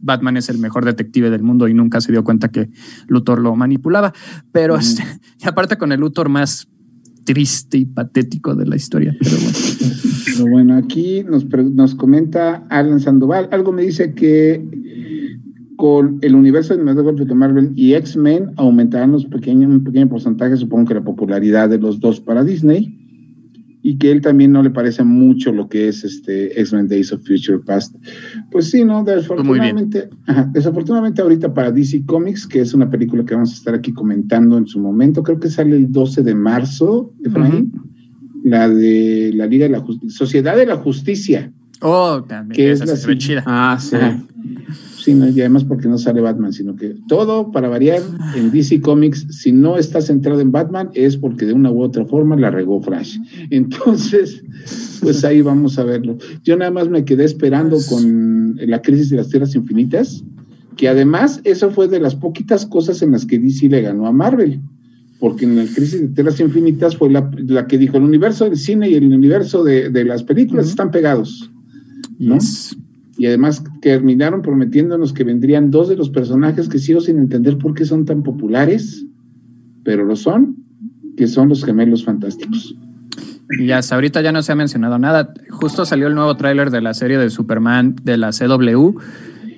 Batman 0.00 0.36
es 0.36 0.48
el 0.48 0.58
mejor 0.58 0.84
detective 0.84 1.30
del 1.30 1.42
mundo 1.42 1.68
y 1.68 1.74
nunca 1.74 2.00
se 2.00 2.12
dio 2.12 2.24
cuenta 2.24 2.48
que 2.48 2.70
Luthor 3.06 3.40
lo 3.40 3.54
manipulaba. 3.54 4.12
Pero 4.50 4.76
este, 4.76 5.04
y 5.38 5.46
aparte 5.46 5.76
con 5.76 5.92
el 5.92 6.00
Luthor 6.00 6.28
más 6.28 6.68
triste 7.24 7.78
y 7.78 7.84
patético 7.84 8.54
de 8.54 8.66
la 8.66 8.76
historia. 8.76 9.16
Pero 9.20 9.36
bueno, 9.36 9.58
pero 10.24 10.50
bueno 10.50 10.74
aquí 10.76 11.24
nos, 11.24 11.46
nos 11.46 11.94
comenta 11.94 12.66
Alan 12.68 13.00
Sandoval. 13.00 13.48
Algo 13.52 13.72
me 13.72 13.82
dice 13.82 14.14
que 14.14 14.62
con 15.76 16.18
el 16.22 16.34
universo 16.34 16.74
cinematográfico 16.74 17.24
de 17.24 17.34
Marvel 17.34 17.72
y 17.74 17.94
X-Men 17.94 18.52
aumentarán 18.56 19.12
los 19.12 19.26
pequeños, 19.26 19.70
un 19.70 19.82
pequeño 19.82 20.08
porcentaje, 20.08 20.56
supongo 20.56 20.86
que 20.86 20.94
la 20.94 21.02
popularidad 21.02 21.68
de 21.68 21.78
los 21.78 21.98
dos 21.98 22.20
para 22.20 22.44
Disney, 22.44 23.01
y 23.82 23.96
que 23.98 24.12
él 24.12 24.20
también 24.20 24.52
no 24.52 24.62
le 24.62 24.70
parece 24.70 25.02
mucho 25.02 25.52
lo 25.52 25.68
que 25.68 25.88
es 25.88 26.04
este 26.04 26.60
X-Men 26.60 26.86
Days 26.88 27.12
of 27.12 27.26
Future 27.26 27.58
Past. 27.58 27.96
Pues 28.50 28.70
sí, 28.70 28.84
¿no? 28.84 29.02
Desafortunadamente, 29.02 30.08
ajá, 30.26 30.48
desafortunadamente 30.52 31.20
ahorita 31.20 31.52
para 31.52 31.72
DC 31.72 32.04
Comics, 32.06 32.46
que 32.46 32.60
es 32.60 32.74
una 32.74 32.88
película 32.88 33.24
que 33.24 33.34
vamos 33.34 33.50
a 33.50 33.54
estar 33.54 33.74
aquí 33.74 33.92
comentando 33.92 34.56
en 34.56 34.66
su 34.66 34.78
momento, 34.78 35.22
creo 35.22 35.40
que 35.40 35.50
sale 35.50 35.76
el 35.76 35.90
12 35.90 36.22
de 36.22 36.34
marzo, 36.34 37.12
Efraín, 37.24 37.72
la 38.44 38.68
de 38.68 39.32
la 39.34 39.46
Liga 39.46 39.64
de 39.66 39.72
la 39.72 39.80
Justicia, 39.80 40.16
Sociedad 40.16 40.56
de 40.56 40.66
la 40.66 40.76
Justicia. 40.76 41.52
Oh, 41.80 42.22
también. 42.22 42.56
Que 42.56 42.70
es 42.70 42.80
esa 42.80 42.92
la 42.92 42.96
se 42.96 43.06
ve 43.08 43.12
sí- 43.14 43.18
chida. 43.18 43.42
Ah, 43.46 43.76
sí. 43.80 43.96
Ajá. 43.96 44.24
Sí, 45.02 45.14
no, 45.14 45.28
y 45.28 45.40
además 45.40 45.64
porque 45.64 45.88
no 45.88 45.98
sale 45.98 46.20
Batman, 46.20 46.52
sino 46.52 46.76
que 46.76 46.94
todo 47.08 47.50
para 47.50 47.68
variar 47.68 48.00
en 48.36 48.52
DC 48.52 48.80
Comics, 48.80 49.26
si 49.30 49.50
no 49.50 49.76
está 49.76 50.00
centrado 50.00 50.40
en 50.40 50.52
Batman, 50.52 50.90
es 50.94 51.16
porque 51.16 51.44
de 51.44 51.52
una 51.52 51.72
u 51.72 51.82
otra 51.82 52.04
forma 52.04 52.36
la 52.36 52.50
regó 52.50 52.80
Flash. 52.80 53.18
Entonces, 53.50 54.44
pues 55.00 55.24
ahí 55.24 55.42
vamos 55.42 55.76
a 55.78 55.84
verlo. 55.84 56.18
Yo 56.44 56.56
nada 56.56 56.70
más 56.70 56.88
me 56.88 57.04
quedé 57.04 57.24
esperando 57.24 57.76
Pues- 57.76 57.88
con 57.88 58.56
la 58.64 58.80
crisis 58.80 59.10
de 59.10 59.16
las 59.16 59.28
tierras 59.28 59.54
infinitas, 59.56 60.22
que 60.76 60.88
además 60.88 61.40
eso 61.42 61.70
fue 61.70 61.88
de 61.88 61.98
las 61.98 62.14
poquitas 62.14 62.64
cosas 62.64 63.02
en 63.02 63.10
las 63.10 63.26
que 63.26 63.38
DC 63.40 63.68
le 63.68 63.82
ganó 63.82 64.06
a 64.06 64.12
Marvel. 64.12 64.60
Porque 65.18 65.44
en 65.46 65.56
la 65.56 65.64
crisis 65.64 66.00
de 66.00 66.08
tierras 66.08 66.38
infinitas 66.38 66.96
fue 66.96 67.10
la, 67.10 67.28
la 67.46 67.66
que 67.66 67.76
dijo 67.78 67.96
el 67.96 68.04
universo 68.04 68.44
del 68.44 68.56
cine 68.56 68.88
y 68.88 68.94
el 68.94 69.12
universo 69.12 69.64
de, 69.64 69.90
de 69.90 70.04
las 70.04 70.22
películas 70.22 70.68
están 70.68 70.90
pegados. 70.92 71.50
¿no? 72.18 72.34
Yes. 72.36 72.76
Y 73.18 73.26
además 73.26 73.62
terminaron 73.80 74.42
prometiéndonos 74.42 75.12
que 75.12 75.24
vendrían 75.24 75.70
dos 75.70 75.88
de 75.88 75.96
los 75.96 76.10
personajes 76.10 76.68
que 76.68 76.78
sigo 76.78 77.00
sin 77.00 77.18
entender 77.18 77.58
por 77.58 77.74
qué 77.74 77.84
son 77.84 78.04
tan 78.04 78.22
populares, 78.22 79.04
pero 79.84 80.04
lo 80.04 80.16
son, 80.16 80.56
que 81.16 81.26
son 81.26 81.48
los 81.48 81.64
gemelos 81.64 82.04
fantásticos. 82.04 82.74
Y 83.58 83.70
hasta 83.72 83.96
ahorita 83.96 84.22
ya 84.22 84.32
no 84.32 84.42
se 84.42 84.52
ha 84.52 84.54
mencionado 84.54 84.98
nada. 84.98 85.34
Justo 85.50 85.84
salió 85.84 86.06
el 86.06 86.14
nuevo 86.14 86.36
tráiler 86.36 86.70
de 86.70 86.80
la 86.80 86.94
serie 86.94 87.18
de 87.18 87.28
Superman 87.28 87.96
de 88.02 88.16
la 88.16 88.30
CW, 88.30 88.98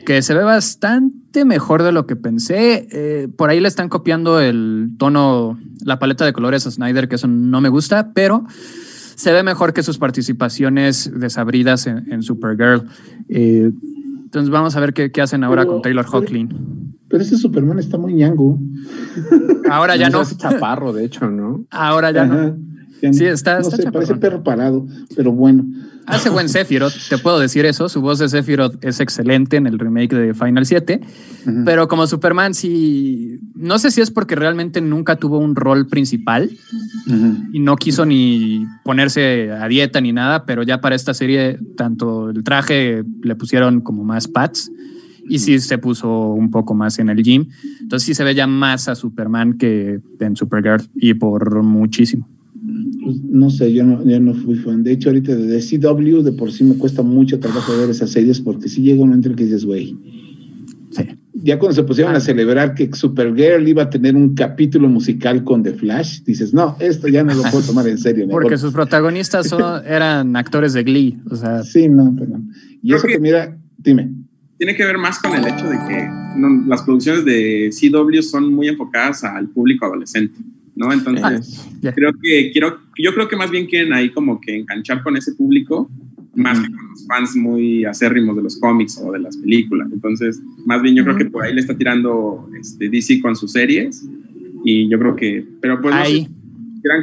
que 0.05 0.20
se 0.22 0.34
ve 0.34 0.42
bastante 0.42 1.44
mejor 1.44 1.82
de 1.82 1.92
lo 1.92 2.07
que 2.07 2.16
pensé. 2.16 2.88
Eh, 2.90 3.28
por 3.28 3.50
ahí 3.50 3.61
le 3.61 3.68
están 3.68 3.88
copiando 3.88 4.40
el 4.40 4.90
tono, 4.98 5.59
la 5.84 5.98
paleta 5.98 6.24
de 6.24 6.32
colores 6.32 6.66
a 6.66 6.70
Snyder, 6.72 7.09
que 7.09 7.14
eso 7.14 7.28
no 7.28 7.61
me 7.61 7.68
gusta, 7.68 8.12
pero 8.14 8.44
se 9.17 9.33
ve 9.33 9.43
mejor 9.43 9.73
que 9.73 9.83
sus 9.83 9.99
participaciones 9.99 11.11
desabridas 11.15 11.87
en, 11.87 12.11
en 12.12 12.23
Supergirl. 12.23 12.85
Eh, 13.29 13.71
entonces 14.25 14.51
vamos 14.51 14.75
a 14.77 14.81
ver 14.81 14.93
qué, 14.93 15.11
qué 15.12 15.21
hacen 15.23 15.45
ahora 15.45 15.62
Pero- 15.62 15.73
con 15.75 15.83
Taylor 15.83 16.07
Hocklin. 16.11 16.95
Pero 17.09 17.23
ese 17.23 17.37
Superman 17.37 17.79
está 17.79 17.97
muy 17.99 18.15
ñango. 18.15 18.59
Ahora 19.71 19.95
ya 19.97 20.11
no. 20.11 20.23
Es 20.23 20.37
chaparro, 20.37 20.93
de 20.93 21.05
hecho, 21.05 21.31
¿no? 21.31 21.65
Ahora 21.71 22.11
ya 22.11 22.25
no. 22.25 22.35
Ajá, 22.35 22.57
Sí, 23.01 23.24
está- 23.26 23.57
No 23.61 23.61
está 23.68 23.76
sé, 23.76 23.92
parece 23.92 24.14
perro 24.16 24.42
parado, 24.42 24.86
pero 25.14 25.30
bueno. 25.32 25.64
Hace 26.07 26.28
buen 26.28 26.49
Sephiroth, 26.51 26.92
te 27.09 27.16
puedo 27.18 27.38
decir 27.38 27.64
eso. 27.64 27.88
Su 27.88 28.03
voz 28.03 28.18
de 28.18 28.28
Sephiroth 28.28 28.82
es 28.84 29.01
excelente 29.01 29.57
en 29.57 29.66
el 29.66 29.78
remake 29.78 30.14
de 30.14 30.34
Final 30.34 30.66
7. 30.66 31.01
Ujú. 31.47 31.62
Pero 31.64 31.88
como 31.88 32.07
Superman, 32.07 32.53
sí. 32.55 33.38
No 33.55 33.78
sé 33.78 33.90
si 33.90 34.03
es 34.03 34.11
porque 34.11 34.34
realmente 34.34 34.80
nunca 34.82 35.16
tuvo 35.16 35.38
un 35.38 35.57
rol 35.57 35.86
principal 35.86 36.51
y 37.53 37.59
no 37.61 37.76
quiso 37.76 38.05
ni 38.05 38.66
ponerse 38.84 39.51
a 39.51 39.66
dieta 39.68 40.01
ni 40.03 40.12
nada. 40.12 40.45
Pero 40.45 40.62
ya 40.62 40.80
para 40.82 40.95
esta 40.95 41.14
serie, 41.14 41.59
tanto 41.76 42.28
el 42.30 42.45
traje 42.45 43.03
le 43.22 43.34
pusieron 43.36 43.80
como 43.80 44.05
más 44.05 44.28
pads 44.28 44.70
y 45.26 45.38
sí 45.38 45.59
se 45.59 45.78
puso 45.78 46.28
un 46.32 46.51
poco 46.51 46.74
más 46.74 46.99
en 46.99 47.09
el 47.09 47.22
gym. 47.22 47.47
Entonces 47.80 48.07
sí 48.07 48.14
se 48.14 48.24
ve 48.24 48.34
ya 48.34 48.47
más 48.47 48.88
a 48.88 48.95
Superman 48.95 49.55
que 49.57 50.01
en 50.20 50.36
Supergirl 50.36 50.82
y 50.97 51.14
por 51.14 51.62
muchísimo. 51.62 52.28
Pues, 53.05 53.16
no 53.22 53.51
sé, 53.51 53.72
yo 53.72 53.85
no, 53.85 54.05
yo 54.05 54.18
no 54.20 54.35
fui 54.35 54.55
fan. 54.57 54.83
De 54.83 54.93
hecho, 54.93 55.11
ahorita 55.11 55.35
de 55.35 55.61
CW 55.61 56.22
de 56.22 56.33
por 56.33 56.51
sí 56.53 56.64
me 56.64 56.77
cuesta 56.77 57.03
mucho 57.03 57.39
trabajo 57.39 57.77
ver 57.79 57.91
esas 57.91 58.11
series 58.11 58.41
porque 58.41 58.68
si 58.68 58.83
llega 58.83 59.03
un 59.03 59.09
momento 59.09 59.29
en 59.29 59.33
el 59.33 59.39
que 59.39 59.45
dices, 59.45 59.64
güey. 59.64 59.97
Sí. 60.91 61.03
Ya 61.35 61.59
cuando 61.59 61.75
se 61.75 61.83
pusieron 61.83 62.14
a 62.14 62.20
celebrar 62.20 62.75
que 62.75 62.89
Supergirl 62.95 63.66
iba 63.68 63.83
a 63.83 63.91
tener 63.91 64.14
un 64.16 64.35
capítulo 64.35 64.89
musical 64.89 65.43
con 65.45 65.62
The 65.62 65.72
Flash, 65.75 66.22
dices, 66.22 66.55
no, 66.55 66.77
esto 66.79 67.09
ya 67.09 67.22
no 67.25 67.35
lo 67.35 67.43
puedo 67.43 67.61
tomar 67.61 67.87
en 67.89 67.99
serio. 67.99 68.27
mejor". 68.27 68.43
Porque 68.43 68.57
sus 68.57 68.72
protagonistas 68.72 69.49
son, 69.49 69.61
eran 69.87 70.37
actores 70.37 70.72
de 70.72 70.85
Glee. 70.85 71.18
O 71.31 71.37
sea, 71.37 71.62
Sí, 71.64 71.89
no, 71.89 72.14
perdón. 72.16 72.51
Y 72.83 72.89
Creo 72.89 72.99
eso 72.99 73.07
que, 73.09 73.12
que- 73.14 73.20
mira, 73.20 73.59
dime. 73.79 74.11
Tiene 74.57 74.77
que 74.77 74.85
ver 74.85 74.97
más 74.99 75.18
con 75.18 75.35
el 75.35 75.45
hecho 75.45 75.68
de 75.68 75.77
que 75.89 76.09
no, 76.39 76.64
las 76.68 76.83
producciones 76.83 77.25
de 77.25 77.70
CW 77.70 78.22
son 78.22 78.55
muy 78.55 78.68
enfocadas 78.68 79.25
al 79.25 79.49
público 79.49 79.85
adolescente, 79.85 80.39
¿no? 80.77 80.93
Entonces, 80.93 81.66
creo 81.95 82.12
que 82.20 82.51
quiero, 82.53 82.79
yo 82.99 83.14
creo 83.14 83.29
que 83.29 83.37
más 83.37 83.51
bien 83.51 83.66
quieren 83.66 83.93
ahí 83.93 84.11
como 84.11 84.41
que 84.41 84.57
enganchar 84.57 85.03
con 85.03 85.16
ese 85.16 85.33
público 85.35 85.91
más 86.37 86.61
que 86.61 86.70
con 86.70 86.89
los 86.91 87.07
fans 87.07 87.37
muy 87.37 87.85
acérrimos 87.85 88.37
de 88.37 88.43
los 88.43 88.59
cómics 88.59 89.01
o 89.03 89.12
de 89.12 89.20
las 89.20 89.37
películas. 89.37 89.89
Entonces, 89.93 90.41
más 90.66 90.83
bien 90.83 90.95
yo 90.95 91.05
creo 91.05 91.16
que 91.16 91.27
por 91.27 91.45
ahí 91.45 91.55
le 91.55 91.61
está 91.61 91.77
tirando 91.77 92.49
este, 92.59 92.89
DC 92.89 93.20
con 93.20 93.37
sus 93.37 93.53
series 93.53 94.05
y 94.64 94.89
yo 94.89 94.99
creo 94.99 95.16
que, 95.16 95.47
pero 95.61 95.81
pues 95.81 95.95
no 95.95 96.01
sé, 96.01 96.07
ahí. 96.07 96.29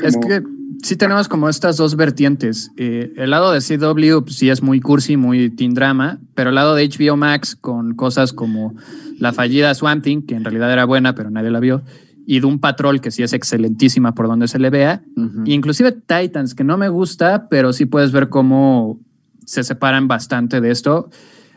Es 0.04 0.18
que 0.18 0.44
sí 0.84 0.96
tenemos 0.96 1.28
como 1.28 1.50
estas 1.50 1.78
dos 1.78 1.96
vertientes. 1.96 2.72
Eh, 2.78 3.14
el 3.16 3.30
lado 3.30 3.52
de 3.52 3.60
CW 3.60 4.24
pues, 4.24 4.36
sí 4.36 4.50
es 4.50 4.62
muy 4.62 4.80
cursi, 4.80 5.18
muy 5.18 5.50
teen 5.50 5.74
drama, 5.74 6.20
pero 6.36 6.50
el 6.50 6.56
lado 6.56 6.76
de 6.76 6.88
HBO 6.88 7.18
Max 7.18 7.56
con 7.56 7.96
cosas 7.96 8.34
como 8.34 8.76
la 9.18 9.34
fallida 9.34 9.74
Swamp 9.76 10.04
Thing, 10.04 10.24
que 10.24 10.36
en 10.36 10.44
realidad 10.44 10.72
era 10.72 10.86
buena, 10.86 11.16
pero 11.16 11.30
nadie 11.30 11.52
la 11.52 11.60
vio, 11.60 11.84
y 12.26 12.40
Doom 12.40 12.60
Patrol, 12.60 13.02
que 13.02 13.12
sí 13.12 13.24
es 13.24 13.34
excelentísima 13.34 14.14
por 14.14 14.28
donde 14.28 14.48
se 14.48 14.60
le 14.60 14.70
vea, 14.70 15.04
Ujú. 15.16 15.44
inclusive 15.46 15.92
Titans, 15.92 16.56
que 16.56 16.64
no 16.64 16.78
me 16.78 16.90
gusta, 16.90 17.48
pero 17.50 17.74
sí 17.74 17.86
puedes 17.86 18.12
ver 18.12 18.30
cómo 18.30 19.00
se 19.46 19.64
separan 19.64 20.08
bastante 20.08 20.62
de 20.62 20.72
esto, 20.72 21.10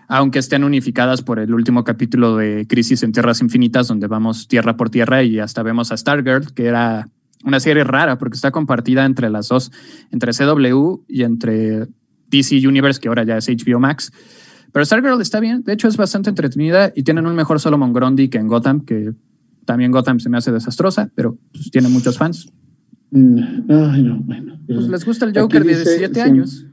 aunque 0.09 0.39
estén 0.39 0.65
unificadas 0.65 1.23
por 1.23 1.39
el 1.39 1.55
último 1.55 1.85
capítulo 1.85 2.37
de 2.37 2.67
Crisis 2.67 3.03
en 3.03 3.13
Tierras 3.13 3.41
Infinitas, 3.41 3.89
donde 3.89 4.07
vamos 4.07 4.49
tierra 4.49 4.77
por 4.77 4.91
tierra 4.91 5.23
y 5.23 5.39
hasta 5.39 5.63
vemos 5.63 5.93
a 5.93 5.97
Stargirl, 5.97 6.53
que 6.55 6.67
era 6.67 7.09
una 7.45 7.61
serie 7.61 7.85
rara 7.85 8.19
porque 8.19 8.37
está 8.37 8.51
compartida 8.51 9.05
entre 9.05 9.29
las 9.31 9.49
dos, 9.49 9.71
entre 10.11 10.33
CW 10.33 11.03
y 11.09 11.23
entre 11.23 11.87
DC 12.31 12.67
Universe, 12.67 13.01
que 13.01 13.09
ahora 13.09 13.25
ya 13.25 13.37
es 13.37 13.49
HBO 13.49 13.79
Max. 13.81 14.13
Pero 14.73 14.85
Stargirl 14.85 15.21
está 15.21 15.41
bien, 15.41 15.63
de 15.63 15.73
hecho 15.73 15.89
es 15.89 15.97
bastante 15.97 16.31
entretenida 16.31 16.93
y 16.97 17.03
tienen 17.03 17.27
un 17.27 17.37
mejor 17.37 17.61
Solomon 17.61 17.93
Grundy 17.93 18.29
que 18.29 18.39
en 18.39 18.49
Gotham, 18.49 18.81
que 18.81 19.13
también 19.65 19.91
Gotham 19.93 20.21
se 20.21 20.29
me 20.29 20.39
hace 20.39 20.53
desastrosa, 20.53 21.11
pero 21.15 21.39
pues, 21.53 21.71
tiene 21.71 21.89
muchos 21.89 22.19
fans. 22.19 22.49
Mm, 23.11 23.71
Ay, 23.71 24.03
no, 24.03 24.21
bueno. 24.25 24.59
Pues 24.67 24.89
les 24.89 25.05
gusta 25.05 25.27
el 25.27 25.39
Joker 25.39 25.63
de 25.63 25.69
dice, 25.71 25.91
17 25.99 26.15
sí. 26.15 26.21
años. 26.21 26.67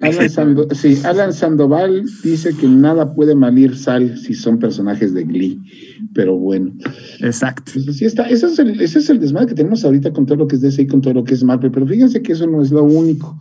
Alan, 0.00 0.28
Sando- 0.30 0.68
sí, 0.74 0.98
Alan 1.04 1.32
Sandoval 1.32 2.04
dice 2.22 2.54
que 2.54 2.68
nada 2.68 3.14
puede 3.14 3.34
malir 3.34 3.76
sal 3.76 4.18
si 4.18 4.34
son 4.34 4.58
personajes 4.58 5.14
de 5.14 5.24
Glee. 5.24 5.58
Pero 6.12 6.36
bueno, 6.36 6.72
Exacto. 7.20 7.72
pues 7.74 7.88
así 7.88 8.04
está. 8.04 8.24
Ese 8.28 8.46
es, 8.46 8.58
el, 8.58 8.80
ese 8.80 8.98
es 8.98 9.08
el 9.10 9.20
desmadre 9.20 9.48
que 9.48 9.54
tenemos 9.54 9.84
ahorita 9.84 10.12
con 10.12 10.26
todo 10.26 10.38
lo 10.38 10.48
que 10.48 10.56
es 10.56 10.62
DC 10.62 10.82
y 10.82 10.86
con 10.86 11.00
todo 11.00 11.14
lo 11.14 11.24
que 11.24 11.34
es 11.34 11.42
Marvel. 11.44 11.70
Pero 11.70 11.86
fíjense 11.86 12.20
que 12.22 12.32
eso 12.32 12.46
no 12.46 12.60
es 12.62 12.70
lo 12.70 12.84
único. 12.84 13.40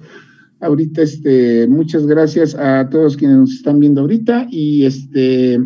Ahorita, 0.61 1.01
este, 1.01 1.67
muchas 1.67 2.07
gracias 2.07 2.55
a 2.55 2.87
todos 2.89 3.17
quienes 3.17 3.37
nos 3.37 3.51
están 3.51 3.79
viendo 3.79 4.01
ahorita. 4.01 4.47
Y 4.49 4.85
este, 4.85 5.59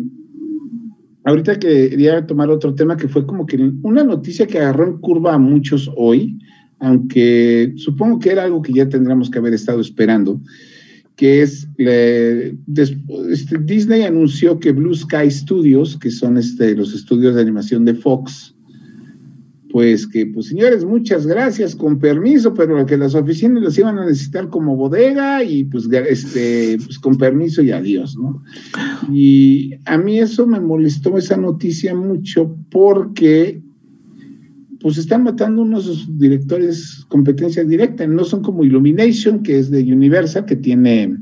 ahorita 1.24 1.58
quería 1.58 2.26
tomar 2.26 2.50
otro 2.50 2.74
tema 2.74 2.96
que 2.96 3.08
fue 3.08 3.26
como 3.26 3.46
que 3.46 3.56
una 3.82 4.04
noticia 4.04 4.46
que 4.46 4.58
agarró 4.58 4.86
en 4.86 4.98
curva 4.98 5.34
a 5.34 5.38
muchos 5.38 5.90
hoy, 5.96 6.38
aunque 6.78 7.72
supongo 7.76 8.18
que 8.18 8.30
era 8.30 8.44
algo 8.44 8.62
que 8.62 8.72
ya 8.72 8.88
tendríamos 8.88 9.30
que 9.30 9.38
haber 9.38 9.54
estado 9.54 9.80
esperando 9.80 10.40
que 11.20 11.42
es 11.42 11.68
este, 11.76 13.58
Disney 13.58 14.04
anunció 14.04 14.58
que 14.58 14.72
Blue 14.72 14.94
Sky 14.94 15.30
Studios, 15.30 15.98
que 15.98 16.10
son 16.10 16.38
este, 16.38 16.74
los 16.74 16.94
estudios 16.94 17.34
de 17.34 17.42
animación 17.42 17.84
de 17.84 17.92
Fox, 17.92 18.54
pues 19.70 20.06
que, 20.06 20.26
pues 20.26 20.46
señores, 20.46 20.84
muchas 20.84 21.26
gracias, 21.26 21.76
con 21.76 21.98
permiso, 21.98 22.54
pero 22.54 22.84
que 22.86 22.96
las 22.96 23.14
oficinas 23.14 23.62
las 23.62 23.78
iban 23.78 23.98
a 23.98 24.04
necesitar 24.04 24.48
como 24.48 24.76
bodega 24.76 25.44
y 25.44 25.64
pues, 25.64 25.88
este, 26.08 26.76
pues 26.84 26.98
con 26.98 27.16
permiso 27.16 27.62
y 27.62 27.70
adiós, 27.70 28.16
¿no? 28.16 28.42
Y 29.12 29.74
a 29.84 29.96
mí 29.96 30.18
eso 30.18 30.46
me 30.46 30.60
molestó 30.60 31.16
esa 31.16 31.36
noticia 31.36 31.94
mucho 31.94 32.56
porque 32.70 33.62
pues 34.80 34.96
están 34.96 35.24
matando 35.24 35.62
unos 35.62 36.08
directores 36.18 37.04
competencia 37.08 37.62
directa, 37.64 38.06
no 38.06 38.24
son 38.24 38.42
como 38.42 38.64
Illumination, 38.64 39.42
que 39.42 39.58
es 39.58 39.70
de 39.70 39.82
Universal, 39.82 40.46
que 40.46 40.56
tiene 40.56 41.18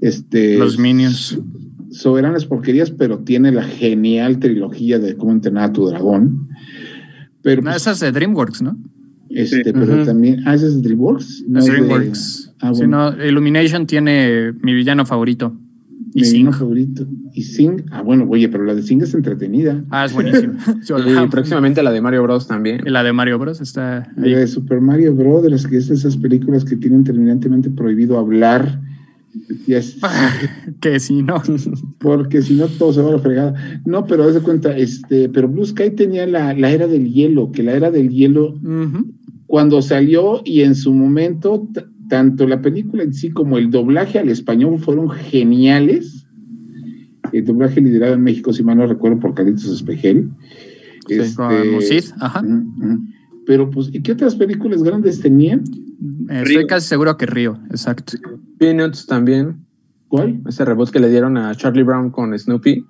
este 0.00 0.56
Los 0.56 0.78
Minions. 0.78 1.38
soberanas 1.90 2.46
porquerías, 2.46 2.90
pero 2.90 3.18
tiene 3.18 3.52
la 3.52 3.62
genial 3.62 4.38
trilogía 4.38 4.98
de 4.98 5.16
cómo 5.16 5.32
entrenar 5.32 5.64
a 5.64 5.72
tu 5.72 5.86
dragón. 5.86 6.48
Pero, 7.42 7.62
No, 7.62 7.70
pues, 7.70 7.82
esa 7.82 7.92
es 7.92 8.00
de 8.00 8.12
DreamWorks, 8.12 8.62
¿no? 8.62 8.76
este, 9.30 9.62
Sí. 9.64 9.70
pero 9.72 10.04
también, 10.04 10.42
ah, 10.46 10.54
ese 10.54 10.66
es 10.68 10.82
DreamWorks, 10.82 11.44
no 11.48 11.58
es 11.58 11.66
de- 11.66 11.72
DreamWorks. 11.72 12.54
ah, 12.60 12.72
Si 12.74 12.80
bueno. 12.80 13.10
no, 13.12 13.24
Illumination 13.24 13.86
tiene 13.86 14.52
mi 14.62 14.74
villano 14.74 15.04
favorito. 15.06 15.56
Y 16.14 16.20
Mi 16.20 16.24
Sing. 16.26 16.38
villano 16.38 16.56
favorito. 16.56 17.06
Y 17.34 17.42
Sing. 17.42 17.82
Ah, 17.90 18.00
bueno, 18.02 18.26
oye, 18.28 18.48
pero 18.48 18.64
la 18.64 18.74
de 18.74 18.82
Sing 18.82 19.02
es 19.02 19.12
entretenida. 19.14 19.84
Ah, 19.90 20.06
es 20.06 20.14
la 20.14 20.22
Y 21.24 21.28
próximamente 21.28 21.82
la 21.82 21.92
de 21.92 22.00
Mario 22.00 22.22
Bros 22.22 22.48
también. 22.48 22.80
Y 22.86 22.90
la 22.90 23.02
de 23.04 23.12
Mario 23.12 23.38
Bros. 23.38 23.60
está 23.60 23.98
ahí. 24.16 24.30
La 24.32 24.38
de 24.38 24.46
Super 24.46 24.80
Mario 24.80 25.14
Brothers, 25.14 25.66
que 25.66 25.76
es 25.76 25.88
de 25.88 25.94
esas 25.96 26.16
películas 26.16 26.64
que 26.64 26.76
tienen 26.76 27.04
terminantemente 27.04 27.68
prohibido 27.70 28.18
hablar. 28.18 28.80
Que 30.80 30.98
sí, 30.98 31.22
¿no? 31.22 31.42
porque 31.98 32.42
si 32.42 32.54
no 32.54 32.66
todo 32.66 32.92
se 32.92 33.02
va 33.02 33.10
a 33.10 33.12
la 33.12 33.18
fregada. 33.18 33.80
No, 33.84 34.06
pero 34.06 34.24
haz 34.24 34.34
de 34.34 34.40
cuenta, 34.40 34.76
este, 34.76 35.28
pero 35.28 35.48
Blue 35.48 35.66
Sky 35.66 35.90
tenía 35.90 36.26
la, 36.26 36.54
la 36.54 36.70
era 36.70 36.86
del 36.86 37.12
hielo, 37.12 37.50
que 37.52 37.62
la 37.62 37.72
era 37.72 37.90
del 37.90 38.10
hielo 38.10 38.54
cuando 39.46 39.80
salió 39.80 40.42
y 40.44 40.60
en 40.60 40.74
su 40.74 40.92
momento, 40.92 41.68
tanto 42.08 42.46
la 42.46 42.60
película 42.60 43.02
en 43.02 43.14
sí 43.14 43.30
como 43.30 43.58
el 43.58 43.70
doblaje 43.70 44.18
al 44.18 44.28
español 44.28 44.78
fueron 44.78 45.10
geniales. 45.10 46.26
El 47.32 47.44
doblaje 47.46 47.80
liderado 47.80 48.14
en 48.14 48.22
México, 48.22 48.52
si 48.52 48.62
mal 48.62 48.78
no 48.78 48.86
recuerdo, 48.86 49.18
por 49.20 49.34
Carlitos 49.34 49.64
Espejel. 49.64 50.30
Este, 51.08 51.42
ajá. 52.20 52.44
Pero 53.46 53.70
pues, 53.70 53.88
¿y 53.92 54.02
qué 54.02 54.12
otras 54.12 54.36
películas 54.36 54.82
grandes 54.82 55.20
tenían? 55.20 55.64
Eh, 56.28 56.44
Río. 56.44 56.60
Estoy 56.60 56.66
casi 56.66 56.88
seguro 56.88 57.16
que 57.16 57.24
Río, 57.24 57.58
exacto. 57.70 58.18
Peanuts 58.58 59.06
también. 59.06 59.64
¿Cuál? 60.08 60.40
Ese 60.48 60.64
reboot 60.64 60.90
que 60.90 61.00
le 61.00 61.10
dieron 61.10 61.36
a 61.36 61.54
Charlie 61.54 61.82
Brown 61.82 62.10
con 62.10 62.36
Snoopy. 62.38 62.84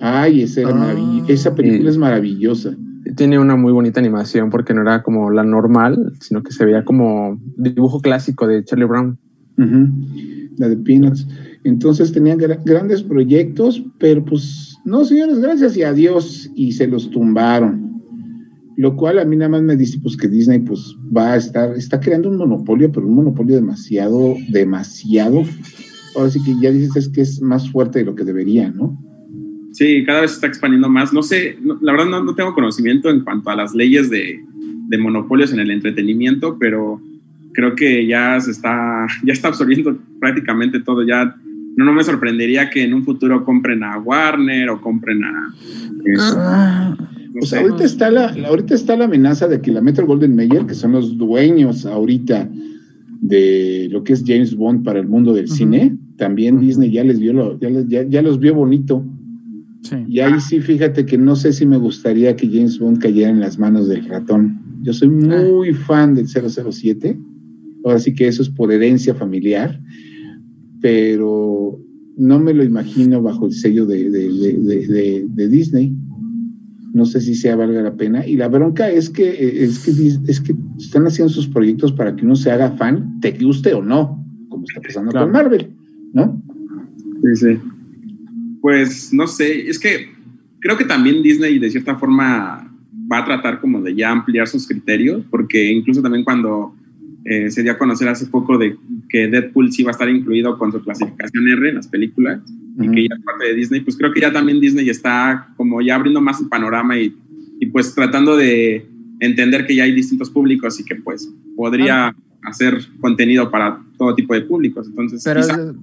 Ay, 0.00 0.42
esa, 0.42 0.62
era 0.62 0.70
Ah. 0.74 1.24
esa 1.28 1.54
película 1.54 1.84
Y- 1.84 1.88
es 1.92 1.98
maravillosa. 1.98 2.76
Tiene 3.16 3.38
una 3.38 3.54
muy 3.54 3.72
bonita 3.72 4.00
animación 4.00 4.50
porque 4.50 4.74
no 4.74 4.80
era 4.82 5.02
como 5.02 5.30
la 5.30 5.44
normal, 5.44 6.12
sino 6.20 6.42
que 6.42 6.52
se 6.52 6.64
veía 6.64 6.84
como 6.84 7.38
dibujo 7.56 8.00
clásico 8.00 8.46
de 8.46 8.64
Charlie 8.64 8.86
Brown. 8.86 9.18
La 10.56 10.68
de 10.68 10.76
Peanuts. 10.78 11.26
Entonces 11.64 12.12
tenían 12.12 12.38
gra- 12.38 12.60
grandes 12.64 13.02
proyectos, 13.02 13.82
pero 13.98 14.24
pues 14.24 14.76
no, 14.84 15.04
señores, 15.04 15.38
gracias 15.38 15.76
y 15.76 15.82
adiós, 15.82 16.50
y 16.54 16.72
se 16.72 16.86
los 16.88 17.10
tumbaron. 17.10 18.00
Lo 18.76 18.96
cual 18.96 19.18
a 19.20 19.24
mí 19.24 19.36
nada 19.36 19.50
más 19.50 19.62
me 19.62 19.76
dice 19.76 19.98
pues 20.02 20.16
que 20.16 20.26
Disney 20.26 20.58
pues 20.58 20.96
va 21.16 21.32
a 21.32 21.36
estar, 21.36 21.74
está 21.76 22.00
creando 22.00 22.28
un 22.28 22.36
monopolio, 22.38 22.90
pero 22.90 23.06
un 23.06 23.14
monopolio 23.14 23.54
demasiado, 23.54 24.34
demasiado. 24.50 25.42
Ahora 26.16 26.30
sí 26.30 26.42
que 26.44 26.54
ya 26.60 26.70
dices 26.70 26.96
es 26.96 27.08
que 27.08 27.20
es 27.22 27.40
más 27.42 27.70
fuerte 27.70 28.00
de 28.00 28.04
lo 28.04 28.14
que 28.14 28.24
debería, 28.24 28.70
¿no? 28.70 28.96
Sí, 29.72 30.04
cada 30.06 30.20
vez 30.20 30.30
se 30.30 30.34
está 30.36 30.46
expandiendo 30.46 30.88
más. 30.88 31.12
No 31.12 31.22
sé, 31.22 31.58
no- 31.62 31.78
la 31.82 31.92
verdad 31.92 32.06
no, 32.06 32.22
no 32.24 32.34
tengo 32.34 32.54
conocimiento 32.54 33.10
en 33.10 33.20
cuanto 33.20 33.50
a 33.50 33.56
las 33.56 33.74
leyes 33.74 34.08
de, 34.10 34.40
de 34.88 34.98
monopolios 34.98 35.52
en 35.52 35.58
el 35.60 35.70
entretenimiento, 35.72 36.56
pero 36.60 37.00
creo 37.52 37.74
que 37.74 38.06
ya 38.06 38.38
se 38.40 38.52
está, 38.52 39.06
ya 39.24 39.32
está 39.32 39.48
absorbiendo 39.48 39.98
prácticamente 40.20 40.78
todo. 40.80 41.02
Ya 41.04 41.34
no, 41.76 41.84
no 41.84 41.92
me 41.92 42.04
sorprendería 42.04 42.70
que 42.70 42.84
en 42.84 42.94
un 42.94 43.04
futuro 43.04 43.44
compren 43.44 43.82
a 43.82 43.98
Warner 43.98 44.70
o 44.70 44.80
compren 44.80 45.24
a. 45.24 45.52
eh, 46.06 46.14
Ah, 46.20 46.96
no 46.98 47.40
Pues 47.40 47.48
sé. 47.50 47.58
ahorita 47.58 47.82
está 47.84 48.10
la, 48.12 48.30
la- 48.36 48.48
ahorita 48.48 48.74
está 48.76 48.96
la 48.96 49.06
amenaza 49.06 49.48
de 49.48 49.60
que 49.60 49.72
la 49.72 49.80
Metro 49.80 50.06
Golden 50.06 50.36
Mayer, 50.36 50.66
que 50.66 50.74
son 50.74 50.92
los 50.92 51.18
dueños 51.18 51.84
ahorita 51.84 52.48
de 53.20 53.88
lo 53.90 54.04
que 54.04 54.12
es 54.12 54.22
James 54.24 54.54
Bond 54.54 54.84
para 54.84 55.00
el 55.00 55.08
mundo 55.08 55.32
del 55.32 55.48
cine, 55.48 55.96
también. 56.16 56.60
Disney 56.60 56.90
ya 56.90 57.04
les 57.04 57.18
vio 57.20 57.32
lo- 57.32 57.58
ya, 57.60 57.70
les- 57.70 57.88
ya- 57.88 58.08
ya 58.08 58.22
los 58.22 58.38
vio 58.40 58.54
bonito. 58.54 59.04
sí. 59.82 59.96
Y 60.08 60.20
ahí 60.20 60.40
sí, 60.40 60.60
fíjate 60.60 61.04
que 61.04 61.18
no 61.18 61.36
sé 61.36 61.52
si 61.52 61.66
me 61.66 61.76
gustaría 61.76 62.34
que 62.36 62.48
James 62.48 62.78
Bond 62.78 62.98
cayera 62.98 63.30
en 63.30 63.40
las 63.40 63.58
manos 63.58 63.88
del 63.88 64.04
ratón. 64.06 64.60
Yo 64.82 64.92
soy 64.92 65.08
muy 65.10 65.72
fan 65.74 66.14
del 66.14 66.26
007. 66.28 67.18
Ahora 67.84 67.98
sí 67.98 68.14
que 68.14 68.26
eso 68.28 68.40
es 68.42 68.48
por 68.48 68.72
herencia 68.72 69.14
familiar, 69.14 69.78
pero 70.80 71.78
no 72.16 72.38
me 72.38 72.54
lo 72.54 72.64
imagino 72.64 73.20
bajo 73.22 73.46
el 73.46 73.52
sello 73.52 73.86
de, 73.86 74.10
de- 74.10 75.26
de- 75.34 75.48
Disney. 75.48 75.94
No 76.92 77.04
sé 77.06 77.20
si 77.20 77.34
sea 77.34 77.56
valga 77.56 77.82
la 77.82 77.96
pena. 77.96 78.26
Y 78.26 78.36
la 78.36 78.48
bronca 78.48 78.88
es 78.88 79.10
que, 79.10 79.64
es 79.64 79.80
que, 79.80 79.90
es 80.30 80.40
que 80.40 80.54
están 80.78 81.06
haciendo 81.06 81.32
sus 81.32 81.48
proyectos 81.48 81.92
para 81.92 82.14
que 82.14 82.24
uno 82.24 82.36
se 82.36 82.50
haga 82.52 82.70
fan, 82.72 83.18
te 83.20 83.32
guste 83.32 83.74
o 83.74 83.82
no, 83.82 84.24
como 84.48 84.64
está 84.64 84.80
pasando 84.80 85.10
Claro. 85.10 85.26
con 85.26 85.32
Marvel, 85.32 85.70
¿no? 86.14 86.42
Sí, 87.22 87.36
sí. 87.36 87.58
Pues 88.60 89.12
no 89.12 89.26
sé, 89.26 89.68
es 89.68 89.78
que 89.78 90.08
creo 90.60 90.78
que 90.78 90.84
también 90.84 91.22
Disney 91.22 91.58
de 91.58 91.70
cierta 91.70 91.96
forma 91.96 92.72
va 93.12 93.18
a 93.18 93.24
tratar 93.24 93.60
como 93.60 93.82
de 93.82 93.94
ya 93.94 94.10
ampliar 94.10 94.48
sus 94.48 94.66
criterios, 94.66 95.24
porque 95.30 95.70
incluso 95.70 96.00
también 96.00 96.24
cuando 96.24 96.74
eh, 97.24 97.50
se 97.50 97.62
dio 97.62 97.72
a 97.72 97.78
conocer 97.78 98.08
hace 98.08 98.26
poco 98.26 98.56
de 98.56 98.76
que 99.08 99.28
Deadpool 99.28 99.72
sí 99.72 99.82
va 99.82 99.90
a 99.90 99.92
estar 99.92 100.08
incluido 100.08 100.56
con 100.56 100.72
su 100.72 100.82
clasificación 100.82 101.48
R 101.48 101.68
en 101.68 101.74
las 101.74 101.88
películas 101.88 102.40
y 102.80 102.90
que 102.90 103.08
ya 103.08 103.14
es 103.14 103.22
parte 103.22 103.46
de 103.46 103.54
Disney, 103.54 103.80
pues 103.82 103.96
creo 103.96 104.12
que 104.12 104.20
ya 104.20 104.32
también 104.32 104.60
Disney 104.60 104.88
está 104.88 105.48
como 105.56 105.80
ya 105.80 105.94
abriendo 105.94 106.20
más 106.20 106.40
el 106.40 106.48
panorama 106.48 106.98
y, 106.98 107.14
y 107.60 107.66
pues 107.66 107.94
tratando 107.94 108.36
de 108.36 108.86
entender 109.20 109.66
que 109.66 109.76
ya 109.76 109.84
hay 109.84 109.92
distintos 109.92 110.30
públicos 110.30 110.80
y 110.80 110.84
que 110.84 110.96
pues 110.96 111.32
podría 111.56 112.14
hacer 112.42 112.78
contenido 113.00 113.50
para 113.50 113.80
todo 113.96 114.14
tipo 114.14 114.34
de 114.34 114.42
públicos. 114.42 114.86
Entonces, 114.88 115.22
Pero 115.24 115.40
quizá 115.40 115.74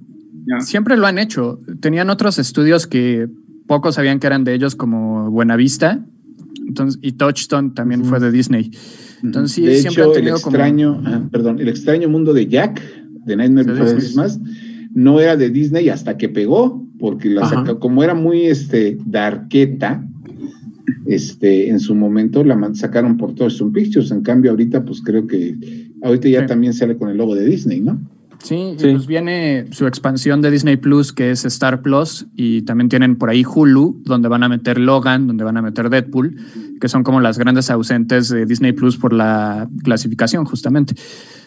siempre 0.60 0.96
lo 0.96 1.06
han 1.06 1.18
hecho. 1.18 1.58
Tenían 1.80 2.10
otros 2.10 2.38
estudios 2.38 2.86
que 2.86 3.28
pocos 3.66 3.94
sabían 3.96 4.18
que 4.18 4.26
eran 4.26 4.44
de 4.44 4.54
ellos, 4.54 4.74
como 4.76 5.30
Buenavista. 5.30 6.04
Entonces, 6.66 6.98
y 7.02 7.12
Touchstone 7.12 7.70
también 7.74 8.04
fue 8.04 8.20
de 8.20 8.30
Disney. 8.30 8.70
Entonces, 9.22 9.64
de 9.64 9.74
siempre 9.76 10.02
hecho, 10.02 10.10
han 10.10 10.14
tenido 10.16 10.36
el 10.36 10.42
como- 10.42 10.56
extraño, 10.56 11.02
ah, 11.04 11.22
perdón, 11.30 11.60
el 11.60 11.68
extraño 11.68 12.08
mundo 12.08 12.32
de 12.32 12.46
Jack, 12.46 12.80
de 13.24 13.36
Nightmare 13.36 13.72
Before. 13.72 13.94
Christmas, 13.94 14.40
no 14.94 15.20
era 15.20 15.36
de 15.36 15.50
Disney 15.50 15.88
hasta 15.88 16.16
que 16.16 16.28
pegó, 16.28 16.84
porque 16.98 17.28
la 17.30 17.48
saca- 17.48 17.78
como 17.78 18.02
era 18.02 18.14
muy 18.14 18.42
este 18.42 18.98
darqueta, 19.06 20.04
este, 21.06 21.68
en 21.70 21.80
su 21.80 21.94
momento 21.94 22.44
la 22.44 22.58
sacaron 22.74 23.16
por 23.16 23.34
Touchstone 23.34 23.72
Pictures. 23.72 24.10
En 24.10 24.22
cambio, 24.22 24.50
ahorita, 24.50 24.84
pues 24.84 25.00
creo 25.02 25.26
que 25.26 25.56
ahorita 26.02 26.28
ya 26.28 26.40
Sí. 26.42 26.46
también 26.46 26.72
sale 26.74 26.96
con 26.96 27.08
el 27.10 27.16
logo 27.16 27.34
de 27.34 27.44
Disney, 27.44 27.80
¿no? 27.80 28.00
Sí, 28.42 28.54
y 28.54 28.78
Sí. 28.78 28.90
pues 28.92 29.06
viene 29.06 29.66
su 29.70 29.86
expansión 29.86 30.42
de 30.42 30.50
Disney 30.50 30.76
Plus, 30.76 31.12
que 31.12 31.30
es 31.30 31.44
Star 31.44 31.80
Plus, 31.80 32.26
y 32.34 32.62
también 32.62 32.88
tienen 32.88 33.16
por 33.16 33.30
ahí 33.30 33.44
Hulu, 33.44 34.02
donde 34.04 34.28
van 34.28 34.42
a 34.42 34.48
meter 34.48 34.78
Logan, 34.78 35.26
donde 35.28 35.44
van 35.44 35.56
a 35.56 35.62
meter 35.62 35.88
Deadpool, 35.90 36.36
que 36.80 36.88
son 36.88 37.04
como 37.04 37.20
las 37.20 37.38
grandes 37.38 37.70
ausentes 37.70 38.28
de 38.28 38.44
Disney 38.46 38.72
Plus 38.72 38.96
por 38.96 39.12
la 39.12 39.68
clasificación, 39.84 40.44
justamente. 40.44 40.94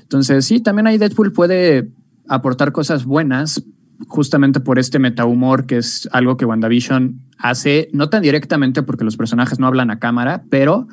Entonces, 0.04 0.46
sí, 0.46 0.62
también 0.62 0.88
ahí 0.88 0.98
Deadpool 0.98 1.34
puede 1.34 1.90
aportar 2.28 2.72
cosas 2.72 3.06
buenas, 3.06 3.64
justamente 4.08 4.60
por 4.60 4.78
este 4.80 5.00
metahumor, 5.00 5.66
que 5.66 5.78
es 5.78 6.08
algo 6.12 6.38
que 6.38 6.46
WandaVision 6.46 7.22
hace, 7.38 7.90
no 7.94 8.10
tan 8.10 8.22
directamente 8.24 8.84
porque 8.84 9.04
los 9.04 9.18
personajes 9.18 9.60
no 9.60 9.68
hablan 9.68 9.90
a 9.92 10.00
cámara, 10.00 10.44
pero 10.50 10.88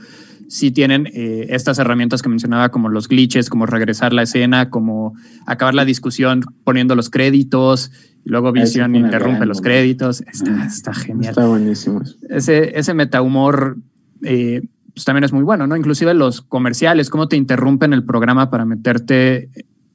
sí 0.49 0.71
tienen 0.71 1.09
eh, 1.13 1.47
estas 1.51 1.79
herramientas 1.79 2.23
que 2.23 2.29
mencionaba, 2.29 2.71
como 2.71 2.89
los 2.89 3.09
glitches, 3.09 3.49
como 3.49 3.67
regresar 3.67 4.13
la 4.13 4.23
escena, 4.23 4.71
como 4.71 5.15
acabar 5.47 5.75
la 5.75 5.85
discusión 5.85 6.43
poniendo 6.65 6.95
los 6.95 7.11
créditos, 7.11 7.91
y 8.25 8.31
luego 8.31 8.49
Ah, 8.49 8.87
una 8.87 8.99
interrumpe 8.99 9.39
gran 9.39 9.49
los 9.49 9.61
créditos. 9.61 10.21
Está, 10.23 10.65
está 10.65 10.95
genial. 10.95 11.31
Está 11.31 11.47
buenísimo. 11.47 12.03
Ese, 12.29 12.79
ese 12.79 12.95
metahumor 12.95 13.79
eh, 14.23 14.63
pues 14.95 15.05
también 15.05 15.25
es 15.25 15.33
muy 15.33 15.43
bueno, 15.43 15.67
¿no? 15.67 15.77
Inclusive 15.77 16.15
los 16.15 16.43
comerciales, 16.43 17.11
cómo 17.11 17.29
te 17.29 17.37
interrumpen 17.37 17.93
el 17.93 18.05
programa 18.05 18.51
para 18.51 18.65
meterte 18.65 19.49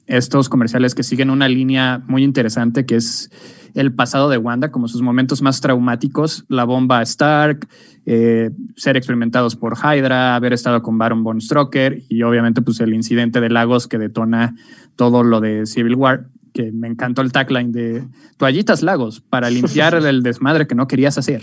estos 0.07 0.49
comerciales 0.49 0.95
que 0.95 1.03
siguen 1.03 1.29
una 1.29 1.47
línea 1.47 2.01
muy 2.07 2.23
interesante 2.23 2.85
que 2.85 2.95
es 2.95 3.29
el 3.74 3.93
pasado 3.93 4.30
de 4.30 4.38
Wanda, 4.38 4.72
como 4.72 4.88
sus 4.88 5.01
momentos 5.01 5.41
más 5.41 5.61
traumáticos, 5.61 6.45
la 6.47 6.63
bomba 6.63 7.01
Stark, 7.01 7.68
eh, 8.05 8.51
ser 8.76 8.97
experimentados 8.97 9.55
por 9.55 9.76
Hydra, 9.78 10.36
haber 10.36 10.53
estado 10.53 10.82
con 10.82 10.97
Baron 10.97 11.24
von 11.24 11.41
Strucker 11.41 12.03
y 12.09 12.24
obviamente 12.24 12.61
pues 12.61 12.80
el 12.80 12.93
incidente 12.93 13.41
de 13.41 13.49
Lagos 13.49 13.88
que 13.88 13.97
detona 13.97 14.55
todo 14.95 15.24
lo 15.24 15.41
de 15.41 15.65
Civil 15.65 15.95
War, 15.95 16.28
que 16.53 16.72
me 16.72 16.88
encantó 16.88 17.22
el 17.22 17.32
tagline 17.32 17.72
de 17.72 18.07
toallitas 18.38 18.82
Lagos 18.82 19.22
para 19.22 19.49
limpiar 19.49 19.93
el 20.05 20.24
desmadre 20.24 20.68
que 20.68 20.76
no 20.76 20.88
querías 20.88 21.18
hacer. 21.18 21.41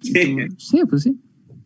Sí. 0.00 0.36
Sí, 0.56 0.82
pues 0.88 1.02
sí. 1.02 1.18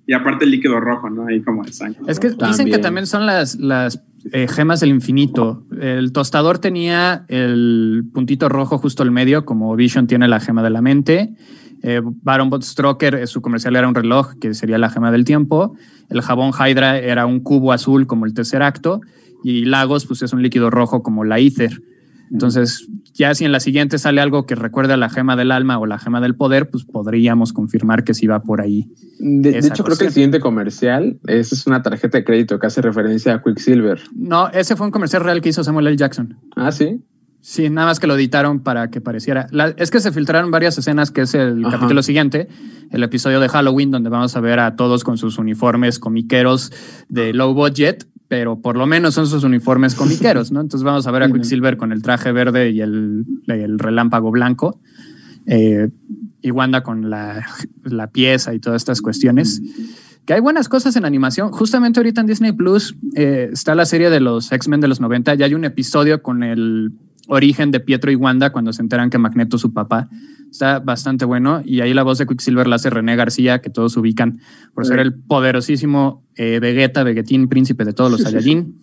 Y 0.07 0.15
aparte 0.15 0.45
el 0.45 0.51
líquido 0.51 0.81
rojo, 0.81 1.11
¿no? 1.11 1.27
Ahí 1.27 1.43
como 1.43 1.63
de 1.63 1.73
sangre. 1.73 2.01
Es 2.09 2.19
que 2.19 2.29
dicen 2.29 2.39
También. 2.39 2.71
que 2.71 2.79
también 2.79 3.07
son 3.07 3.25
las, 3.25 3.57
las 3.57 4.03
eh, 4.33 4.47
gemas 4.49 4.81
del 4.81 4.91
infinito. 4.91 5.65
El 5.81 6.13
tostador 6.13 6.59
tenía 6.59 7.25
el 7.29 8.05
puntito 8.13 8.49
rojo 8.49 8.79
justo 8.79 9.03
al 9.03 9.11
medio, 9.11 9.45
como 9.45 9.75
Vision 9.75 10.07
tiene 10.07 10.29
la 10.29 10.39
gema 10.39 10.63
de 10.63 10.71
la 10.71 10.81
mente. 10.81 11.35
Eh, 11.83 12.01
Baron 12.03 12.49
Bot 12.49 12.63
Stroker, 12.63 13.17
eh, 13.17 13.27
su 13.27 13.43
comercial 13.43 13.75
era 13.75 13.89
un 13.89 13.95
reloj, 13.95 14.35
que 14.41 14.55
sería 14.55 14.79
la 14.79 14.91
gema 14.91 15.11
del 15.11 15.25
tiempo. 15.25 15.75
El 16.09 16.23
jabón 16.23 16.53
Hydra 16.53 16.99
era 16.99 17.27
un 17.27 17.41
cubo 17.41 17.73
azul, 17.73 18.07
como 18.07 18.27
el 18.27 18.35
tercer 18.35 18.63
acto. 18.63 19.01
Y 19.43 19.65
Lagos, 19.65 20.07
pues 20.07 20.23
es 20.23 20.33
un 20.33 20.43
líquido 20.43 20.71
rojo, 20.71 21.03
como 21.03 21.25
la 21.25 21.41
Ether. 21.41 21.83
Entonces, 22.31 22.89
ya 23.13 23.35
si 23.35 23.45
en 23.45 23.53
la 23.53 23.61
siguiente 23.61 23.99
sale 23.99 24.21
algo 24.21 24.47
que 24.47 24.55
recuerde 24.55 24.95
a 24.95 24.97
la 24.97 25.11
gema 25.11 25.37
del 25.37 25.53
alma 25.53 25.79
o 25.79 25.87
la 25.87 25.99
gema 25.99 26.21
del 26.21 26.35
poder, 26.35 26.71
pues 26.71 26.85
podríamos 26.85 27.53
confirmar 27.53 28.05
que 28.05 28.15
sí 28.15 28.27
va 28.27 28.43
por 28.43 28.61
ahí. 28.61 28.91
De, 29.19 29.59
hecho, 29.59 29.85
creo 29.85 29.97
que 29.97 30.07
el 30.07 30.13
siguiente 30.13 30.41
comercial 30.41 31.19
esa 31.27 31.55
es 31.55 31.67
una 31.67 31.83
tarjeta 31.83 32.19
de 32.19 32.25
crédito 32.25 32.59
que 32.59 32.67
hace 32.67 32.81
referencia 32.81 33.35
a 33.35 33.43
Quicksilver. 33.43 34.01
No, 34.15 34.49
ese 34.49 34.77
fue 34.77 34.87
un 34.87 34.93
comercial 34.93 35.23
real 35.25 35.41
que 35.41 35.51
hizo 35.51 35.63
Samuel 35.63 35.87
L. 35.89 35.97
Jackson. 35.97 36.37
Ah, 36.57 36.73
sí. 36.73 37.03
Sí, 37.43 37.69
nada 37.71 37.89
más 37.89 37.99
que 37.99 38.07
lo 38.07 38.15
editaron 38.15 38.61
para 38.61 38.89
que 38.89 39.01
pareciera. 39.01 39.49
es 39.77 39.91
que 39.91 39.99
se 39.99 40.13
filtraron 40.13 40.53
varias 40.53 40.79
escenas, 40.79 41.11
que 41.11 41.23
es 41.23 41.35
el 41.35 41.65
capítulo 41.69 42.05
siguiente, 42.05 42.47
el 42.93 43.03
episodio 43.03 43.41
de 43.41 43.49
Halloween, 43.49 43.91
donde 43.91 44.11
vamos 44.11 44.37
a 44.37 44.41
ver 44.41 44.61
a 44.61 44.77
todos 44.77 45.03
con 45.03 45.19
sus 45.19 45.39
uniformes 45.39 45.99
comiqueros 45.99 46.73
de 47.09 47.33
low 47.33 47.53
budget, 47.53 48.07
pero 48.33 48.59
por 48.59 48.79
lo 48.79 48.87
menos 48.87 49.13
son 49.13 49.27
sus 49.27 49.45
uniformes 49.45 49.95
comiqueros, 49.95 50.53
¿no? 50.53 50.63
Entonces 50.63 50.85
vamos 50.85 51.07
a 51.07 51.11
ver 51.11 51.23
a 51.23 51.31
Quicksilver 51.31 51.77
con 51.77 51.93
el 51.93 52.01
traje 52.01 52.33
verde 52.33 52.71
y 52.71 52.81
el, 52.81 53.27
relámpago 53.79 54.31
blanco. 54.31 54.81
Eh, 55.45 55.91
y 56.41 56.51
Wanda 56.51 56.83
con 56.83 57.11
la, 57.11 57.45
pieza 58.11 58.55
y 58.55 58.59
todas 58.59 58.81
estas 58.81 59.03
cuestiones. 59.03 59.61
Que 60.25 60.33
hay 60.33 60.41
buenas 60.41 60.71
cosas 60.71 60.97
en 60.97 61.05
animación. 61.05 61.53
Justamente 61.53 62.01
ahorita 62.01 62.23
en 62.23 62.27
Disney 62.27 62.53
Plus 62.53 62.97
eh, 63.15 63.51
está 63.53 63.75
la 63.75 63.85
serie 63.85 64.09
de 64.09 64.21
los 64.21 64.51
X-Men 64.51 64.81
de 64.81 64.89
los 64.89 64.99
90. 64.99 65.35
Ya 65.35 65.45
hay 65.45 65.53
un 65.53 65.67
episodio 65.67 66.23
con 66.23 66.43
el 66.43 66.93
origen 67.29 67.71
de 67.71 67.81
Pietro 67.81 68.11
y 68.11 68.15
Wanda 68.15 68.51
cuando 68.51 68.73
se 68.73 68.81
enteran 68.81 69.11
que 69.11 69.19
Magneto 69.19 69.57
es 69.57 69.61
su 69.61 69.75
papá. 69.75 70.09
Está 70.53 70.81
bastante 70.81 71.25
bueno. 71.25 71.63
Y 71.65 71.81
ahí 71.81 71.95
la 71.95 72.03
voz 72.03 72.19
de 72.19 72.27
Quicksilver 72.27 72.67
la 72.67 72.77
hace 72.77 72.91
René 72.91 73.17
García, 73.17 73.63
que 73.63 73.71
todos 73.71 73.97
ubican 73.97 74.41
por 74.75 74.85
ser 74.85 74.99
el 74.99 75.15
poderosísimo 75.15 76.23
eh, 76.37 76.59
Vegeta, 76.61 77.03
Vegetín, 77.05 77.49
príncipe 77.49 77.87
de 77.87 77.95
todos 77.95 78.11
los 78.11 78.21
Saiyajin. 78.21 78.79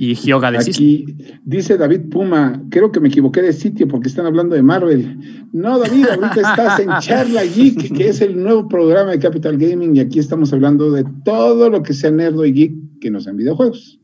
Y 0.00 0.14
Hyoga 0.14 0.50
de 0.50 0.58
Aquí 0.58 1.16
dice 1.44 1.76
David 1.76 2.08
Puma, 2.10 2.60
creo 2.68 2.90
que 2.90 2.98
me 2.98 3.08
equivoqué 3.08 3.42
de 3.42 3.52
sitio 3.52 3.86
porque 3.86 4.08
están 4.08 4.26
hablando 4.26 4.56
de 4.56 4.62
Marvel. 4.64 5.46
No, 5.52 5.78
David, 5.78 6.06
ahorita 6.08 6.50
estás 6.50 6.80
en 6.80 6.88
Charla 7.00 7.44
Geek, 7.44 7.96
que 7.96 8.08
es 8.08 8.20
el 8.20 8.40
nuevo 8.40 8.68
programa 8.68 9.12
de 9.12 9.20
Capital 9.20 9.56
Gaming, 9.56 9.96
y 9.96 10.00
aquí 10.00 10.18
estamos 10.18 10.52
hablando 10.52 10.90
de 10.90 11.04
todo 11.24 11.70
lo 11.70 11.82
que 11.82 11.92
sea 11.92 12.10
nerdo 12.10 12.44
y 12.44 12.52
geek 12.52 12.74
que 13.00 13.10
nos 13.10 13.24
sean 13.24 13.36
videojuegos. 13.36 14.00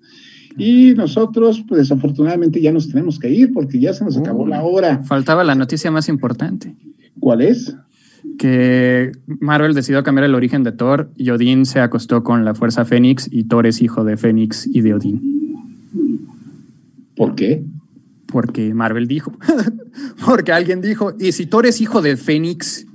Y 0.56 0.94
nosotros, 0.94 1.64
pues 1.66 1.80
desafortunadamente 1.80 2.60
ya 2.60 2.72
nos 2.72 2.88
tenemos 2.88 3.18
que 3.18 3.30
ir 3.30 3.52
porque 3.52 3.80
ya 3.80 3.92
se 3.94 4.04
nos 4.04 4.16
acabó 4.16 4.46
la 4.46 4.62
hora. 4.62 5.02
Faltaba 5.02 5.44
la 5.44 5.54
noticia 5.54 5.90
más 5.90 6.08
importante. 6.08 6.76
¿Cuál 7.20 7.42
es? 7.42 7.76
Que 8.38 9.12
Marvel 9.26 9.74
decidió 9.74 10.02
cambiar 10.02 10.24
el 10.24 10.34
origen 10.34 10.62
de 10.64 10.72
Thor 10.72 11.10
y 11.16 11.30
Odín 11.30 11.66
se 11.66 11.80
acostó 11.80 12.22
con 12.22 12.44
la 12.44 12.54
Fuerza 12.54 12.84
Fénix 12.84 13.28
y 13.30 13.44
Thor 13.44 13.66
es 13.66 13.80
hijo 13.82 14.04
de 14.04 14.16
Fénix 14.16 14.66
y 14.66 14.80
de 14.80 14.94
Odín. 14.94 15.30
¿Por 17.16 17.34
qué? 17.34 17.64
Porque 18.26 18.72
Marvel 18.74 19.06
dijo. 19.06 19.32
Porque 20.24 20.52
alguien 20.52 20.80
dijo, 20.80 21.12
y 21.18 21.32
si 21.32 21.46
Thor 21.46 21.66
es 21.66 21.80
hijo 21.80 22.00
de 22.02 22.16
Fénix, 22.16 22.86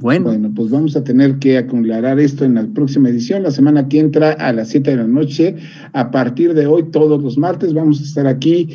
bueno. 0.00 0.24
Bueno, 0.26 0.50
pues 0.54 0.70
vamos 0.70 0.96
a 0.96 1.04
tener 1.04 1.38
que 1.38 1.58
aclarar 1.58 2.18
esto 2.18 2.46
en 2.46 2.54
la 2.54 2.66
próxima 2.66 3.10
edición, 3.10 3.42
la 3.42 3.50
semana 3.50 3.86
que 3.86 3.98
entra 3.98 4.32
a 4.32 4.50
las 4.54 4.70
7 4.70 4.92
de 4.92 4.96
la 4.96 5.06
noche. 5.06 5.56
A 5.92 6.10
partir 6.10 6.54
de 6.54 6.66
hoy, 6.66 6.84
todos 6.90 7.22
los 7.22 7.36
martes, 7.36 7.74
vamos 7.74 8.00
a 8.00 8.04
estar 8.04 8.26
aquí 8.26 8.68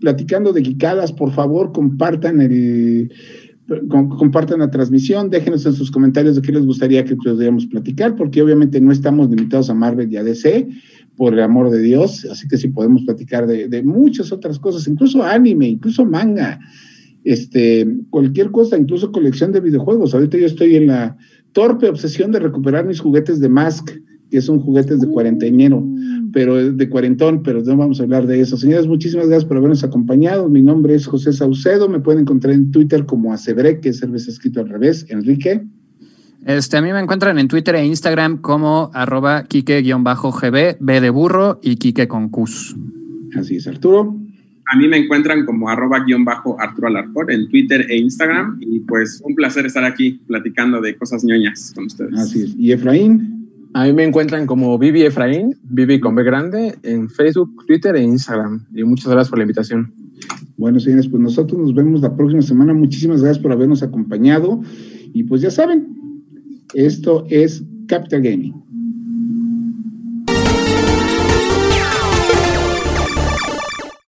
platicando 0.00 0.52
de 0.52 0.62
Quicadas. 0.62 1.12
Por 1.12 1.32
favor, 1.32 1.72
compartan 1.72 2.42
el 2.42 3.10
compartan 3.88 4.60
la 4.60 4.70
transmisión, 4.70 5.30
déjenos 5.30 5.66
en 5.66 5.72
sus 5.72 5.90
comentarios 5.90 6.36
de 6.36 6.42
qué 6.42 6.52
les 6.52 6.64
gustaría 6.64 7.04
que 7.04 7.16
pudiéramos 7.16 7.66
platicar, 7.66 8.14
porque 8.14 8.42
obviamente 8.42 8.80
no 8.80 8.92
estamos 8.92 9.28
limitados 9.28 9.70
a 9.70 9.74
Marvel 9.74 10.12
y 10.12 10.16
a 10.16 10.22
DC, 10.22 10.68
por 11.16 11.32
el 11.32 11.40
amor 11.40 11.70
de 11.70 11.80
Dios, 11.80 12.26
así 12.30 12.46
que 12.46 12.58
sí 12.58 12.68
podemos 12.68 13.02
platicar 13.02 13.46
de, 13.46 13.68
de 13.68 13.82
muchas 13.82 14.32
otras 14.32 14.58
cosas, 14.58 14.86
incluso 14.86 15.22
anime, 15.22 15.68
incluso 15.68 16.04
manga, 16.04 16.60
este, 17.24 17.88
cualquier 18.10 18.50
cosa, 18.50 18.78
incluso 18.78 19.10
colección 19.10 19.50
de 19.50 19.60
videojuegos. 19.60 20.14
Ahorita 20.14 20.38
yo 20.38 20.46
estoy 20.46 20.76
en 20.76 20.86
la 20.88 21.16
torpe 21.52 21.88
obsesión 21.88 22.30
de 22.30 22.38
recuperar 22.38 22.86
mis 22.86 23.00
juguetes 23.00 23.40
de 23.40 23.48
Mask, 23.48 23.90
que 24.30 24.40
son 24.40 24.60
juguetes 24.60 25.00
de 25.00 25.08
cuarenteniero, 25.08 25.84
pero 26.32 26.72
de 26.72 26.88
cuarentón, 26.88 27.42
pero 27.42 27.62
no 27.62 27.76
vamos 27.76 28.00
a 28.00 28.04
hablar 28.04 28.26
de 28.26 28.40
eso. 28.40 28.56
Señores, 28.56 28.86
muchísimas 28.86 29.26
gracias 29.26 29.46
por 29.46 29.56
habernos 29.56 29.84
acompañado. 29.84 30.48
Mi 30.48 30.62
nombre 30.62 30.94
es 30.94 31.06
José 31.06 31.32
Saucedo, 31.32 31.88
me 31.88 32.00
pueden 32.00 32.22
encontrar 32.22 32.54
en 32.54 32.70
Twitter 32.70 33.06
como 33.06 33.32
Acebre, 33.32 33.80
que 33.80 33.90
es 33.90 33.98
cerveza 33.98 34.30
escrito 34.30 34.60
al 34.60 34.68
revés. 34.68 35.06
Enrique. 35.08 35.62
Este, 36.44 36.76
a 36.76 36.82
mí 36.82 36.92
me 36.92 37.00
encuentran 37.00 37.38
en 37.38 37.48
Twitter 37.48 37.74
e 37.74 37.84
Instagram 37.84 38.38
como 38.38 38.90
arroba 38.94 39.44
Kike-GB, 39.44 40.76
B 40.80 41.00
de 41.00 41.10
burro 41.10 41.58
y 41.62 41.76
Kike 41.76 42.06
con 42.06 42.28
Cus. 42.28 42.76
Así 43.36 43.56
es, 43.56 43.66
Arturo. 43.66 44.16
A 44.72 44.76
mí 44.76 44.88
me 44.88 44.96
encuentran 44.96 45.44
como 45.44 45.68
arroba 45.68 46.04
guion 46.04 46.24
bajo 46.24 46.60
Arturo 46.60 46.88
Alarcón 46.88 47.30
en 47.30 47.48
Twitter 47.48 47.86
e 47.88 47.98
Instagram. 47.98 48.58
Y 48.60 48.80
pues 48.80 49.20
un 49.24 49.34
placer 49.34 49.66
estar 49.66 49.84
aquí 49.84 50.20
platicando 50.26 50.80
de 50.80 50.96
cosas 50.96 51.24
ñoñas 51.24 51.72
con 51.74 51.86
ustedes. 51.86 52.14
Así 52.18 52.42
es. 52.42 52.54
¿Y 52.56 52.72
Efraín? 52.72 53.45
A 53.74 53.84
mí 53.84 53.92
me 53.92 54.04
encuentran 54.04 54.46
como 54.46 54.78
Vivi 54.78 55.02
Efraín, 55.02 55.56
Vivi 55.62 56.00
con 56.00 56.14
B 56.14 56.22
grande, 56.22 56.78
en 56.82 57.08
Facebook, 57.10 57.66
Twitter 57.66 57.94
e 57.96 58.02
Instagram. 58.02 58.64
Y 58.74 58.84
muchas 58.84 59.08
gracias 59.08 59.28
por 59.28 59.38
la 59.38 59.44
invitación. 59.44 59.92
Bueno, 60.56 60.80
señores, 60.80 61.08
pues 61.08 61.22
nosotros 61.22 61.60
nos 61.60 61.74
vemos 61.74 62.00
la 62.00 62.16
próxima 62.16 62.42
semana. 62.42 62.72
Muchísimas 62.72 63.20
gracias 63.20 63.42
por 63.42 63.52
habernos 63.52 63.82
acompañado. 63.82 64.60
Y 65.12 65.24
pues 65.24 65.42
ya 65.42 65.50
saben, 65.50 65.86
esto 66.74 67.26
es 67.28 67.62
Capital 67.86 68.22
Gaming. 68.22 68.65